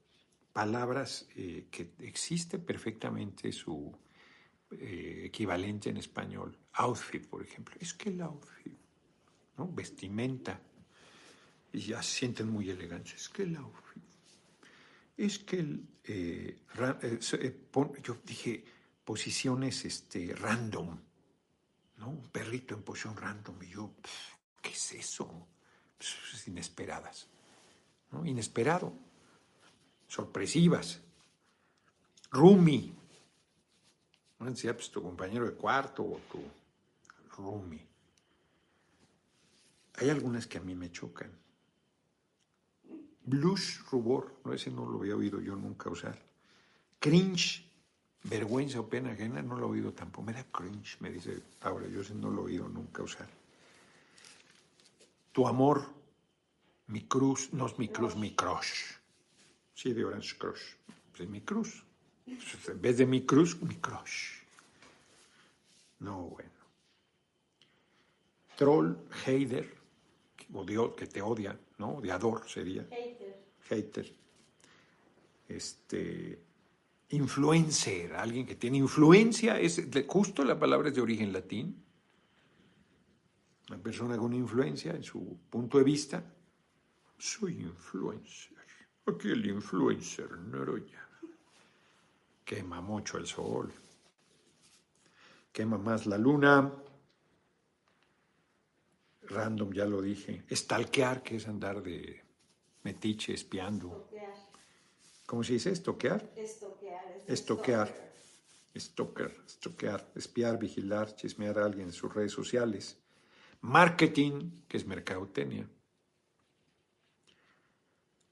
palabras 0.52 1.28
eh, 1.36 1.66
que 1.70 1.92
existe 1.98 2.58
perfectamente 2.58 3.52
su 3.52 3.94
eh, 4.70 5.24
equivalente 5.26 5.90
en 5.90 5.98
español. 5.98 6.56
Outfit, 6.72 7.26
por 7.26 7.42
ejemplo. 7.42 7.76
Es 7.78 7.92
que 7.92 8.08
el 8.08 8.22
outfit 8.22 8.76
vestimenta, 9.58 10.60
y 11.76 11.80
ya 11.80 12.02
se 12.02 12.20
sienten 12.20 12.48
muy 12.48 12.70
elegantes. 12.70 13.14
Es 13.14 13.28
que 13.28 13.58
es 15.18 15.38
que 15.40 15.60
el, 15.60 15.86
eh, 16.04 16.58
eh, 17.02 17.18
eh, 17.32 17.66
yo 18.02 18.16
dije 18.24 18.64
posiciones 19.04 19.84
este, 19.84 20.34
random, 20.34 20.98
¿no? 21.98 22.08
Un 22.08 22.28
perrito 22.30 22.74
en 22.74 22.82
posición 22.82 23.14
random, 23.14 23.62
y 23.62 23.68
yo, 23.68 23.92
¿qué 24.62 24.70
es 24.70 24.92
eso? 24.92 25.48
Inesperadas. 26.46 27.28
Inesperado, 28.24 28.94
sorpresivas. 30.08 31.00
Rumi, 32.30 32.94
no 34.38 34.46
decía, 34.46 34.74
pues 34.74 34.90
tu 34.90 35.02
compañero 35.02 35.44
de 35.44 35.52
cuarto 35.52 36.02
o 36.04 36.20
tu 36.30 36.42
Rumi. 37.36 37.86
Hay 39.96 40.08
algunas 40.08 40.46
que 40.46 40.56
a 40.56 40.62
mí 40.62 40.74
me 40.74 40.90
chocan. 40.90 41.45
Blush, 43.26 43.80
rubor, 43.90 44.32
no, 44.44 44.52
ese 44.52 44.70
no 44.70 44.86
lo 44.86 45.00
había 45.00 45.16
oído 45.16 45.40
yo 45.40 45.56
nunca 45.56 45.90
usar. 45.90 46.16
Cringe, 47.00 47.64
vergüenza 48.22 48.80
o 48.80 48.88
pena 48.88 49.10
ajena, 49.10 49.42
no 49.42 49.58
lo 49.58 49.66
he 49.66 49.70
oído 49.70 49.92
tampoco. 49.92 50.22
Me 50.22 50.32
da 50.32 50.44
cringe, 50.44 50.96
me 51.00 51.10
dice 51.10 51.42
ahora, 51.62 51.88
yo 51.88 52.00
ese 52.00 52.14
no 52.14 52.30
lo 52.30 52.42
he 52.42 52.52
oído 52.52 52.68
nunca 52.68 53.02
usar. 53.02 53.28
Tu 55.32 55.46
amor, 55.46 55.84
mi 56.86 57.02
cruz, 57.02 57.52
no 57.52 57.66
es 57.66 57.78
mi 57.78 57.88
cruz, 57.88 58.14
mi 58.14 58.34
crush. 58.34 58.94
Sí, 59.74 59.92
de 59.92 60.04
Orange 60.04 60.38
Crush. 60.38 60.62
Pues 61.10 61.20
es 61.22 61.28
mi 61.28 61.40
cruz. 61.40 61.84
En 62.26 62.80
vez 62.80 62.96
de 62.96 63.06
mi 63.06 63.26
cruz, 63.26 63.60
mi 63.60 63.74
crush. 63.76 64.40
No, 65.98 66.22
bueno. 66.22 66.50
Troll, 68.56 68.96
hater, 69.24 69.75
que 70.96 71.06
te 71.06 71.22
odia, 71.22 71.58
¿no? 71.78 71.96
Odiador 71.96 72.48
sería. 72.48 72.82
Hater. 72.84 73.44
Hater. 73.68 74.14
Este, 75.48 76.40
influencer, 77.10 78.14
alguien 78.14 78.46
que 78.46 78.56
tiene 78.56 78.78
influencia, 78.78 79.60
es 79.60 79.80
justo 80.06 80.44
la 80.44 80.58
palabra 80.58 80.88
es 80.88 80.94
de 80.94 81.00
origen 81.00 81.32
latín. 81.32 81.82
Una 83.68 83.78
persona 83.78 84.16
con 84.16 84.32
influencia 84.32 84.92
en 84.92 85.02
su 85.02 85.38
punto 85.50 85.78
de 85.78 85.84
vista. 85.84 86.22
Soy 87.18 87.62
influencer. 87.62 88.56
Aquí 89.06 89.28
el 89.28 89.46
influencer, 89.46 90.30
Noroya. 90.32 91.08
Quema 92.44 92.80
mucho 92.80 93.18
el 93.18 93.26
sol. 93.26 93.72
Quema 95.52 95.78
más 95.78 96.06
la 96.06 96.18
luna 96.18 96.72
Random, 99.28 99.72
ya 99.72 99.84
lo 99.84 100.00
dije. 100.02 100.44
Stalkear, 100.50 101.22
que 101.22 101.36
es 101.36 101.48
andar 101.48 101.82
de 101.82 102.22
metiche, 102.82 103.34
espiando. 103.34 104.08
¿Cómo 105.26 105.42
se 105.42 105.54
dice? 105.54 105.70
¿Estoquear? 105.70 106.30
Estoquear. 106.36 107.24
Estoquear. 107.26 108.06
Stalker, 108.78 109.34
estoquear, 109.46 110.12
espiar, 110.14 110.58
vigilar, 110.58 111.14
chismear 111.14 111.58
a 111.58 111.64
alguien 111.64 111.88
en 111.88 111.92
sus 111.92 112.12
redes 112.12 112.32
sociales. 112.32 112.98
Marketing, 113.62 114.62
que 114.68 114.76
es 114.76 114.86
mercadotecnia. 114.86 115.68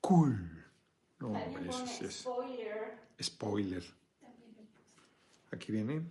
Cool. 0.01 0.65
No, 1.19 1.35
eso 1.67 1.87
sí 1.87 2.05
es. 2.05 2.17
Spoiler. 2.19 2.99
Spoiler. 3.23 3.85
Aquí 5.51 5.73
viene. 5.73 6.03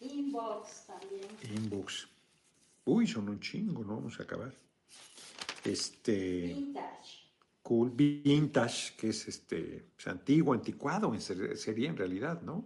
Inbox 0.00 0.86
también. 0.86 1.28
Inbox. 1.54 2.08
Uy, 2.84 3.06
son 3.06 3.28
un 3.28 3.40
chingo, 3.40 3.84
no 3.84 3.96
vamos 3.96 4.18
a 4.20 4.22
acabar. 4.22 4.54
Este. 5.64 6.54
Vintage. 6.54 7.20
Cool, 7.62 7.90
vintage, 7.90 8.96
que 8.96 9.10
es 9.10 9.28
este, 9.28 9.84
pues, 9.94 10.06
antiguo, 10.08 10.54
anticuado, 10.54 11.14
sería 11.20 11.90
en 11.90 11.96
realidad, 11.96 12.40
¿no? 12.42 12.64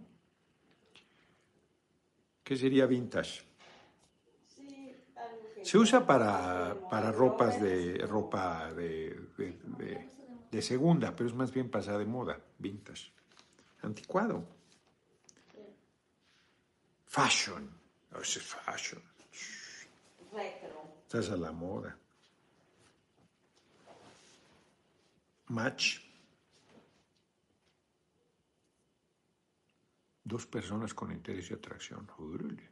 ¿Qué 2.43 2.55
sería 2.55 2.85
vintage? 2.85 3.41
Sí, 4.47 4.95
algo 5.15 5.53
que 5.53 5.65
Se 5.65 5.77
usa 5.77 6.07
para, 6.07 6.75
para 6.89 7.11
ropas 7.11 7.61
de 7.61 7.97
ropa 8.07 8.73
de, 8.73 9.19
de, 9.37 10.09
de, 10.49 10.61
segunda, 10.61 11.15
pero 11.15 11.29
es 11.29 11.35
más 11.35 11.51
bien 11.51 11.69
pasada 11.69 11.99
de 11.99 12.05
moda, 12.05 12.39
vintage. 12.57 13.11
Anticuado. 13.81 14.43
Fashion. 17.05 17.69
Oh, 18.15 18.21
es 18.21 18.41
fashion. 18.41 19.01
Estás 21.15 21.31
a 21.31 21.37
la 21.37 21.53
moda. 21.53 21.97
match. 25.47 26.01
Dos 30.25 30.45
personas 30.45 30.93
con 30.93 31.13
interés 31.13 31.49
y 31.51 31.53
atracción. 31.53 32.05
Órale. 32.17 32.69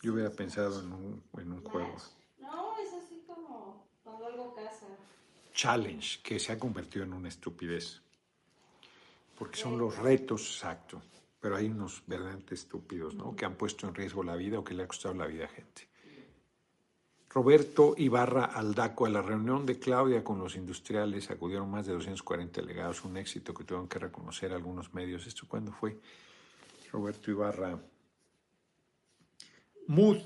Yo 0.00 0.12
hubiera 0.12 0.30
pensado 0.30 0.78
en 0.78 0.92
un, 0.92 1.24
en 1.38 1.50
un 1.50 1.64
juego. 1.64 1.96
No, 2.38 2.78
es 2.78 2.92
así 2.92 3.24
como 3.26 3.84
cuando 4.04 4.26
algo 4.26 4.54
casa. 4.54 4.86
Challenge, 5.52 6.22
que 6.22 6.38
se 6.38 6.52
ha 6.52 6.58
convertido 6.60 7.04
en 7.04 7.14
una 7.14 7.30
estupidez. 7.30 8.00
Porque 9.36 9.58
son 9.58 9.76
los 9.76 9.98
retos, 9.98 10.42
exacto. 10.42 11.02
Pero 11.40 11.56
hay 11.56 11.66
unos 11.66 12.00
verdaderamente 12.06 12.54
estúpidos, 12.54 13.16
¿no? 13.16 13.34
Que 13.34 13.44
han 13.44 13.56
puesto 13.56 13.88
en 13.88 13.94
riesgo 13.96 14.22
la 14.22 14.36
vida 14.36 14.60
o 14.60 14.62
que 14.62 14.74
le 14.74 14.84
ha 14.84 14.86
costado 14.86 15.16
la 15.16 15.26
vida 15.26 15.46
a 15.46 15.48
gente. 15.48 15.90
Roberto 17.34 17.94
Ibarra 17.96 18.44
Aldaco, 18.44 19.06
a 19.06 19.08
la 19.08 19.22
reunión 19.22 19.64
de 19.64 19.78
Claudia 19.78 20.22
con 20.22 20.38
los 20.38 20.54
industriales 20.54 21.30
acudieron 21.30 21.70
más 21.70 21.86
de 21.86 21.94
240 21.94 22.60
delegados, 22.60 23.04
un 23.04 23.16
éxito 23.16 23.54
que 23.54 23.64
tuvieron 23.64 23.88
que 23.88 23.98
reconocer 23.98 24.52
algunos 24.52 24.92
medios. 24.92 25.26
¿Esto 25.26 25.46
cuándo 25.48 25.72
fue? 25.72 25.98
Roberto 26.90 27.30
Ibarra. 27.30 27.80
Mood 29.86 30.18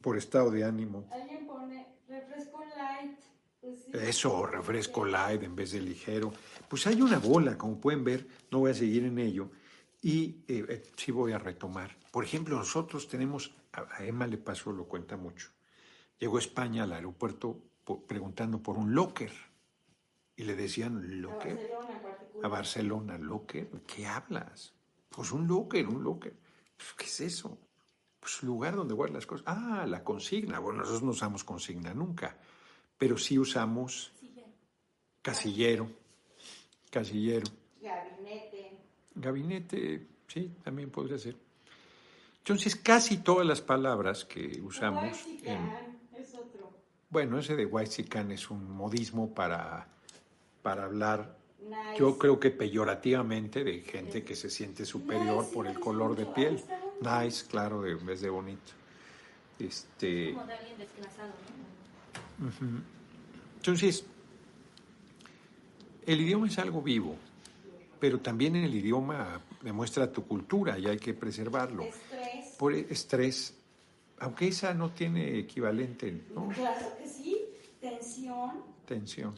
por 0.00 0.16
estado 0.16 0.52
de 0.52 0.62
ánimo. 0.62 1.08
Alguien 1.10 1.48
pone 1.48 1.98
refresco 2.06 2.62
light. 2.76 3.18
Pues 3.60 3.82
sí. 3.84 3.90
Eso, 3.94 4.46
refresco 4.46 5.04
light 5.04 5.42
en 5.42 5.56
vez 5.56 5.72
de 5.72 5.80
ligero. 5.80 6.32
Pues 6.68 6.86
hay 6.86 7.02
una 7.02 7.18
bola, 7.18 7.58
como 7.58 7.80
pueden 7.80 8.04
ver, 8.04 8.24
no 8.52 8.60
voy 8.60 8.70
a 8.70 8.74
seguir 8.74 9.02
en 9.02 9.18
ello. 9.18 9.50
Y 10.00 10.44
eh, 10.46 10.64
eh, 10.68 10.82
sí 10.96 11.10
voy 11.10 11.32
a 11.32 11.38
retomar. 11.38 11.96
Por 12.12 12.22
ejemplo, 12.22 12.56
nosotros 12.56 13.08
tenemos, 13.08 13.52
a 13.72 13.84
a 13.96 14.04
Emma 14.04 14.28
le 14.28 14.38
pasó, 14.38 14.70
lo 14.70 14.84
cuenta 14.84 15.16
mucho. 15.16 15.55
Llegó 16.18 16.36
a 16.36 16.40
España 16.40 16.84
al 16.84 16.92
aeropuerto 16.92 17.60
preguntando 18.06 18.62
por 18.62 18.76
un 18.78 18.94
locker. 18.94 19.32
Y 20.36 20.44
le 20.44 20.54
decían, 20.54 20.98
A 20.98 21.00
¿locker? 21.00 21.54
Barcelona 21.56 21.92
en 21.92 22.02
particular. 22.02 22.44
A 22.44 22.48
Barcelona, 22.48 23.18
¿locker? 23.18 23.70
¿Qué 23.86 24.06
hablas? 24.06 24.74
Pues 25.08 25.32
un 25.32 25.46
locker, 25.46 25.86
un 25.86 26.02
locker. 26.02 26.34
Pues, 26.76 26.92
¿Qué 26.96 27.04
es 27.06 27.20
eso? 27.20 27.58
Pues 28.20 28.42
lugar 28.42 28.76
donde 28.76 28.94
guardan 28.94 29.14
las 29.14 29.26
cosas. 29.26 29.44
Ah, 29.46 29.86
la 29.86 30.02
consigna. 30.04 30.58
Bueno, 30.58 30.80
nosotros 30.80 31.02
no 31.02 31.10
usamos 31.10 31.44
consigna 31.44 31.94
nunca, 31.94 32.36
pero 32.98 33.16
sí 33.16 33.38
usamos 33.38 34.12
casillero, 35.22 35.88
casillero. 36.90 37.46
Gabinete. 37.80 38.78
Gabinete, 39.14 40.06
sí, 40.26 40.52
también 40.62 40.90
podría 40.90 41.18
ser. 41.18 41.36
Entonces, 42.38 42.76
casi 42.76 43.18
todas 43.18 43.46
las 43.46 43.60
palabras 43.60 44.24
que 44.24 44.60
usamos 44.60 45.24
en. 45.42 45.85
Bueno, 47.16 47.38
ese 47.38 47.56
de 47.56 47.64
Whitezican 47.64 48.30
es 48.30 48.50
un 48.50 48.70
modismo 48.70 49.32
para, 49.32 49.88
para 50.60 50.84
hablar, 50.84 51.34
Nice. 51.62 51.98
yo 51.98 52.18
creo 52.18 52.38
que 52.38 52.50
peyorativamente, 52.50 53.64
de 53.64 53.80
gente 53.80 54.22
que 54.22 54.36
se 54.36 54.50
siente 54.50 54.84
superior 54.84 55.38
Nice, 55.44 55.54
por 55.54 55.66
el 55.66 55.80
color 55.80 56.14
de 56.14 56.24
mucho. 56.26 56.34
piel. 56.34 56.62
Nice, 57.00 57.46
claro, 57.46 57.80
de- 57.80 57.92
en 57.92 58.04
vez 58.04 58.20
de 58.20 58.28
bonito. 58.28 58.72
Este, 59.58 60.34
Como 60.34 60.44
de 60.46 60.52
alguien 60.56 60.76
desplazado, 60.76 61.32
¿no? 62.38 62.82
entonces, 63.56 64.04
el 66.04 66.20
idioma 66.20 66.48
es 66.48 66.58
algo 66.58 66.82
vivo, 66.82 67.16
pero 67.98 68.20
también 68.20 68.56
el 68.56 68.74
idioma 68.74 69.40
demuestra 69.62 70.12
tu 70.12 70.26
cultura 70.26 70.78
y 70.78 70.86
hay 70.86 70.98
que 70.98 71.14
preservarlo. 71.14 71.84
Estrés. 71.84 72.56
Por 72.58 72.74
estrés, 72.74 73.54
aunque 74.18 74.48
esa 74.48 74.74
no 74.74 74.90
tiene 74.90 75.38
equivalente, 75.38 76.24
¿no? 76.34 76.48
Claro 76.48 76.96
que 76.98 77.08
sí. 77.08 77.44
Tensión. 77.80 78.62
Tensión. 78.86 79.34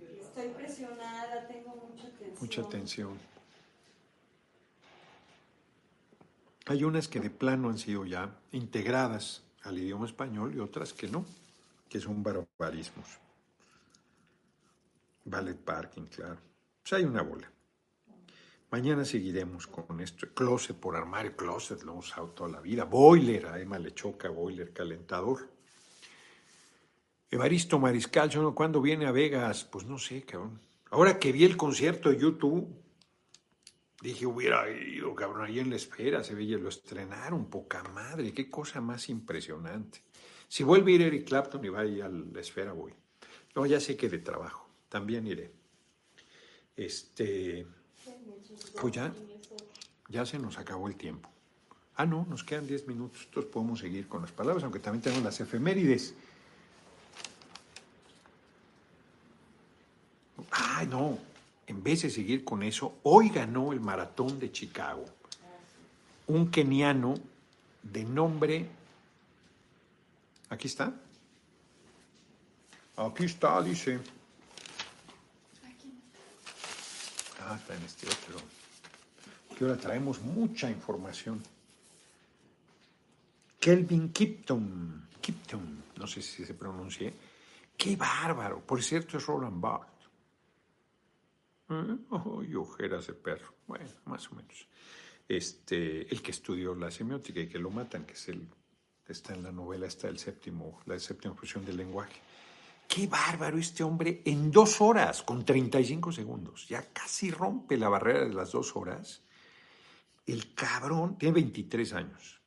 Estoy 0.00 0.48
presionada, 0.48 1.46
tengo 1.46 1.88
mucha 1.88 2.08
tensión. 2.10 2.36
Mucha 2.40 2.62
tensión. 2.68 3.18
Hay 6.66 6.84
unas 6.84 7.08
que 7.08 7.20
de 7.20 7.30
plano 7.30 7.70
han 7.70 7.78
sido 7.78 8.04
ya 8.04 8.38
integradas 8.52 9.42
al 9.62 9.78
idioma 9.78 10.06
español 10.06 10.54
y 10.54 10.60
otras 10.60 10.92
que 10.92 11.08
no, 11.08 11.24
que 11.88 11.98
son 12.00 12.22
barbarismos. 12.22 13.06
Ballet 15.24 15.56
parking, 15.56 16.06
claro. 16.06 16.38
Pues 16.82 16.92
hay 16.92 17.04
una 17.04 17.22
bola. 17.22 17.50
Mañana 18.70 19.04
seguiremos 19.04 19.66
con 19.66 20.00
esto. 20.00 20.28
Closet 20.34 20.76
por 20.76 20.94
armario, 20.94 21.34
closet, 21.34 21.82
lo 21.82 21.92
hemos 21.92 22.08
usado 22.08 22.28
toda 22.30 22.50
la 22.50 22.60
vida. 22.60 22.84
Boiler, 22.84 23.46
a 23.46 23.58
Emma 23.58 23.78
le 23.78 23.94
choca, 23.94 24.28
boiler, 24.28 24.72
calentador. 24.74 25.48
Evaristo 27.30 27.78
Mariscal, 27.78 28.30
¿cuándo 28.54 28.82
viene 28.82 29.06
a 29.06 29.12
Vegas? 29.12 29.64
Pues 29.64 29.86
no 29.86 29.98
sé, 29.98 30.22
cabrón. 30.22 30.60
Ahora 30.90 31.18
que 31.18 31.32
vi 31.32 31.44
el 31.44 31.56
concierto 31.56 32.10
de 32.10 32.18
YouTube, 32.18 32.68
dije, 34.02 34.26
hubiera 34.26 34.70
ido, 34.70 35.14
cabrón, 35.14 35.44
ahí 35.44 35.58
en 35.58 35.70
la 35.70 35.76
espera, 35.76 36.22
se 36.22 36.34
veía, 36.34 36.58
lo 36.58 36.68
estrenaron, 36.68 37.50
poca 37.50 37.82
madre, 37.84 38.32
qué 38.32 38.50
cosa 38.50 38.80
más 38.80 39.08
impresionante. 39.08 40.02
Si 40.46 40.62
vuelve 40.62 40.92
a 40.92 40.94
ir 40.94 41.02
Eric 41.02 41.28
Clapton 41.28 41.64
y 41.64 41.68
va 41.68 41.80
ahí 41.80 42.00
a 42.00 42.08
la 42.08 42.40
esfera, 42.40 42.72
voy. 42.72 42.94
No, 43.54 43.66
ya 43.66 43.80
sé 43.80 43.96
que 43.96 44.08
de 44.08 44.18
trabajo, 44.18 44.68
también 44.88 45.26
iré. 45.26 45.52
Este, 46.76 47.66
pues 48.80 48.94
ya, 48.94 49.12
ya 50.08 50.26
se 50.26 50.38
nos 50.38 50.58
acabó 50.58 50.88
el 50.88 50.96
tiempo. 50.96 51.28
Ah, 51.96 52.06
no, 52.06 52.26
nos 52.28 52.44
quedan 52.44 52.66
10 52.66 52.86
minutos, 52.86 53.22
entonces 53.24 53.52
podemos 53.52 53.80
seguir 53.80 54.06
con 54.06 54.22
las 54.22 54.30
palabras, 54.30 54.62
aunque 54.62 54.78
también 54.78 55.02
tenemos 55.02 55.24
las 55.24 55.40
efemérides. 55.40 56.14
Ay, 60.50 60.86
no, 60.86 61.18
en 61.66 61.82
vez 61.82 62.02
de 62.02 62.10
seguir 62.10 62.44
con 62.44 62.62
eso, 62.62 62.98
hoy 63.02 63.30
ganó 63.30 63.72
el 63.72 63.80
maratón 63.80 64.38
de 64.38 64.52
Chicago. 64.52 65.04
Un 66.28 66.50
keniano 66.50 67.14
de 67.82 68.04
nombre. 68.04 68.68
Aquí 70.50 70.68
está. 70.68 70.92
Aquí 72.96 73.24
está, 73.24 73.60
dice. 73.62 73.98
Está 77.56 77.74
en 77.74 77.82
este 77.82 78.06
otro. 78.06 78.40
Que 79.56 79.64
ahora 79.64 79.76
traemos 79.76 80.20
mucha 80.20 80.70
información. 80.70 81.42
Kelvin 83.58 84.12
Kipton. 84.12 85.08
Kipton, 85.20 85.84
no 85.96 86.06
sé 86.06 86.22
si 86.22 86.44
se 86.44 86.54
pronuncie. 86.54 87.12
¡Qué 87.76 87.96
bárbaro! 87.96 88.60
Por 88.60 88.82
cierto, 88.82 89.18
es 89.18 89.26
Roland 89.26 89.60
Barthes. 89.60 90.08
¿Eh? 91.70 91.96
Oh, 92.10 92.42
y 92.42 92.54
ojeras 92.54 93.06
de 93.06 93.14
perro. 93.14 93.54
Bueno, 93.66 93.86
más 94.06 94.30
o 94.30 94.34
menos. 94.34 94.66
Este, 95.28 96.10
el 96.12 96.22
que 96.22 96.30
estudió 96.30 96.74
la 96.74 96.90
semiótica 96.90 97.40
y 97.40 97.48
que 97.48 97.58
lo 97.58 97.70
matan, 97.70 98.04
que 98.06 98.14
es 98.14 98.28
el, 98.28 98.48
está 99.06 99.34
en 99.34 99.42
la 99.42 99.52
novela, 99.52 99.86
está 99.86 100.08
el 100.08 100.18
séptimo, 100.18 100.80
la 100.86 100.98
séptima 100.98 101.32
expresión 101.32 101.64
del 101.64 101.76
lenguaje. 101.76 102.20
Qué 102.88 103.06
bárbaro 103.06 103.58
este 103.58 103.84
hombre 103.84 104.22
en 104.24 104.50
dos 104.50 104.80
horas, 104.80 105.22
con 105.22 105.44
35 105.44 106.10
segundos. 106.10 106.66
Ya 106.68 106.82
casi 106.90 107.30
rompe 107.30 107.76
la 107.76 107.90
barrera 107.90 108.24
de 108.24 108.32
las 108.32 108.52
dos 108.52 108.74
horas. 108.74 109.22
El 110.26 110.54
cabrón, 110.54 111.18
tiene 111.18 111.34
23 111.34 111.92
años, 111.92 112.40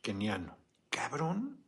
keniano. 0.00 0.56
Cabrón, 0.90 1.58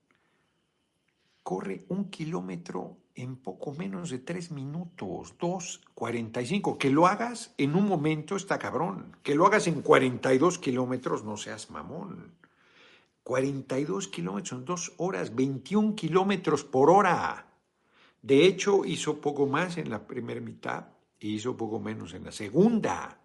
corre 1.45 1.87
un 1.89 2.11
kilómetro 2.11 2.99
en 3.15 3.37
poco 3.37 3.73
menos 3.73 4.11
de 4.11 4.19
tres 4.19 4.51
minutos, 4.51 5.39
2.45. 5.39 6.79
Que 6.79 6.91
lo 6.91 7.07
hagas 7.07 7.55
en 7.59 7.77
un 7.77 7.87
momento 7.87 8.35
está 8.35 8.59
cabrón. 8.59 9.17
Que 9.23 9.37
lo 9.37 9.47
hagas 9.47 9.69
en 9.69 9.83
42 9.83 10.59
kilómetros, 10.59 11.23
no 11.23 11.37
seas 11.37 11.71
mamón. 11.71 12.35
42 13.23 14.09
kilómetros 14.09 14.59
en 14.59 14.65
dos 14.65 14.93
horas, 14.97 15.35
21 15.35 15.95
kilómetros 15.95 16.65
por 16.65 16.91
hora. 16.91 17.54
De 18.25 18.47
hecho, 18.47 18.87
hizo 18.87 19.21
poco 19.21 19.47
más 19.47 19.77
en 19.77 19.91
la 19.91 20.07
primera 20.07 20.41
mitad 20.41 20.87
y 21.21 21.35
hizo 21.35 21.55
poco 21.59 21.79
menos 21.79 22.15
en 22.15 22.25
la 22.25 22.33
segunda. 22.33 23.21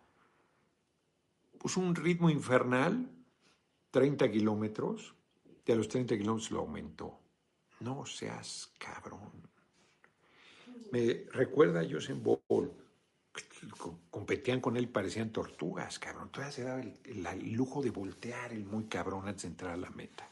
Puso 1.58 1.80
un 1.80 1.96
ritmo 1.96 2.30
infernal, 2.30 3.10
30 3.92 4.30
kilómetros, 4.30 5.16
y 5.66 5.72
a 5.72 5.76
los 5.76 5.88
30 5.88 6.18
kilómetros 6.18 6.52
lo 6.52 6.60
aumentó. 6.60 7.18
No 7.80 8.06
seas 8.06 8.74
cabrón. 8.78 9.32
Me 10.92 11.24
recuerda 11.32 11.80
a 11.80 11.88
Joseph 11.90 12.22
Bolt. 12.22 12.74
Competían 14.10 14.60
con 14.60 14.76
él, 14.76 14.90
parecían 14.90 15.32
tortugas, 15.32 15.98
cabrón. 15.98 16.30
Todavía 16.30 16.52
se 16.52 16.64
daba 16.64 16.82
el, 16.82 17.00
el- 17.06 17.26
el 17.26 17.54
lujo 17.54 17.82
de 17.82 17.92
voltear 17.92 18.52
el 18.52 18.66
muy 18.66 18.84
cabrón 18.88 19.30
antes 19.30 19.44
de 19.44 19.48
entrar 19.50 19.72
a 19.76 19.78
la 19.78 19.92
meta. 19.92 20.28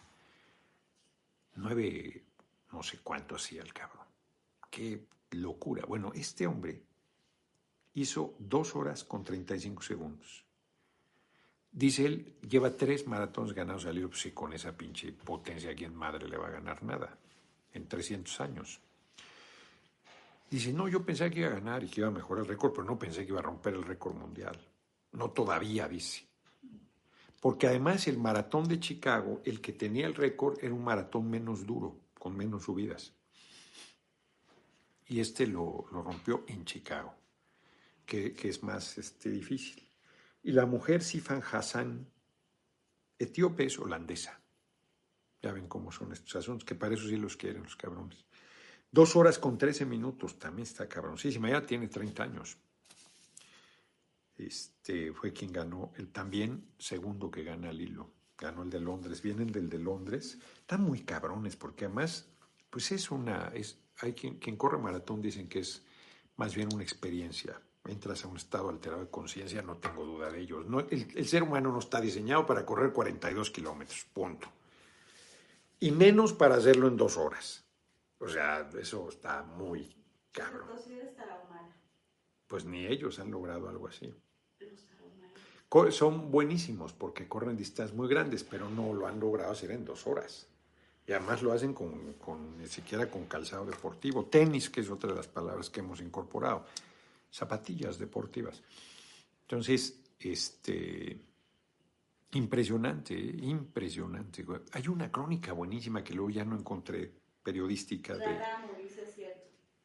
Nueve, 1.55 2.25
no 2.73 2.83
sé 2.83 2.99
cuánto 3.01 3.35
hacía 3.35 3.61
el 3.61 3.71
cabrón. 3.73 3.96
Qué 4.77 5.07
locura. 5.31 5.85
Bueno, 5.87 6.11
este 6.13 6.45
hombre 6.45 6.79
hizo 7.95 8.35
dos 8.37 8.75
horas 8.75 9.03
con 9.03 9.23
35 9.23 9.81
segundos. 9.81 10.45
Dice 11.71 12.05
él, 12.05 12.35
lleva 12.47 12.77
tres 12.77 13.07
maratones 13.07 13.53
ganados 13.53 13.87
al 13.87 13.97
hilo, 13.97 14.09
pues 14.09 14.31
con 14.35 14.53
esa 14.53 14.77
pinche 14.77 15.11
potencia, 15.13 15.71
¿a 15.71 15.73
quién 15.73 15.95
madre 15.95 16.29
le 16.29 16.37
va 16.37 16.49
a 16.49 16.51
ganar 16.51 16.83
nada? 16.83 17.17
En 17.73 17.87
300 17.87 18.39
años. 18.39 18.79
Dice, 20.47 20.71
no, 20.71 20.87
yo 20.87 21.03
pensé 21.03 21.31
que 21.31 21.39
iba 21.39 21.49
a 21.49 21.53
ganar 21.53 21.83
y 21.83 21.87
que 21.87 22.01
iba 22.01 22.09
a 22.09 22.11
mejorar 22.11 22.43
el 22.43 22.49
récord, 22.49 22.73
pero 22.73 22.83
no 22.83 22.99
pensé 22.99 23.25
que 23.25 23.31
iba 23.31 23.39
a 23.39 23.41
romper 23.41 23.73
el 23.73 23.83
récord 23.83 24.13
mundial. 24.13 24.63
No 25.13 25.31
todavía, 25.31 25.87
dice. 25.87 26.23
Porque 27.41 27.65
además 27.65 28.07
el 28.07 28.19
maratón 28.19 28.67
de 28.67 28.79
Chicago, 28.79 29.41
el 29.43 29.59
que 29.59 29.73
tenía 29.73 30.05
el 30.05 30.13
récord, 30.13 30.59
era 30.61 30.75
un 30.75 30.83
maratón 30.83 31.31
menos 31.31 31.65
duro, 31.65 31.95
con 32.19 32.37
menos 32.37 32.65
subidas. 32.65 33.16
Y 35.07 35.19
este 35.19 35.47
lo, 35.47 35.85
rompió 35.91 36.43
en 36.47 36.65
Chicago, 36.65 37.13
que, 38.05 38.35
es 38.43 38.63
más 38.63 38.97
este, 38.97 39.29
difícil. 39.29 39.89
Y 40.43 40.51
la 40.51 40.65
mujer 40.65 41.01
Sifan 41.03 41.41
Hassan, 41.51 42.07
etíope, 43.17 43.65
es 43.65 43.79
holandesa. 43.79 44.41
Ya 45.41 45.51
ven 45.51 45.67
cómo 45.67 45.91
son 45.91 46.11
estos 46.11 46.35
asuntos, 46.35 46.65
que 46.65 46.75
para 46.75 46.95
eso 46.95 47.07
sí 47.07 47.15
los 47.15 47.37
quieren 47.37 47.63
los 47.63 47.75
cabrones. 47.75 48.25
Dos 48.91 49.15
horas 49.15 49.39
con 49.39 49.57
trece 49.57 49.85
minutos, 49.85 50.39
también 50.39 50.67
está 50.67 50.87
cabroncísima, 50.87 51.49
ya 51.49 51.65
tiene 51.65 51.87
30 51.87 52.23
años. 52.23 52.57
Este, 54.37 55.13
fue 55.13 55.33
quien 55.33 55.51
ganó 55.51 55.91
el 55.97 56.09
también 56.09 56.73
segundo 56.77 57.31
que 57.31 57.43
gana 57.43 57.71
Lilo. 57.71 58.11
Ganó 58.37 58.63
el 58.63 58.69
de 58.69 58.79
Londres. 58.79 59.21
Vienen 59.21 59.51
del 59.51 59.69
de 59.69 59.79
Londres. 59.79 60.37
Están 60.59 60.83
muy 60.83 61.01
cabrones 61.01 61.55
porque 61.55 61.85
además, 61.85 62.27
pues 62.69 62.91
es 62.91 63.09
una, 63.09 63.51
es, 63.55 63.79
hay 63.99 64.13
quien, 64.13 64.37
quien 64.37 64.55
corre 64.57 64.77
maratón 64.77 65.21
dicen 65.21 65.47
que 65.47 65.59
es 65.59 65.83
más 66.35 66.55
bien 66.55 66.69
una 66.73 66.83
experiencia. 66.83 67.59
Entras 67.85 68.25
a 68.25 68.27
un 68.27 68.35
estado 68.35 68.69
alterado 68.69 69.01
de 69.01 69.09
conciencia, 69.09 69.61
no 69.61 69.77
tengo 69.77 70.05
duda 70.05 70.29
de 70.29 70.41
ello. 70.41 70.61
No, 70.61 70.81
el, 70.81 71.07
el, 71.15 71.27
ser 71.27 71.43
humano 71.43 71.71
no 71.71 71.79
está 71.79 72.01
diseñado 72.01 72.45
para 72.45 72.65
correr 72.65 72.91
42 72.91 73.49
kilómetros, 73.49 74.05
punto. 74.13 74.47
Y 75.79 75.91
menos 75.91 76.33
para 76.33 76.55
hacerlo 76.55 76.87
en 76.87 76.97
dos 76.97 77.17
horas. 77.17 77.63
O 78.19 78.27
sea, 78.27 78.69
eso 78.79 79.07
está 79.09 79.43
muy 79.43 79.95
cabrón. 80.31 80.67
Pues 82.47 82.65
ni 82.65 82.85
ellos 82.85 83.19
han 83.19 83.31
logrado 83.31 83.69
algo 83.69 83.87
así. 83.87 84.13
Son 85.91 86.31
buenísimos 86.31 86.93
porque 86.93 87.27
corren 87.27 87.57
distancias 87.57 87.95
muy 87.95 88.07
grandes, 88.07 88.43
pero 88.43 88.69
no 88.69 88.93
lo 88.93 89.05
han 89.07 89.19
logrado 89.19 89.51
hacer 89.51 89.71
en 89.71 89.85
dos 89.85 90.07
horas. 90.07 90.47
Y 91.07 91.13
además 91.13 91.41
lo 91.41 91.53
hacen 91.53 91.73
con, 91.73 92.13
con, 92.13 92.57
ni 92.57 92.67
siquiera 92.67 93.09
con 93.09 93.25
calzado 93.25 93.65
deportivo. 93.65 94.25
Tenis, 94.25 94.69
que 94.69 94.81
es 94.81 94.89
otra 94.89 95.09
de 95.09 95.15
las 95.15 95.27
palabras 95.27 95.69
que 95.69 95.79
hemos 95.79 96.01
incorporado. 96.01 96.65
Zapatillas 97.31 97.97
deportivas. 97.97 98.61
Entonces, 99.43 100.01
este, 100.19 101.17
impresionante, 102.33 103.13
impresionante. 103.15 104.45
Hay 104.73 104.87
una 104.89 105.09
crónica 105.11 105.53
buenísima 105.53 106.03
que 106.03 106.13
luego 106.13 106.29
ya 106.29 106.43
no 106.43 106.57
encontré 106.57 107.11
periodística 107.41 108.15
de 108.15 108.25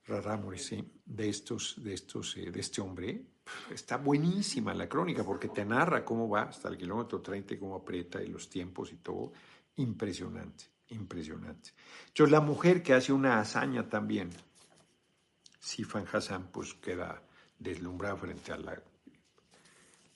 Rarámuri, 0.05 0.59
sí, 0.59 0.85
de 1.05 1.29
estos, 1.29 1.77
de 1.79 1.95
estos, 1.95 2.37
eh, 2.37 2.51
de 2.51 2.61
este 2.61 2.81
hombre. 2.81 3.23
Está 3.71 3.99
buenísima 3.99 4.75
la 4.75 4.89
crónica 4.89 5.25
porque 5.25 5.49
te 5.49 5.65
narra 5.65 6.05
cómo 6.05 6.29
va 6.29 6.43
hasta 6.43 6.69
el 6.69 6.77
kilómetro 6.77 7.21
30 7.21 7.55
y 7.55 7.59
cómo 7.59 7.77
aprieta 7.77 8.21
y 8.21 8.27
los 8.27 8.49
tiempos 8.49 8.93
y 8.93 8.97
todo. 8.97 9.33
Impresionante, 9.77 10.65
impresionante. 10.93 11.71
Entonces 12.09 12.31
la 12.31 12.41
mujer 12.41 12.83
que 12.83 12.95
hace 12.95 13.13
una 13.13 13.41
hazaña 13.41 13.89
también, 13.89 14.31
Sifan 15.59 16.07
Hassan, 16.13 16.49
pues 16.53 16.75
queda 16.75 17.23
deslumbrada 17.59 18.17
frente 18.17 18.53
a 18.53 18.57
la 18.57 18.83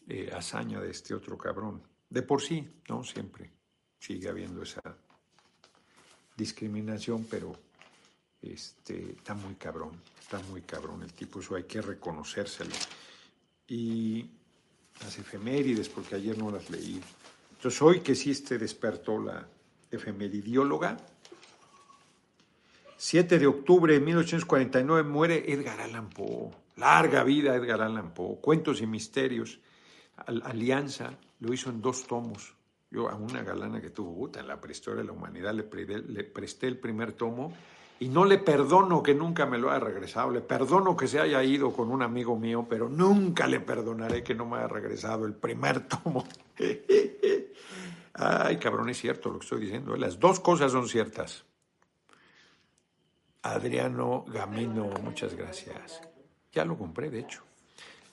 eh, 0.08 0.30
hazaña 0.32 0.80
de 0.80 0.90
este 0.90 1.14
otro 1.14 1.36
cabrón. 1.36 1.82
De 2.08 2.22
por 2.22 2.42
sí, 2.42 2.80
¿no? 2.88 3.02
Siempre 3.02 3.50
sigue 3.98 4.28
habiendo 4.28 4.62
esa 4.62 4.82
discriminación, 6.36 7.26
pero 7.30 7.56
este, 8.42 9.12
está 9.12 9.34
muy 9.34 9.54
cabrón, 9.54 10.00
está 10.20 10.38
muy 10.50 10.62
cabrón 10.62 11.02
el 11.02 11.12
tipo, 11.12 11.40
eso 11.40 11.56
hay 11.56 11.64
que 11.64 11.80
reconocérselo. 11.80 12.74
Y 13.68 14.30
las 15.00 15.18
efemérides, 15.18 15.88
porque 15.88 16.14
ayer 16.14 16.38
no 16.38 16.50
las 16.50 16.70
leí. 16.70 17.00
Entonces 17.56 17.82
hoy 17.82 18.00
que 18.00 18.14
sí 18.14 18.30
este 18.30 18.58
despertó 18.58 19.18
la 19.20 19.46
efemeridióloga, 19.90 20.96
7 22.98 23.38
de 23.38 23.46
octubre 23.46 23.92
de 23.92 24.00
1849 24.00 25.08
muere 25.08 25.52
Edgar 25.52 25.80
Allan 25.80 26.08
Poe. 26.08 26.50
Larga 26.76 27.24
vida 27.24 27.54
Edgar 27.54 27.82
Allan 27.82 28.14
Poe. 28.14 28.40
Cuentos 28.40 28.80
y 28.80 28.86
misterios. 28.86 29.60
Alianza 30.16 31.18
lo 31.40 31.52
hizo 31.52 31.68
en 31.68 31.82
dos 31.82 32.06
tomos. 32.06 32.54
Yo 32.90 33.10
a 33.10 33.14
una 33.14 33.42
galana 33.42 33.80
que 33.82 33.90
tuvo 33.90 34.14
puta, 34.14 34.40
en 34.40 34.48
la 34.48 34.60
prehistoria 34.60 35.02
de 35.02 35.06
la 35.06 35.12
humanidad 35.12 35.52
le, 35.52 35.66
le 36.02 36.24
presté 36.24 36.68
el 36.68 36.78
primer 36.78 37.12
tomo 37.12 37.52
y 37.98 38.08
no 38.08 38.24
le 38.24 38.38
perdono 38.38 39.02
que 39.02 39.14
nunca 39.14 39.44
me 39.44 39.58
lo 39.58 39.70
haya 39.70 39.80
regresado. 39.80 40.30
Le 40.30 40.40
perdono 40.40 40.96
que 40.96 41.06
se 41.06 41.20
haya 41.20 41.42
ido 41.42 41.72
con 41.72 41.90
un 41.90 42.02
amigo 42.02 42.38
mío, 42.38 42.66
pero 42.68 42.88
nunca 42.88 43.46
le 43.46 43.60
perdonaré 43.60 44.22
que 44.22 44.34
no 44.34 44.46
me 44.46 44.58
haya 44.58 44.68
regresado 44.68 45.26
el 45.26 45.34
primer 45.34 45.86
tomo. 45.86 46.24
Ay, 48.18 48.56
cabrón, 48.56 48.88
es 48.88 48.98
cierto 48.98 49.30
lo 49.30 49.38
que 49.38 49.44
estoy 49.44 49.60
diciendo. 49.60 49.94
¿eh? 49.94 49.98
Las 49.98 50.18
dos 50.18 50.40
cosas 50.40 50.72
son 50.72 50.88
ciertas. 50.88 51.44
Adriano 53.42 54.24
Gamino, 54.26 54.86
muchas 55.02 55.34
gracias. 55.34 56.00
Ya 56.52 56.64
lo 56.64 56.78
compré, 56.78 57.10
de 57.10 57.20
hecho. 57.20 57.42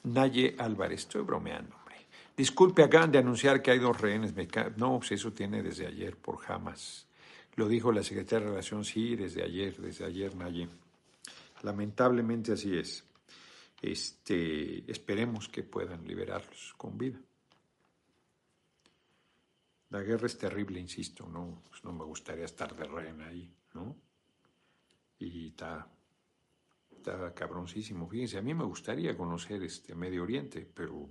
Naye 0.03 0.55
Álvarez, 0.59 1.01
estoy 1.01 1.21
bromeando. 1.21 1.83
Disculpe, 2.35 2.83
acaban 2.83 3.11
de 3.11 3.19
anunciar 3.19 3.61
que 3.61 3.71
hay 3.71 3.79
dos 3.79 3.99
rehenes 4.01 4.35
mexicanos. 4.35 4.77
No, 4.77 4.97
pues 4.97 5.11
eso 5.13 5.31
tiene 5.31 5.61
desde 5.61 5.85
ayer 5.85 6.17
por 6.17 6.37
jamás. 6.37 7.07
Lo 7.55 7.67
dijo 7.67 7.91
la 7.91 8.01
secretaria 8.01 8.45
de 8.45 8.51
Relación, 8.51 8.83
sí, 8.83 9.15
desde 9.15 9.43
ayer, 9.43 9.77
desde 9.77 10.05
ayer, 10.05 10.35
Naye. 10.35 10.67
Lamentablemente 11.61 12.53
así 12.53 12.75
es. 12.75 13.03
Este, 13.81 14.89
esperemos 14.91 15.47
que 15.47 15.61
puedan 15.61 16.07
liberarlos 16.07 16.73
con 16.75 16.97
vida. 16.97 17.19
La 19.93 20.01
guerra 20.01 20.25
es 20.25 20.39
terrible, 20.39 20.79
insisto, 20.79 21.29
no, 21.29 21.61
pues 21.69 21.83
no 21.83 21.93
me 21.93 22.03
gustaría 22.03 22.45
estar 22.45 22.75
de 22.75 22.83
rehén 22.83 23.21
ahí, 23.21 23.55
¿no? 23.75 23.95
Y 25.19 25.49
está 25.49 25.87
está 26.97 27.31
cabroncísimo. 27.35 28.07
Fíjense, 28.07 28.39
a 28.39 28.41
mí 28.41 28.55
me 28.55 28.63
gustaría 28.63 29.15
conocer 29.15 29.61
este 29.61 29.93
Medio 29.93 30.23
Oriente, 30.23 30.67
pero 30.73 31.09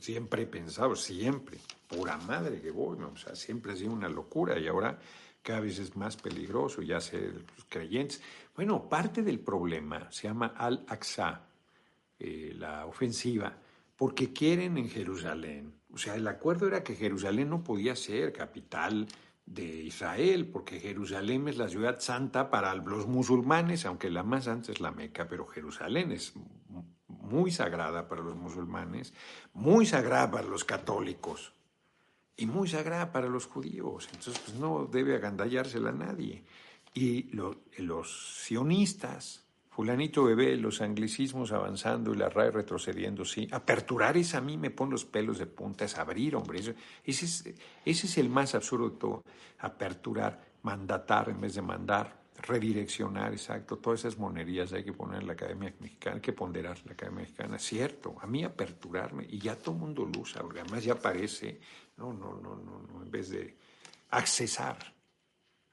siempre 0.00 0.42
he 0.42 0.46
pensado, 0.46 0.96
siempre, 0.96 1.58
pura 1.86 2.16
madre 2.16 2.60
que 2.60 2.72
voy, 2.72 3.00
o 3.00 3.16
sea, 3.16 3.36
siempre 3.36 3.72
ha 3.72 3.76
sido 3.76 3.92
una 3.92 4.08
locura 4.08 4.58
y 4.58 4.66
ahora 4.66 4.98
cada 5.40 5.60
vez 5.60 5.78
es 5.78 5.94
más 5.94 6.16
peligroso, 6.16 6.82
ya 6.82 7.00
sé, 7.00 7.20
los 7.20 7.66
creyentes. 7.68 8.20
Bueno, 8.56 8.88
parte 8.88 9.22
del 9.22 9.38
problema 9.38 10.10
se 10.10 10.26
llama 10.26 10.54
Al-Aqsa, 10.56 11.46
eh, 12.18 12.52
la 12.56 12.84
ofensiva, 12.86 13.56
porque 13.96 14.32
quieren 14.32 14.76
en 14.76 14.88
Jerusalén. 14.88 15.83
O 15.94 15.98
sea, 15.98 16.16
el 16.16 16.26
acuerdo 16.26 16.66
era 16.66 16.82
que 16.82 16.96
Jerusalén 16.96 17.50
no 17.50 17.62
podía 17.62 17.94
ser 17.94 18.32
capital 18.32 19.06
de 19.46 19.64
Israel, 19.64 20.46
porque 20.46 20.80
Jerusalén 20.80 21.46
es 21.48 21.56
la 21.56 21.68
ciudad 21.68 22.00
santa 22.00 22.50
para 22.50 22.74
los 22.74 23.06
musulmanes, 23.06 23.86
aunque 23.86 24.10
la 24.10 24.24
más 24.24 24.44
santa 24.44 24.72
es 24.72 24.80
la 24.80 24.90
Meca, 24.90 25.28
pero 25.28 25.46
Jerusalén 25.46 26.10
es 26.10 26.32
muy 27.06 27.52
sagrada 27.52 28.08
para 28.08 28.22
los 28.22 28.34
musulmanes, 28.36 29.14
muy 29.52 29.86
sagrada 29.86 30.30
para 30.30 30.48
los 30.48 30.64
católicos 30.64 31.52
y 32.36 32.46
muy 32.46 32.68
sagrada 32.68 33.12
para 33.12 33.28
los 33.28 33.46
judíos. 33.46 34.08
Entonces, 34.12 34.42
pues, 34.44 34.58
no 34.58 34.86
debe 34.86 35.14
agandallársela 35.14 35.90
a 35.90 35.92
nadie. 35.92 36.44
Y 36.92 37.30
los 37.32 38.42
sionistas, 38.44 39.43
Fulanito 39.74 40.22
bebé, 40.22 40.56
los 40.56 40.80
anglicismos 40.80 41.50
avanzando 41.50 42.14
y 42.14 42.16
la 42.16 42.28
RAE 42.28 42.52
retrocediendo, 42.52 43.24
sí. 43.24 43.48
Aperturar 43.50 44.16
es 44.16 44.36
a 44.36 44.40
mí 44.40 44.56
me 44.56 44.70
pone 44.70 44.92
los 44.92 45.04
pelos 45.04 45.38
de 45.38 45.46
punta, 45.46 45.84
es 45.84 45.98
abrir, 45.98 46.36
hombre. 46.36 46.60
ese, 46.60 46.76
es, 47.04 47.44
ese 47.84 48.06
es 48.06 48.18
el 48.18 48.28
más 48.28 48.54
absurdo 48.54 48.90
de 48.90 48.96
todo. 48.96 49.24
Aperturar, 49.58 50.40
mandatar 50.62 51.28
en 51.28 51.40
vez 51.40 51.56
de 51.56 51.62
mandar, 51.62 52.22
redireccionar, 52.46 53.32
exacto. 53.32 53.78
Todas 53.78 53.98
esas 53.98 54.16
monerías 54.16 54.72
hay 54.72 54.84
que 54.84 54.92
poner 54.92 55.22
en 55.22 55.26
la 55.26 55.32
Academia 55.32 55.74
Mexicana, 55.80 56.16
hay 56.16 56.22
que 56.22 56.32
ponderar 56.32 56.78
la 56.84 56.92
Academia 56.92 57.22
Mexicana. 57.22 57.58
Cierto, 57.58 58.14
a 58.20 58.28
mí 58.28 58.44
aperturarme, 58.44 59.26
y 59.28 59.40
ya 59.40 59.56
todo 59.56 59.74
mundo 59.74 60.04
lo 60.04 60.20
usa, 60.20 60.40
porque 60.40 60.60
además 60.60 60.84
ya 60.84 60.92
aparece, 60.92 61.58
no, 61.96 62.12
no, 62.12 62.34
no, 62.40 62.54
no, 62.54 62.80
no, 62.80 63.02
en 63.02 63.10
vez 63.10 63.30
de 63.30 63.56
accesar 64.10 64.93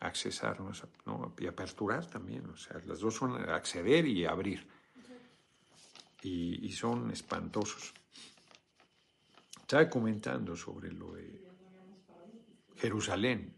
accesar 0.02 0.60
¿no? 1.06 1.34
y 1.38 1.48
aperturar 1.48 2.06
también. 2.08 2.46
O 2.50 2.58
sea, 2.58 2.82
las 2.86 3.00
dos 3.00 3.16
son 3.16 3.38
acceder 3.50 4.06
y 4.06 4.26
abrir. 4.26 4.68
Y, 6.24 6.72
son 6.72 7.10
espantosos. 7.12 7.94
Estaba 9.60 9.90
comentando 9.90 10.56
sobre 10.56 10.92
lo 10.92 11.14
de 11.14 11.42
Jerusalén. 12.78 13.56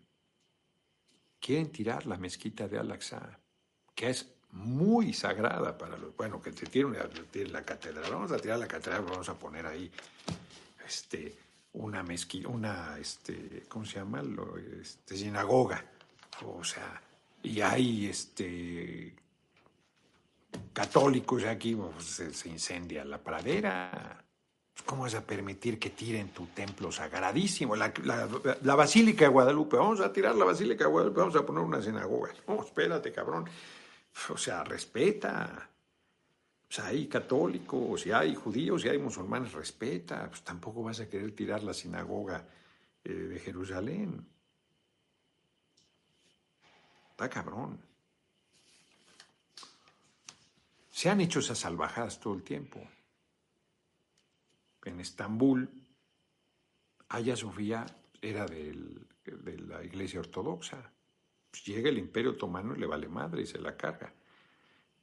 Quieren 1.40 1.72
tirar 1.72 2.06
la 2.06 2.18
mezquita 2.18 2.70
de 2.70 2.80
Al-Aqsa, 2.80 3.38
que 3.94 4.10
es 4.10 4.34
muy 4.52 5.12
sagrada 5.14 5.78
para 5.78 5.98
los. 5.98 6.16
Bueno, 6.16 6.42
que 6.42 6.52
te 6.52 6.66
tiren, 6.68 6.96
la 7.52 7.64
catedral. 7.64 8.10
Vamos 8.10 8.32
a 8.32 8.38
tirar 8.38 8.60
la 8.60 8.68
catedral, 8.68 9.04
vamos 9.04 9.28
a 9.28 9.38
poner 9.38 9.66
ahí 9.66 9.92
este, 10.86 11.36
una 11.74 12.02
mezquita, 12.02 12.48
una, 12.48 12.98
este, 12.98 13.64
¿cómo 13.68 13.84
se 13.84 14.00
llama? 14.00 14.24
Este, 14.80 15.18
sinagoga 15.18 15.93
o 16.42 16.64
sea, 16.64 17.02
y 17.42 17.62
hay 17.62 18.08
este 18.08 19.16
católicos 20.72 21.44
aquí, 21.46 21.76
pues, 21.76 22.06
se, 22.06 22.50
incendia 22.50 23.04
la 23.06 23.22
pradera. 23.24 24.20
¿Cómo 24.86 25.04
vas 25.04 25.16
a 25.16 25.22
permitir 25.22 25.80
que 25.80 25.92
tiren 25.92 26.30
tu 26.30 26.48
templo 26.48 26.92
sagradísimo? 26.92 27.76
La, 27.76 27.94
Basílica 28.76 29.26
de 29.26 29.30
Guadalupe, 29.30 29.78
vamos 29.78 30.02
a 30.02 30.12
tirar 30.12 30.36
la 30.36 30.46
Basílica 30.46 30.86
de 30.86 30.90
Guadalupe, 30.90 31.20
vamos 31.20 31.36
a 31.36 31.46
poner 31.46 31.64
una 31.64 31.82
sinagoga. 31.82 32.34
No, 32.48 32.64
espérate, 32.64 33.12
cabrón. 33.12 33.46
O 34.30 34.38
sea, 34.38 34.64
respeta. 34.64 35.70
O 36.70 36.72
sea, 36.74 36.88
hay 36.88 37.08
católicos, 37.08 38.02
si 38.02 38.12
hay 38.12 38.34
judíos, 38.36 38.82
si 38.82 38.90
hay 38.90 38.98
musulmanes, 38.98 39.54
respeta. 39.54 40.28
Pues 40.28 40.42
tampoco 40.42 40.84
vas 40.84 41.00
a 41.00 41.08
querer 41.08 41.34
tirar 41.34 41.64
la 41.64 41.74
sinagoga 41.74 42.46
eh, 43.04 43.14
de 43.14 43.40
Jerusalén. 43.40 44.26
Cabrón. 47.30 47.80
Se 50.92 51.10
han 51.10 51.22
hecho 51.22 51.40
esas 51.40 51.60
salvajadas 51.60 52.20
todo 52.20 52.34
el 52.34 52.44
tiempo. 52.44 52.88
En 54.86 55.00
Estambul, 55.00 55.70
Aya 57.10 57.36
Sofía 57.36 57.86
era 58.22 58.46
de 58.46 59.58
la 59.68 59.84
iglesia 59.84 60.20
ortodoxa. 60.20 60.92
Pues 61.50 61.66
llega 61.66 61.90
el 61.90 61.98
imperio 61.98 62.32
otomano 62.32 62.76
y 62.76 62.80
le 62.80 62.88
vale 62.88 63.08
madre 63.08 63.44
y 63.44 63.46
se 63.46 63.60
la 63.60 63.78
carga. 63.78 64.14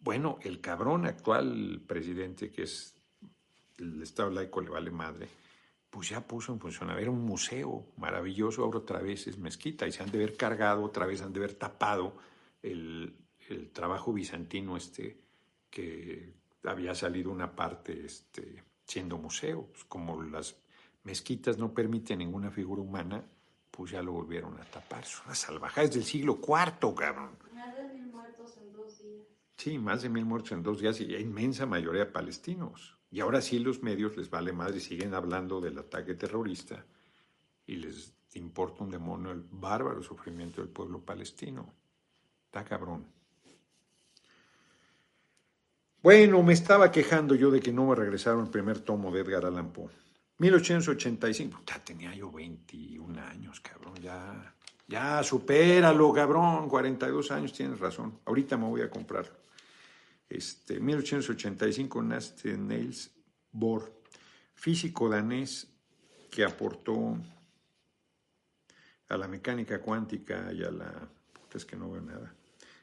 Bueno, 0.00 0.38
el 0.42 0.60
cabrón 0.60 1.06
actual 1.06 1.82
presidente, 1.86 2.50
que 2.50 2.62
es 2.62 2.94
el 3.78 4.02
Estado 4.02 4.30
laico, 4.30 4.60
le 4.60 4.70
vale 4.70 4.90
madre, 4.90 5.28
pues 5.90 6.08
ya 6.08 6.26
puso 6.26 6.52
en 6.52 6.60
funcionamiento. 6.60 7.10
Un 7.10 7.24
museo 7.24 7.86
maravilloso, 7.96 8.64
ahora 8.64 8.78
otra 8.78 9.00
vez 9.00 9.26
es 9.26 9.38
mezquita 9.38 9.86
y 9.86 9.92
se 9.92 10.02
han 10.02 10.10
de 10.10 10.18
ver 10.18 10.36
cargado, 10.36 10.84
otra 10.84 11.04
vez 11.04 11.20
han 11.20 11.32
de 11.32 11.40
ver 11.40 11.54
tapado 11.54 12.14
el, 12.62 13.16
el 13.48 13.70
trabajo 13.70 14.12
bizantino 14.12 14.76
este 14.76 15.20
que 15.70 16.34
había 16.64 16.94
salido 16.94 17.30
una 17.30 17.54
parte 17.54 18.04
este, 18.04 18.62
siendo 18.84 19.18
museo. 19.18 19.66
Pues 19.72 19.84
como 19.84 20.22
las 20.22 20.56
mezquitas 21.04 21.58
no 21.58 21.72
permiten 21.72 22.18
ninguna 22.18 22.50
figura 22.50 22.82
humana, 22.82 23.24
pues 23.70 23.92
ya 23.92 24.02
lo 24.02 24.12
volvieron 24.12 24.58
a 24.60 24.64
tapar. 24.64 25.04
Son 25.04 25.26
las 25.28 25.38
salvajadas 25.38 25.92
del 25.92 26.04
siglo 26.04 26.40
IV, 26.42 26.94
cabrón. 26.94 27.30
Más 27.54 27.76
de 27.76 27.84
mil 27.94 28.06
muertos 28.06 28.56
en 28.58 28.72
dos 28.72 29.02
días. 29.02 29.26
Sí, 29.56 29.78
más 29.78 30.02
de 30.02 30.08
mil 30.08 30.24
muertos 30.24 30.52
en 30.52 30.62
dos 30.62 30.80
días 30.80 31.00
y 31.00 31.14
inmensa 31.16 31.66
mayoría 31.66 32.12
palestinos. 32.12 32.99
Y 33.10 33.20
ahora 33.20 33.40
sí 33.40 33.58
los 33.58 33.82
medios 33.82 34.16
les 34.16 34.30
vale 34.30 34.52
madre 34.52 34.78
y 34.78 34.80
siguen 34.80 35.14
hablando 35.14 35.60
del 35.60 35.78
ataque 35.78 36.14
terrorista 36.14 36.84
y 37.66 37.76
les 37.76 38.12
importa 38.34 38.84
un 38.84 38.90
demonio 38.90 39.32
el 39.32 39.44
bárbaro 39.50 40.02
sufrimiento 40.02 40.60
del 40.60 40.70
pueblo 40.70 41.00
palestino. 41.00 41.72
Está 42.46 42.64
cabrón. 42.64 43.04
Bueno, 46.02 46.42
me 46.42 46.54
estaba 46.54 46.90
quejando 46.90 47.34
yo 47.34 47.50
de 47.50 47.60
que 47.60 47.72
no 47.72 47.86
me 47.86 47.94
regresaron 47.94 48.44
el 48.44 48.50
primer 48.50 48.80
tomo 48.80 49.12
de 49.12 49.20
Edgar 49.20 49.44
Allan 49.44 49.70
Poe. 49.72 49.90
1885, 50.38 51.62
ya 51.66 51.84
tenía 51.84 52.14
yo 52.14 52.32
21 52.32 53.20
años, 53.20 53.60
cabrón, 53.60 53.94
ya, 53.96 54.54
ya, 54.88 55.22
supéralo, 55.22 56.10
cabrón, 56.14 56.66
42 56.70 57.30
años, 57.30 57.52
tienes 57.52 57.78
razón, 57.78 58.20
ahorita 58.24 58.56
me 58.56 58.66
voy 58.66 58.80
a 58.80 58.88
comprarlo. 58.88 59.34
Este, 60.30 60.78
1885 60.78 62.02
nace 62.04 62.56
Niels 62.56 63.10
Bohr, 63.50 63.92
físico 64.54 65.08
danés 65.08 65.66
que 66.30 66.44
aportó 66.44 67.18
a 69.08 69.16
la 69.16 69.26
mecánica 69.26 69.80
cuántica 69.80 70.52
y 70.52 70.62
a 70.62 70.70
la, 70.70 71.08
es 71.52 71.64
que 71.64 71.74
no 71.74 71.90
veo 71.90 72.00
nada, 72.00 72.32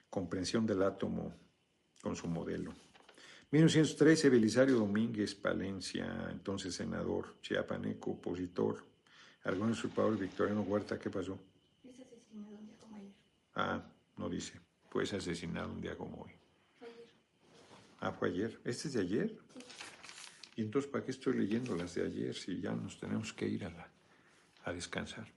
comprensión 0.09 0.65
del 0.65 0.83
átomo 0.83 1.33
con 2.01 2.17
su 2.17 2.27
modelo. 2.27 2.73
1913, 3.49 4.29
Belisario 4.29 4.75
Domínguez 4.75 5.33
Palencia, 5.33 6.27
entonces 6.29 6.75
senador, 6.75 7.37
chiapaneco, 7.41 8.11
opositor, 8.11 8.83
algún 9.45 9.71
usurpador 9.71 10.17
Victoriano 10.19 10.63
Huerta, 10.63 10.99
¿qué 10.99 11.09
pasó? 11.09 11.39
Dice 11.81 12.03
asesinado 12.03 12.57
un 12.57 12.65
día 12.65 12.75
como 12.77 12.95
ayer. 12.97 13.13
Ah, 13.55 13.81
no 14.17 14.29
dice. 14.29 14.59
Pues 14.89 15.13
asesinado 15.13 15.71
un 15.71 15.79
día 15.79 15.95
como 15.95 16.23
hoy. 16.23 16.36
Ah, 17.99 18.11
fue 18.11 18.29
ayer. 18.29 18.59
¿Este 18.63 18.87
es 18.87 18.93
de 18.93 19.01
ayer? 19.01 19.37
¿Y 20.55 20.61
entonces 20.61 20.89
para 20.89 21.03
qué 21.03 21.11
estoy 21.11 21.37
leyendo 21.37 21.75
las 21.75 21.95
de 21.95 22.05
ayer 22.05 22.35
si 22.35 22.59
ya 22.59 22.71
nos 22.71 22.99
tenemos 22.99 23.33
que 23.33 23.47
ir 23.47 23.65
a, 23.65 23.89
a 24.63 24.73
descansar? 24.73 25.27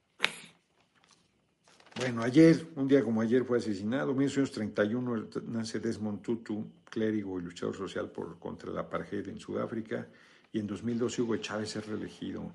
Bueno, 1.96 2.22
ayer, 2.22 2.66
un 2.76 2.88
día 2.88 3.02
como 3.02 3.20
ayer, 3.20 3.44
fue 3.44 3.58
asesinado. 3.58 4.12
En 4.12 4.18
1931 4.18 5.28
nace 5.48 5.80
Desmond 5.80 6.22
Tutu, 6.22 6.66
clérigo 6.84 7.38
y 7.38 7.42
luchador 7.42 7.76
social 7.76 8.10
por, 8.10 8.38
contra 8.38 8.70
la 8.70 8.82
apartheid 8.82 9.28
en 9.28 9.38
Sudáfrica. 9.38 10.08
Y 10.52 10.60
en 10.60 10.66
2012 10.66 11.22
Hugo 11.22 11.36
Chávez 11.36 11.76
es 11.76 11.86
reelegido 11.86 12.52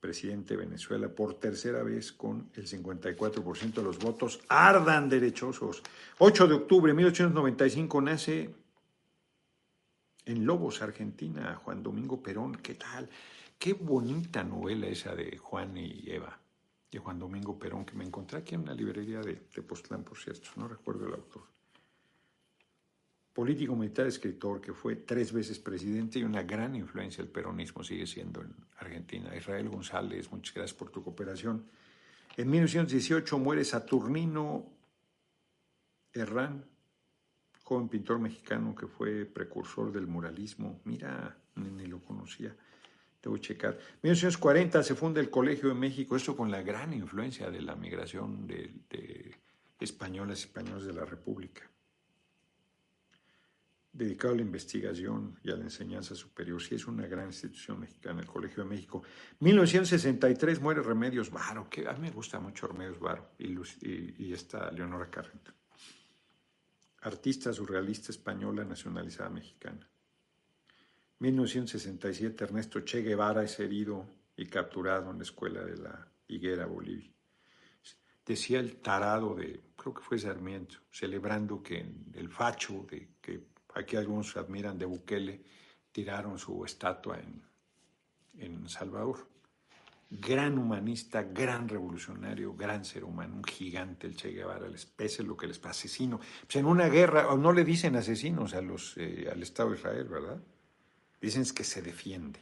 presidente 0.00 0.54
de 0.54 0.64
Venezuela 0.64 1.08
por 1.08 1.34
tercera 1.34 1.82
vez 1.82 2.12
con 2.12 2.48
el 2.54 2.66
54% 2.66 3.74
de 3.74 3.82
los 3.82 3.98
votos. 3.98 4.40
Ardan 4.48 5.08
derechosos. 5.08 5.82
8 6.18 6.46
de 6.46 6.54
octubre 6.54 6.92
de 6.92 6.96
1895 6.96 8.00
nace 8.00 8.54
en 10.26 10.44
Lobos, 10.44 10.82
Argentina, 10.82 11.54
Juan 11.64 11.82
Domingo 11.82 12.20
Perón. 12.20 12.56
¿Qué 12.56 12.74
tal? 12.74 13.08
Qué 13.58 13.72
bonita 13.72 14.44
novela 14.44 14.86
esa 14.88 15.14
de 15.14 15.38
Juan 15.38 15.76
y 15.78 16.10
Eva 16.10 16.38
de 16.90 16.98
Juan 16.98 17.18
Domingo 17.18 17.58
Perón, 17.58 17.84
que 17.84 17.94
me 17.94 18.04
encontré 18.04 18.38
aquí 18.38 18.54
en 18.54 18.62
una 18.62 18.74
librería 18.74 19.20
de 19.20 19.34
Tepoztlán, 19.34 20.04
por 20.04 20.18
cierto, 20.18 20.50
no 20.56 20.68
recuerdo 20.68 21.06
el 21.06 21.14
autor. 21.14 21.42
Político 23.32 23.76
militar, 23.76 24.06
escritor, 24.06 24.60
que 24.60 24.72
fue 24.72 24.96
tres 24.96 25.32
veces 25.32 25.58
presidente 25.58 26.18
y 26.18 26.24
una 26.24 26.42
gran 26.42 26.74
influencia 26.74 27.22
del 27.22 27.30
peronismo 27.30 27.84
sigue 27.84 28.06
siendo 28.06 28.40
en 28.40 28.54
Argentina. 28.78 29.34
Israel 29.36 29.68
González, 29.68 30.30
muchas 30.30 30.54
gracias 30.54 30.76
por 30.76 30.90
tu 30.90 31.02
cooperación. 31.02 31.66
En 32.36 32.50
1918 32.50 33.38
muere 33.38 33.64
Saturnino 33.64 34.64
Herrán, 36.12 36.64
joven 37.66 37.88
pintor 37.88 38.20
mexicano 38.20 38.76
que 38.76 38.86
fue 38.86 39.24
precursor 39.24 39.90
del 39.90 40.06
muralismo. 40.06 40.80
Mira, 40.84 41.36
ni 41.56 41.86
lo 41.86 41.98
conocía. 41.98 42.54
Debo 43.20 43.38
checar. 43.38 43.72
En 43.72 44.02
1940 44.02 44.84
se 44.84 44.94
funda 44.94 45.20
el 45.20 45.30
Colegio 45.30 45.70
de 45.70 45.74
México, 45.74 46.14
esto 46.14 46.36
con 46.36 46.48
la 46.48 46.62
gran 46.62 46.92
influencia 46.92 47.50
de 47.50 47.60
la 47.60 47.74
migración 47.74 48.46
de, 48.46 49.34
españoles 49.80 50.42
y 50.42 50.44
españoles 50.44 50.84
de 50.84 50.92
la 50.92 51.04
República. 51.04 51.68
Dedicado 53.92 54.34
a 54.34 54.36
la 54.36 54.42
investigación 54.42 55.36
y 55.42 55.50
a 55.50 55.56
la 55.56 55.64
enseñanza 55.64 56.14
superior. 56.14 56.62
Sí, 56.62 56.76
es 56.76 56.86
una 56.86 57.08
gran 57.08 57.26
institución 57.26 57.80
mexicana, 57.80 58.20
el 58.20 58.28
Colegio 58.28 58.62
de 58.62 58.68
México. 58.68 59.02
1963 59.40 60.60
muere 60.60 60.82
Remedios 60.82 61.32
Varo, 61.32 61.68
que 61.68 61.88
a 61.88 61.94
mí 61.94 61.98
me 61.98 62.10
gusta 62.12 62.38
mucho 62.38 62.68
Remedios 62.68 63.00
Varo 63.00 63.32
y, 63.40 63.56
y, 63.56 64.14
y 64.18 64.32
esta 64.32 64.70
Leonora 64.70 65.10
Carrento. 65.10 65.55
Artista 67.06 67.52
surrealista 67.52 68.10
española 68.10 68.64
nacionalizada 68.64 69.30
mexicana. 69.30 69.88
1967, 71.20 72.42
Ernesto 72.42 72.80
Che 72.80 73.00
Guevara 73.00 73.44
es 73.44 73.60
herido 73.60 74.04
y 74.36 74.46
capturado 74.46 75.12
en 75.12 75.18
la 75.18 75.22
escuela 75.22 75.64
de 75.64 75.76
la 75.76 76.04
Higuera, 76.26 76.66
Bolivia. 76.66 77.12
Decía 78.26 78.58
el 78.58 78.78
tarado 78.78 79.36
de, 79.36 79.60
creo 79.76 79.94
que 79.94 80.02
fue 80.02 80.18
Sarmiento, 80.18 80.78
celebrando 80.90 81.62
que 81.62 81.86
el 82.14 82.28
facho, 82.28 82.84
de, 82.90 83.10
que 83.20 83.40
aquí 83.76 83.94
algunos 83.94 84.36
admiran 84.36 84.76
de 84.76 84.86
Bukele, 84.86 85.40
tiraron 85.92 86.40
su 86.40 86.64
estatua 86.64 87.20
en, 87.20 87.40
en 88.36 88.68
Salvador. 88.68 89.28
Gran 90.08 90.56
humanista, 90.56 91.22
gran 91.24 91.68
revolucionario, 91.68 92.54
gran 92.54 92.84
ser 92.84 93.02
humano, 93.02 93.36
un 93.36 93.44
gigante 93.44 94.06
el 94.06 94.16
Che 94.16 94.30
Guevara, 94.30 94.68
les 94.68 94.86
pese 94.86 95.24
lo 95.24 95.36
que 95.36 95.48
les 95.48 95.58
pasa, 95.58 95.70
asesino. 95.70 96.18
Pues 96.18 96.56
en 96.56 96.66
una 96.66 96.88
guerra, 96.88 97.34
no 97.36 97.52
le 97.52 97.64
dicen 97.64 97.96
asesinos 97.96 98.54
a 98.54 98.60
los, 98.60 98.96
eh, 98.98 99.28
al 99.30 99.42
Estado 99.42 99.70
de 99.70 99.76
Israel, 99.76 100.08
¿verdad? 100.08 100.40
Dicen 101.20 101.44
que 101.52 101.64
se 101.64 101.82
defiende. 101.82 102.40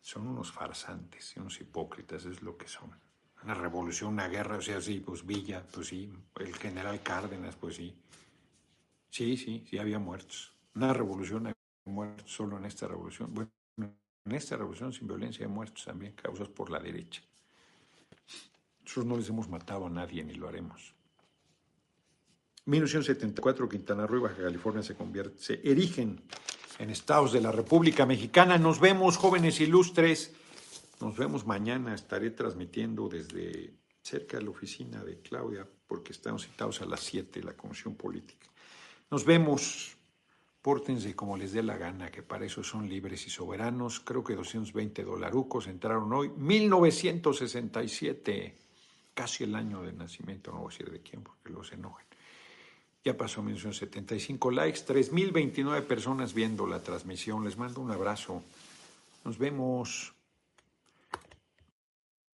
Son 0.00 0.26
unos 0.26 0.50
farsantes 0.50 1.36
unos 1.36 1.60
hipócritas, 1.60 2.24
es 2.24 2.40
lo 2.40 2.56
que 2.56 2.66
son. 2.66 2.98
Una 3.44 3.52
revolución, 3.52 4.14
una 4.14 4.26
guerra, 4.26 4.56
o 4.56 4.62
sea, 4.62 4.80
sí, 4.80 5.00
pues 5.00 5.24
Villa, 5.26 5.62
pues 5.70 5.88
sí, 5.88 6.10
el 6.36 6.56
general 6.56 7.02
Cárdenas, 7.02 7.56
pues 7.56 7.76
sí. 7.76 7.94
Sí, 9.10 9.36
sí, 9.36 9.66
sí 9.68 9.78
había 9.78 9.98
muertos. 9.98 10.54
Una 10.74 10.94
revolución 10.94 11.48
había 11.48 11.56
muertos 11.84 12.30
solo 12.32 12.56
en 12.56 12.64
esta 12.64 12.88
revolución. 12.88 13.34
Bueno, 13.34 13.50
en 14.28 14.36
esta 14.36 14.56
revolución 14.56 14.92
sin 14.92 15.08
violencia 15.08 15.46
hay 15.46 15.50
muertos 15.50 15.84
también, 15.84 16.12
causados 16.12 16.50
por 16.50 16.70
la 16.70 16.78
derecha. 16.78 17.22
Nosotros 18.82 19.06
no 19.06 19.16
les 19.16 19.28
hemos 19.28 19.48
matado 19.48 19.86
a 19.86 19.90
nadie 19.90 20.22
ni 20.22 20.34
lo 20.34 20.48
haremos. 20.48 20.94
1974 22.66 23.68
Quintana 23.68 24.06
Roo 24.06 24.18
y 24.18 24.22
Baja 24.22 24.42
California 24.42 24.82
se, 24.82 24.94
se 25.38 25.54
erigen 25.64 26.22
en 26.78 26.90
estados 26.90 27.32
de 27.32 27.40
la 27.40 27.50
República 27.50 28.04
Mexicana. 28.04 28.58
Nos 28.58 28.78
vemos, 28.78 29.16
jóvenes 29.16 29.60
ilustres. 29.60 30.34
Nos 31.00 31.16
vemos 31.16 31.46
mañana. 31.46 31.94
Estaré 31.94 32.30
transmitiendo 32.30 33.08
desde 33.08 33.72
cerca 34.02 34.36
de 34.36 34.44
la 34.44 34.50
oficina 34.50 35.02
de 35.02 35.20
Claudia, 35.20 35.66
porque 35.86 36.12
estamos 36.12 36.44
citados 36.44 36.82
a 36.82 36.86
las 36.86 37.00
7, 37.00 37.42
la 37.42 37.54
Comisión 37.54 37.94
Política. 37.94 38.46
Nos 39.10 39.24
vemos. 39.24 39.97
Pórtense 40.60 41.14
como 41.14 41.36
les 41.36 41.52
dé 41.52 41.62
la 41.62 41.76
gana, 41.76 42.10
que 42.10 42.22
para 42.22 42.44
eso 42.44 42.64
son 42.64 42.88
libres 42.88 43.24
y 43.26 43.30
soberanos. 43.30 44.00
Creo 44.00 44.24
que 44.24 44.34
220 44.34 45.04
dolarucos 45.04 45.68
entraron 45.68 46.12
hoy. 46.12 46.30
1967, 46.36 48.56
casi 49.14 49.44
el 49.44 49.54
año 49.54 49.82
de 49.82 49.92
nacimiento, 49.92 50.50
no 50.50 50.58
voy 50.58 50.66
a 50.66 50.70
decir 50.70 50.90
de 50.90 51.00
quién 51.00 51.22
porque 51.22 51.50
los 51.50 51.70
enojen. 51.72 52.08
Ya 53.04 53.16
pasó 53.16 53.40
1975 53.42 54.50
likes, 54.50 54.80
3.029 54.86 55.86
personas 55.86 56.34
viendo 56.34 56.66
la 56.66 56.82
transmisión. 56.82 57.44
Les 57.44 57.56
mando 57.56 57.80
un 57.80 57.92
abrazo. 57.92 58.42
Nos 59.24 59.38
vemos. 59.38 60.17